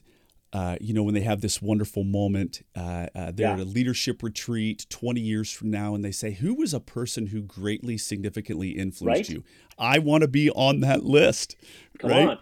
uh, 0.54 0.78
you 0.80 0.94
know, 0.94 1.04
when 1.04 1.14
they 1.14 1.22
have 1.22 1.42
this 1.42 1.62
wonderful 1.62 2.06
moment, 2.06 2.62
uh, 2.78 3.08
uh, 3.14 3.32
they're 3.32 3.48
yeah. 3.48 3.54
at 3.54 3.60
a 3.60 3.66
leadership 3.66 4.24
retreat 4.24 4.86
20 4.90 5.20
years 5.20 5.52
from 5.52 5.70
now, 5.70 5.94
and 5.96 6.06
they 6.06 6.14
say, 6.14 6.32
Who 6.32 6.56
was 6.56 6.74
a 6.74 6.80
person 6.80 7.28
who 7.28 7.42
greatly, 7.42 7.98
significantly 7.98 8.70
influenced 8.70 9.30
right? 9.30 9.30
you? 9.30 9.44
I 9.78 10.00
want 10.00 10.22
to 10.22 10.30
be 10.30 10.50
on 10.52 10.80
that 10.80 11.04
list. 11.04 11.58
Come 12.00 12.12
right? 12.12 12.30
On. 12.30 12.38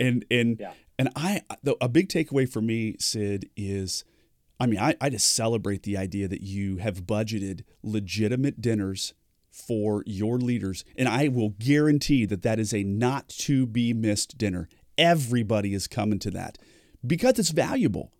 And, 0.00 0.24
and, 0.30 0.56
yeah. 0.58 0.72
And 0.98 1.10
I, 1.14 1.42
the, 1.62 1.76
a 1.80 1.88
big 1.88 2.08
takeaway 2.08 2.48
for 2.48 2.60
me, 2.60 2.96
Sid, 2.98 3.50
is 3.56 4.04
I 4.60 4.66
mean, 4.66 4.80
I, 4.80 4.96
I 5.00 5.10
just 5.10 5.34
celebrate 5.34 5.84
the 5.84 5.96
idea 5.96 6.26
that 6.28 6.42
you 6.42 6.78
have 6.78 7.04
budgeted 7.04 7.62
legitimate 7.82 8.60
dinners 8.60 9.14
for 9.50 10.02
your 10.06 10.38
leaders. 10.38 10.84
And 10.96 11.08
I 11.08 11.28
will 11.28 11.50
guarantee 11.58 12.26
that 12.26 12.42
that 12.42 12.58
is 12.58 12.74
a 12.74 12.82
not 12.82 13.28
to 13.28 13.66
be 13.66 13.92
missed 13.92 14.36
dinner. 14.36 14.68
Everybody 14.96 15.74
is 15.74 15.86
coming 15.86 16.18
to 16.20 16.30
that 16.32 16.58
because 17.06 17.38
it's 17.38 17.50
valuable. 17.50 18.12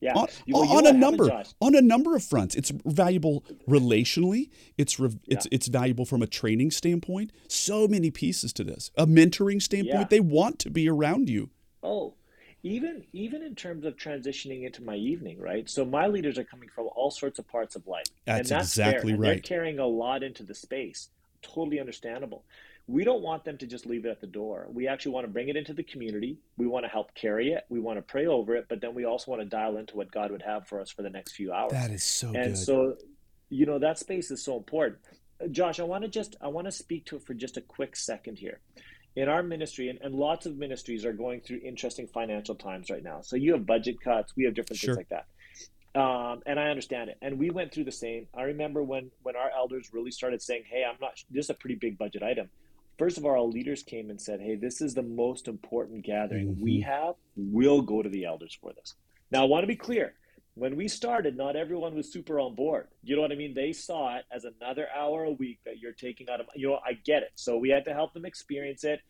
Yeah. 0.00 0.14
On, 0.14 0.26
well, 0.48 0.78
on 0.78 0.86
a 0.86 0.92
number 0.92 1.44
on 1.60 1.76
a 1.76 1.80
number 1.80 2.16
of 2.16 2.24
fronts. 2.24 2.56
It's 2.56 2.72
valuable 2.84 3.44
relationally. 3.68 4.50
It's 4.76 4.98
re, 4.98 5.10
yeah. 5.10 5.36
it's 5.36 5.46
it's 5.52 5.68
valuable 5.68 6.04
from 6.04 6.22
a 6.22 6.26
training 6.26 6.72
standpoint. 6.72 7.30
So 7.46 7.86
many 7.86 8.10
pieces 8.10 8.52
to 8.54 8.64
this. 8.64 8.90
A 8.96 9.06
mentoring 9.06 9.62
standpoint. 9.62 10.00
Yeah. 10.00 10.06
They 10.10 10.18
want 10.18 10.58
to 10.60 10.70
be 10.70 10.88
around 10.88 11.28
you. 11.28 11.50
Oh, 11.82 12.14
even 12.62 13.04
even 13.12 13.42
in 13.42 13.54
terms 13.54 13.84
of 13.84 13.96
transitioning 13.96 14.64
into 14.64 14.82
my 14.82 14.94
evening, 14.94 15.40
right? 15.40 15.68
So 15.68 15.84
my 15.84 16.06
leaders 16.06 16.38
are 16.38 16.44
coming 16.44 16.68
from 16.68 16.88
all 16.94 17.10
sorts 17.10 17.38
of 17.38 17.48
parts 17.48 17.74
of 17.74 17.86
life. 17.86 18.06
That's, 18.24 18.50
and 18.50 18.60
that's 18.60 18.70
exactly 18.70 19.14
right. 19.14 19.20
They're 19.28 19.38
carrying 19.38 19.78
a 19.78 19.86
lot 19.86 20.22
into 20.22 20.44
the 20.44 20.54
space. 20.54 21.08
Totally 21.42 21.80
understandable. 21.80 22.44
We 22.88 23.04
don't 23.04 23.22
want 23.22 23.44
them 23.44 23.58
to 23.58 23.66
just 23.66 23.86
leave 23.86 24.04
it 24.04 24.10
at 24.10 24.20
the 24.20 24.26
door. 24.26 24.66
We 24.70 24.88
actually 24.88 25.12
want 25.12 25.26
to 25.26 25.32
bring 25.32 25.48
it 25.48 25.56
into 25.56 25.72
the 25.72 25.82
community. 25.82 26.38
We 26.56 26.66
want 26.66 26.84
to 26.84 26.88
help 26.88 27.14
carry 27.14 27.52
it. 27.52 27.64
We 27.68 27.80
want 27.80 27.98
to 27.98 28.02
pray 28.02 28.26
over 28.26 28.54
it, 28.56 28.66
but 28.68 28.80
then 28.80 28.94
we 28.94 29.04
also 29.04 29.30
want 29.30 29.42
to 29.42 29.48
dial 29.48 29.76
into 29.76 29.96
what 29.96 30.10
God 30.10 30.30
would 30.30 30.42
have 30.42 30.66
for 30.66 30.80
us 30.80 30.90
for 30.90 31.02
the 31.02 31.10
next 31.10 31.32
few 31.32 31.52
hours. 31.52 31.72
That 31.72 31.90
is 31.90 32.02
so 32.02 32.28
and 32.28 32.54
good. 32.54 32.58
so, 32.58 32.96
you 33.50 33.66
know, 33.66 33.78
that 33.78 33.98
space 33.98 34.30
is 34.30 34.42
so 34.42 34.56
important. 34.56 34.98
Uh, 35.42 35.46
Josh, 35.46 35.78
I 35.78 35.84
want 35.84 36.02
to 36.02 36.08
just 36.08 36.36
I 36.40 36.48
want 36.48 36.66
to 36.66 36.72
speak 36.72 37.06
to 37.06 37.16
it 37.16 37.22
for 37.22 37.34
just 37.34 37.56
a 37.56 37.60
quick 37.60 37.96
second 37.96 38.38
here 38.38 38.60
in 39.14 39.28
our 39.28 39.42
ministry, 39.42 39.88
and, 39.88 39.98
and 40.02 40.14
lots 40.14 40.46
of 40.46 40.56
ministries 40.56 41.04
are 41.04 41.12
going 41.12 41.40
through 41.40 41.60
interesting 41.62 42.06
financial 42.06 42.54
times 42.54 42.90
right 42.90 43.02
now. 43.02 43.20
So 43.22 43.36
you 43.36 43.52
have 43.52 43.66
budget 43.66 44.00
cuts, 44.00 44.34
we 44.36 44.44
have 44.44 44.54
different 44.54 44.80
sure. 44.80 44.94
things 44.94 44.98
like 44.98 45.08
that. 45.10 45.26
Um, 45.94 46.40
and 46.46 46.58
I 46.58 46.68
understand 46.68 47.10
it. 47.10 47.18
And 47.20 47.38
we 47.38 47.50
went 47.50 47.72
through 47.72 47.84
the 47.84 47.92
same. 47.92 48.26
I 48.34 48.44
remember 48.44 48.82
when 48.82 49.10
when 49.22 49.36
our 49.36 49.50
elders 49.50 49.90
really 49.92 50.10
started 50.10 50.40
saying, 50.40 50.64
"Hey, 50.66 50.84
I'm 50.88 50.96
not. 51.00 51.22
This 51.30 51.46
is 51.46 51.50
a 51.50 51.54
pretty 51.54 51.74
big 51.74 51.98
budget 51.98 52.22
item." 52.22 52.48
First 52.98 53.18
of 53.18 53.26
all, 53.26 53.32
our 53.32 53.40
leaders 53.42 53.82
came 53.82 54.08
and 54.08 54.18
said, 54.18 54.40
"Hey, 54.40 54.56
this 54.56 54.80
is 54.80 54.94
the 54.94 55.02
most 55.02 55.48
important 55.48 56.02
gathering 56.02 56.54
mm-hmm. 56.54 56.62
we 56.62 56.80
have. 56.80 57.16
We'll 57.36 57.82
go 57.82 58.02
to 58.02 58.08
the 58.08 58.24
elders 58.24 58.56
for 58.58 58.72
this." 58.72 58.94
Now, 59.30 59.42
I 59.42 59.44
want 59.44 59.64
to 59.64 59.66
be 59.66 59.76
clear. 59.76 60.14
When 60.54 60.76
we 60.76 60.88
started, 60.88 61.36
not 61.36 61.56
everyone 61.56 61.94
was 61.94 62.12
super 62.12 62.38
on 62.38 62.54
board. 62.54 62.88
You 63.02 63.16
know 63.16 63.22
what 63.22 63.32
I 63.32 63.36
mean? 63.36 63.54
They 63.54 63.72
saw 63.72 64.16
it 64.16 64.24
as 64.30 64.44
another 64.44 64.86
hour 64.94 65.24
a 65.24 65.30
week 65.30 65.60
that 65.64 65.78
you're 65.78 65.92
taking 65.92 66.28
out 66.28 66.40
of. 66.40 66.46
You 66.54 66.68
know, 66.68 66.78
I 66.84 66.92
get 66.92 67.22
it. 67.22 67.32
So 67.36 67.56
we 67.56 67.70
had 67.70 67.86
to 67.86 67.94
help 67.94 68.12
them 68.12 68.26
experience 68.26 68.84
it 68.84 69.00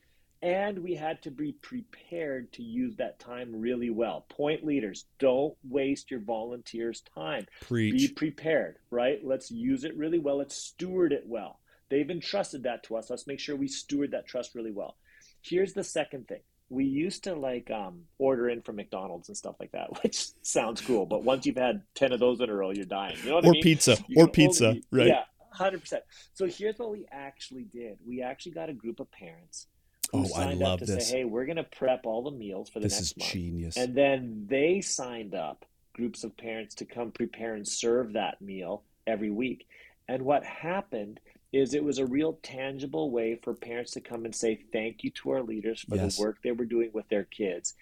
and 0.43 0.81
we 0.81 0.95
had 0.97 1.23
to 1.23 1.31
be 1.31 1.53
prepared 1.53 2.53
to 2.53 2.63
use 2.63 2.97
that 2.97 3.21
time 3.21 3.61
really 3.61 3.91
well. 3.91 4.27
Point 4.29 4.65
leaders, 4.65 5.05
don't 5.21 5.55
waste 5.63 6.11
your 6.11 6.21
volunteers' 6.21 7.03
time. 7.15 7.47
Preach. 7.61 7.93
Be 7.93 8.09
prepared, 8.09 8.77
right? 8.91 9.21
Let's 9.23 9.53
use 9.53 9.85
it 9.85 9.97
really 9.97 10.19
well. 10.19 10.39
Let's 10.39 10.57
steward 10.57 11.13
it 11.13 11.25
well. 11.27 11.61
They've 11.91 12.11
entrusted 12.11 12.65
that 12.65 12.83
to 12.85 12.97
us. 12.97 13.09
Let's 13.09 13.27
make 13.27 13.39
sure 13.39 13.55
we 13.55 13.69
steward 13.69 14.11
that 14.11 14.27
trust 14.27 14.55
really 14.57 14.73
well. 14.73 14.97
Here's 15.43 15.75
the 15.75 15.85
second 15.85 16.27
thing. 16.27 16.41
We 16.73 16.85
used 16.85 17.25
to 17.25 17.35
like 17.35 17.71
um, 17.71 18.05
order 18.19 18.49
in 18.49 18.63
from 18.63 18.77
McDonald's 18.77 19.29
and 19.29 19.37
stuff 19.37 19.57
like 19.61 19.73
that, 19.73 19.91
which 20.03 20.29
sounds 20.43 20.81
cool. 20.81 21.07
But 21.07 21.23
once 21.23 21.47
you've 21.47 21.57
had 21.57 21.83
10 21.95 22.13
of 22.13 22.21
those 22.21 22.41
in 22.41 22.49
a 22.49 22.55
row, 22.55 22.71
you're 22.71 22.85
dying. 22.85 23.17
You 23.23 23.31
know 23.31 23.35
what 23.37 23.45
or 23.45 23.49
I 23.49 23.53
mean? 23.53 23.63
pizza. 23.63 23.97
You 24.09 24.25
or 24.25 24.29
pizza, 24.29 24.69
only, 24.69 24.85
right? 24.91 25.07
Yeah, 25.09 25.25
100%. 25.57 26.01
So 26.35 26.47
here's 26.47 26.79
what 26.79 26.91
we 26.91 27.07
actually 27.13 27.65
did. 27.65 27.99
We 28.07 28.23
actually 28.23 28.53
got 28.53 28.69
a 28.69 28.73
group 28.73 29.01
of 29.01 29.11
parents 29.13 29.67
who 30.11 30.21
oh, 30.21 30.25
signed 30.25 30.63
up 30.63 30.79
to 30.81 30.87
this. 30.87 31.09
say, 31.09 31.19
"Hey, 31.19 31.25
we're 31.25 31.47
going 31.47 31.57
to 31.57 31.65
prep 31.65 32.05
all 32.05 32.23
the 32.23 32.31
meals 32.31 32.69
for 32.69 32.81
the 32.81 32.87
this 32.87 32.95
next 32.95 33.19
month." 33.19 33.19
This 33.19 33.27
is 33.27 33.33
genius. 33.33 33.77
And 33.77 33.95
then 33.95 34.47
they 34.49 34.81
signed 34.81 35.35
up 35.35 35.65
groups 35.95 36.25
of 36.25 36.37
parents 36.37 36.75
to 36.77 36.85
come 36.85 37.11
prepare 37.11 37.55
and 37.55 37.67
serve 37.67 38.15
that 38.15 38.41
meal 38.41 38.83
every 39.07 39.31
week. 39.31 39.67
And 40.09 40.23
what 40.23 40.45
happened 40.45 41.21
is 41.53 41.75
it 41.75 41.85
was 41.85 41.99
a 41.99 42.07
real 42.07 42.39
tangible 42.43 43.11
way 43.11 43.39
for 43.43 43.55
parents 43.55 43.93
to 43.93 44.01
come 44.01 44.25
and 44.25 44.35
say 44.35 44.61
thank 44.73 45.05
you 45.05 45.11
to 45.11 45.31
our 45.31 45.43
leaders 45.43 45.85
for 45.89 45.97
yes. 45.97 46.17
the 46.17 46.23
work 46.23 46.39
they 46.43 46.53
were 46.53 46.65
doing 46.65 46.91
with 46.93 47.09
their 47.09 47.25
kids 47.25 47.75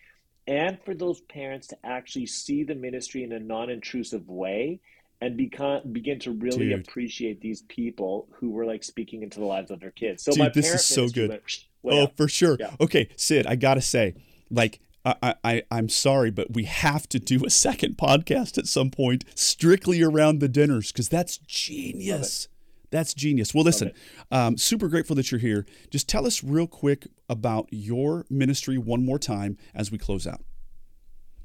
and 0.47 0.79
for 0.85 0.95
those 0.95 1.21
parents 1.21 1.69
to 1.69 1.79
actually 1.85 2.27
see 2.27 2.65
the 2.65 2.75
ministry 2.75 3.23
in 3.23 3.33
a 3.33 3.39
non-intrusive 3.39 4.29
way 4.29 4.81
and 5.21 5.37
become 5.37 5.81
begin 5.93 6.19
to 6.19 6.33
really 6.33 6.71
Dude. 6.71 6.81
appreciate 6.81 7.41
these 7.41 7.63
people 7.63 8.27
who 8.33 8.51
were 8.51 8.65
like 8.65 8.83
speaking 8.83 9.23
into 9.23 9.39
the 9.39 9.45
lives 9.45 9.71
of 9.71 9.81
their 9.81 9.91
kids. 9.91 10.25
So 10.25 10.33
Dude, 10.33 10.39
my 10.41 10.49
this 10.49 10.73
is 10.73 10.85
so 10.85 11.09
good. 11.09 11.41
Went, 11.83 11.99
oh, 11.99 12.13
for 12.17 12.29
sure. 12.29 12.57
Yeah. 12.59 12.75
Okay, 12.81 13.09
Sid, 13.17 13.47
I 13.47 13.57
gotta 13.57 13.81
say, 13.81 14.15
like, 14.51 14.81
I, 15.05 15.35
I 15.45 15.63
I'm 15.71 15.89
sorry, 15.89 16.31
but 16.31 16.53
we 16.53 16.65
have 16.65 17.09
to 17.11 17.19
do 17.19 17.45
a 17.45 17.51
second 17.51 17.97
podcast 17.97 18.59
at 18.59 18.67
some 18.67 18.91
point, 18.91 19.25
strictly 19.35 20.03
around 20.03 20.41
the 20.41 20.49
dinners, 20.49 20.91
because 20.91 21.09
that's 21.09 21.39
genius. 21.39 22.49
That's 22.91 23.15
genius. 23.15 23.55
Well, 23.55 23.65
listen, 23.65 23.93
um, 24.31 24.59
super 24.59 24.89
grateful 24.89 25.17
that 25.17 25.31
you're 25.31 25.41
here. 25.41 25.65
Just 25.91 26.09
tell 26.09 26.27
us 26.27 26.43
real 26.43 26.67
quick 26.67 27.07
about 27.29 27.69
your 27.71 28.27
ministry 28.29 28.79
one 28.79 29.05
more 29.05 29.19
time 29.19 29.57
as 29.75 29.91
we 29.91 29.99
close 29.99 30.27
out. 30.27 30.43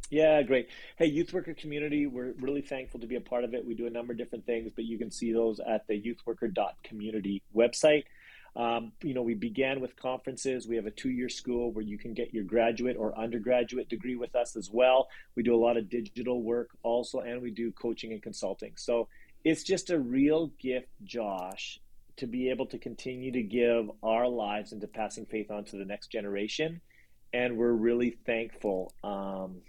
Yeah, 0.09 0.41
great. 0.43 0.69
Hey, 0.97 1.07
youth 1.07 1.33
worker 1.33 1.53
community, 1.53 2.05
we're 2.05 2.33
really 2.39 2.61
thankful 2.61 2.99
to 2.99 3.07
be 3.07 3.15
a 3.15 3.21
part 3.21 3.43
of 3.43 3.53
it. 3.53 3.65
We 3.65 3.73
do 3.73 3.87
a 3.87 3.89
number 3.89 4.13
of 4.13 4.17
different 4.17 4.45
things, 4.45 4.71
but 4.75 4.85
you 4.85 4.97
can 4.97 5.09
see 5.09 5.33
those 5.33 5.59
at 5.59 5.87
the 5.87 5.99
youthworker.community 5.99 7.41
website. 7.55 8.03
Um, 8.55 8.93
you 9.01 9.13
know, 9.13 9.23
we 9.23 9.33
began 9.33 9.81
with 9.81 9.95
conferences. 9.97 10.67
We 10.67 10.77
have 10.77 10.85
a 10.85 10.91
two 10.91 11.09
year 11.09 11.27
school 11.27 11.71
where 11.71 11.83
you 11.83 11.97
can 11.97 12.13
get 12.13 12.33
your 12.33 12.43
graduate 12.43 12.95
or 12.97 13.17
undergraduate 13.17 13.89
degree 13.89 14.15
with 14.15 14.35
us 14.35 14.55
as 14.55 14.69
well. 14.71 15.09
We 15.35 15.43
do 15.43 15.53
a 15.53 15.57
lot 15.57 15.75
of 15.75 15.89
digital 15.89 16.41
work 16.41 16.69
also, 16.83 17.19
and 17.19 17.41
we 17.41 17.51
do 17.51 17.71
coaching 17.71 18.13
and 18.13 18.21
consulting. 18.21 18.73
So 18.77 19.09
it's 19.45 19.63
just 19.63 19.91
a 19.91 19.99
real 19.99 20.47
gift, 20.59 20.89
Josh, 21.03 21.79
to 22.17 22.27
be 22.27 22.49
able 22.49 22.65
to 22.67 22.77
continue 22.77 23.31
to 23.31 23.43
give 23.43 23.89
our 24.03 24.27
lives 24.27 24.73
into 24.73 24.87
passing 24.87 25.25
faith 25.25 25.51
on 25.51 25.63
to 25.65 25.77
the 25.77 25.85
next 25.85 26.07
generation. 26.07 26.81
And 27.33 27.57
we're 27.57 27.71
really 27.71 28.17
thankful. 28.25 28.91
Um, 29.03 29.61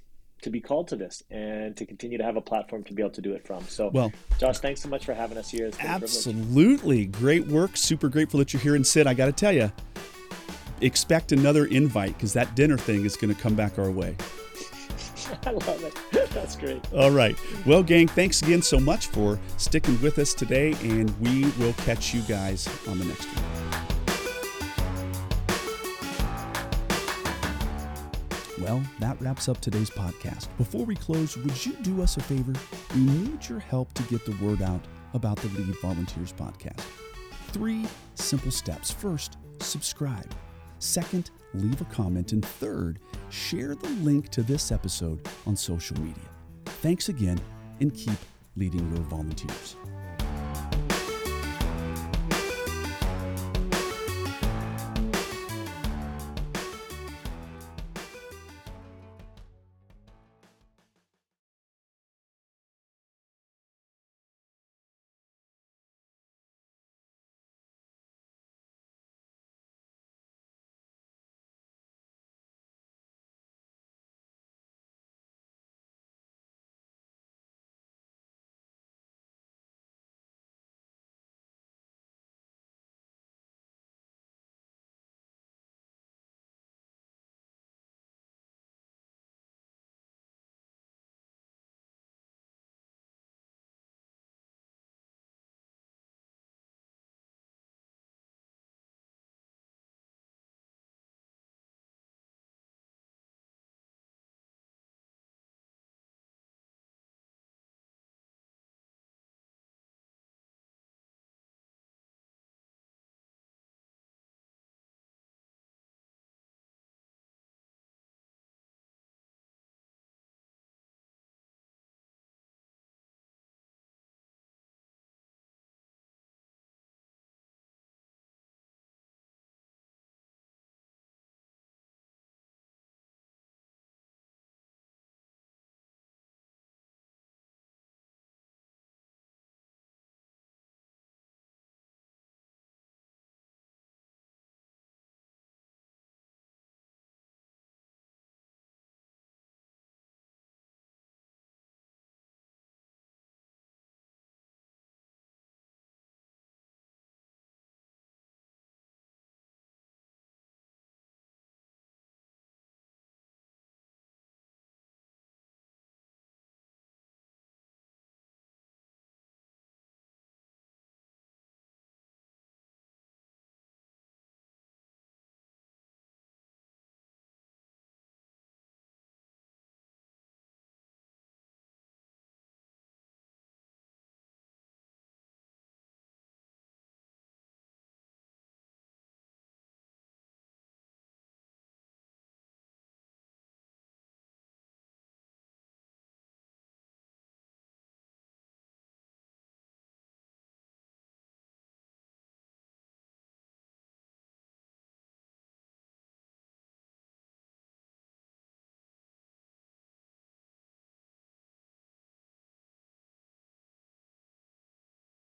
to 0.42 0.50
be 0.50 0.60
called 0.60 0.88
to 0.88 0.96
this 0.96 1.22
and 1.30 1.76
to 1.76 1.86
continue 1.86 2.18
to 2.18 2.24
have 2.24 2.36
a 2.36 2.40
platform 2.40 2.84
to 2.84 2.92
be 2.92 3.02
able 3.02 3.10
to 3.10 3.22
do 3.22 3.32
it 3.32 3.46
from. 3.46 3.66
So, 3.68 3.88
well, 3.88 4.12
Josh, 4.38 4.58
thanks 4.58 4.82
so 4.82 4.88
much 4.88 5.04
for 5.04 5.14
having 5.14 5.38
us 5.38 5.50
here. 5.50 5.70
absolutely. 5.80 7.06
Great 7.06 7.46
work. 7.46 7.76
Super 7.76 8.08
grateful 8.08 8.38
that 8.38 8.52
you're 8.52 8.60
here. 8.60 8.74
And 8.74 8.86
Sid, 8.86 9.06
I 9.06 9.14
got 9.14 9.26
to 9.26 9.32
tell 9.32 9.52
you, 9.52 9.72
expect 10.82 11.32
another 11.32 11.64
invite 11.66 12.14
because 12.14 12.32
that 12.34 12.54
dinner 12.54 12.76
thing 12.76 13.04
is 13.04 13.16
going 13.16 13.34
to 13.34 13.40
come 13.40 13.54
back 13.54 13.78
our 13.78 13.90
way. 13.90 14.14
I 15.46 15.50
love 15.50 15.84
it. 16.12 16.25
That's 16.36 16.54
great. 16.54 16.84
All 16.92 17.10
right. 17.10 17.34
Well, 17.64 17.82
gang, 17.82 18.08
thanks 18.08 18.42
again 18.42 18.60
so 18.60 18.78
much 18.78 19.06
for 19.06 19.40
sticking 19.56 19.98
with 20.02 20.18
us 20.18 20.34
today, 20.34 20.76
and 20.82 21.08
we 21.18 21.50
will 21.52 21.72
catch 21.84 22.12
you 22.12 22.20
guys 22.22 22.68
on 22.86 22.98
the 22.98 23.06
next 23.06 23.24
one. 23.24 23.44
Well, 28.60 28.82
that 29.00 29.18
wraps 29.18 29.48
up 29.48 29.62
today's 29.62 29.88
podcast. 29.88 30.48
Before 30.58 30.84
we 30.84 30.94
close, 30.94 31.38
would 31.38 31.64
you 31.64 31.72
do 31.80 32.02
us 32.02 32.18
a 32.18 32.22
favor? 32.22 32.52
We 32.94 33.00
need 33.00 33.48
your 33.48 33.60
help 33.60 33.94
to 33.94 34.02
get 34.02 34.26
the 34.26 34.36
word 34.44 34.60
out 34.60 34.82
about 35.14 35.38
the 35.38 35.48
Lead 35.58 35.74
Volunteers 35.80 36.34
podcast. 36.34 36.82
Three 37.48 37.86
simple 38.14 38.50
steps. 38.50 38.90
First, 38.90 39.38
subscribe. 39.60 40.30
Second, 40.78 41.30
leave 41.54 41.80
a 41.80 41.84
comment. 41.86 42.32
And 42.32 42.44
third, 42.44 42.98
share 43.30 43.74
the 43.74 43.88
link 44.02 44.28
to 44.30 44.42
this 44.42 44.70
episode 44.70 45.26
on 45.46 45.56
social 45.56 45.98
media. 46.00 46.22
Thanks 46.66 47.08
again 47.08 47.40
and 47.80 47.94
keep 47.94 48.18
leading 48.56 48.88
your 48.94 49.04
volunteers. 49.04 49.76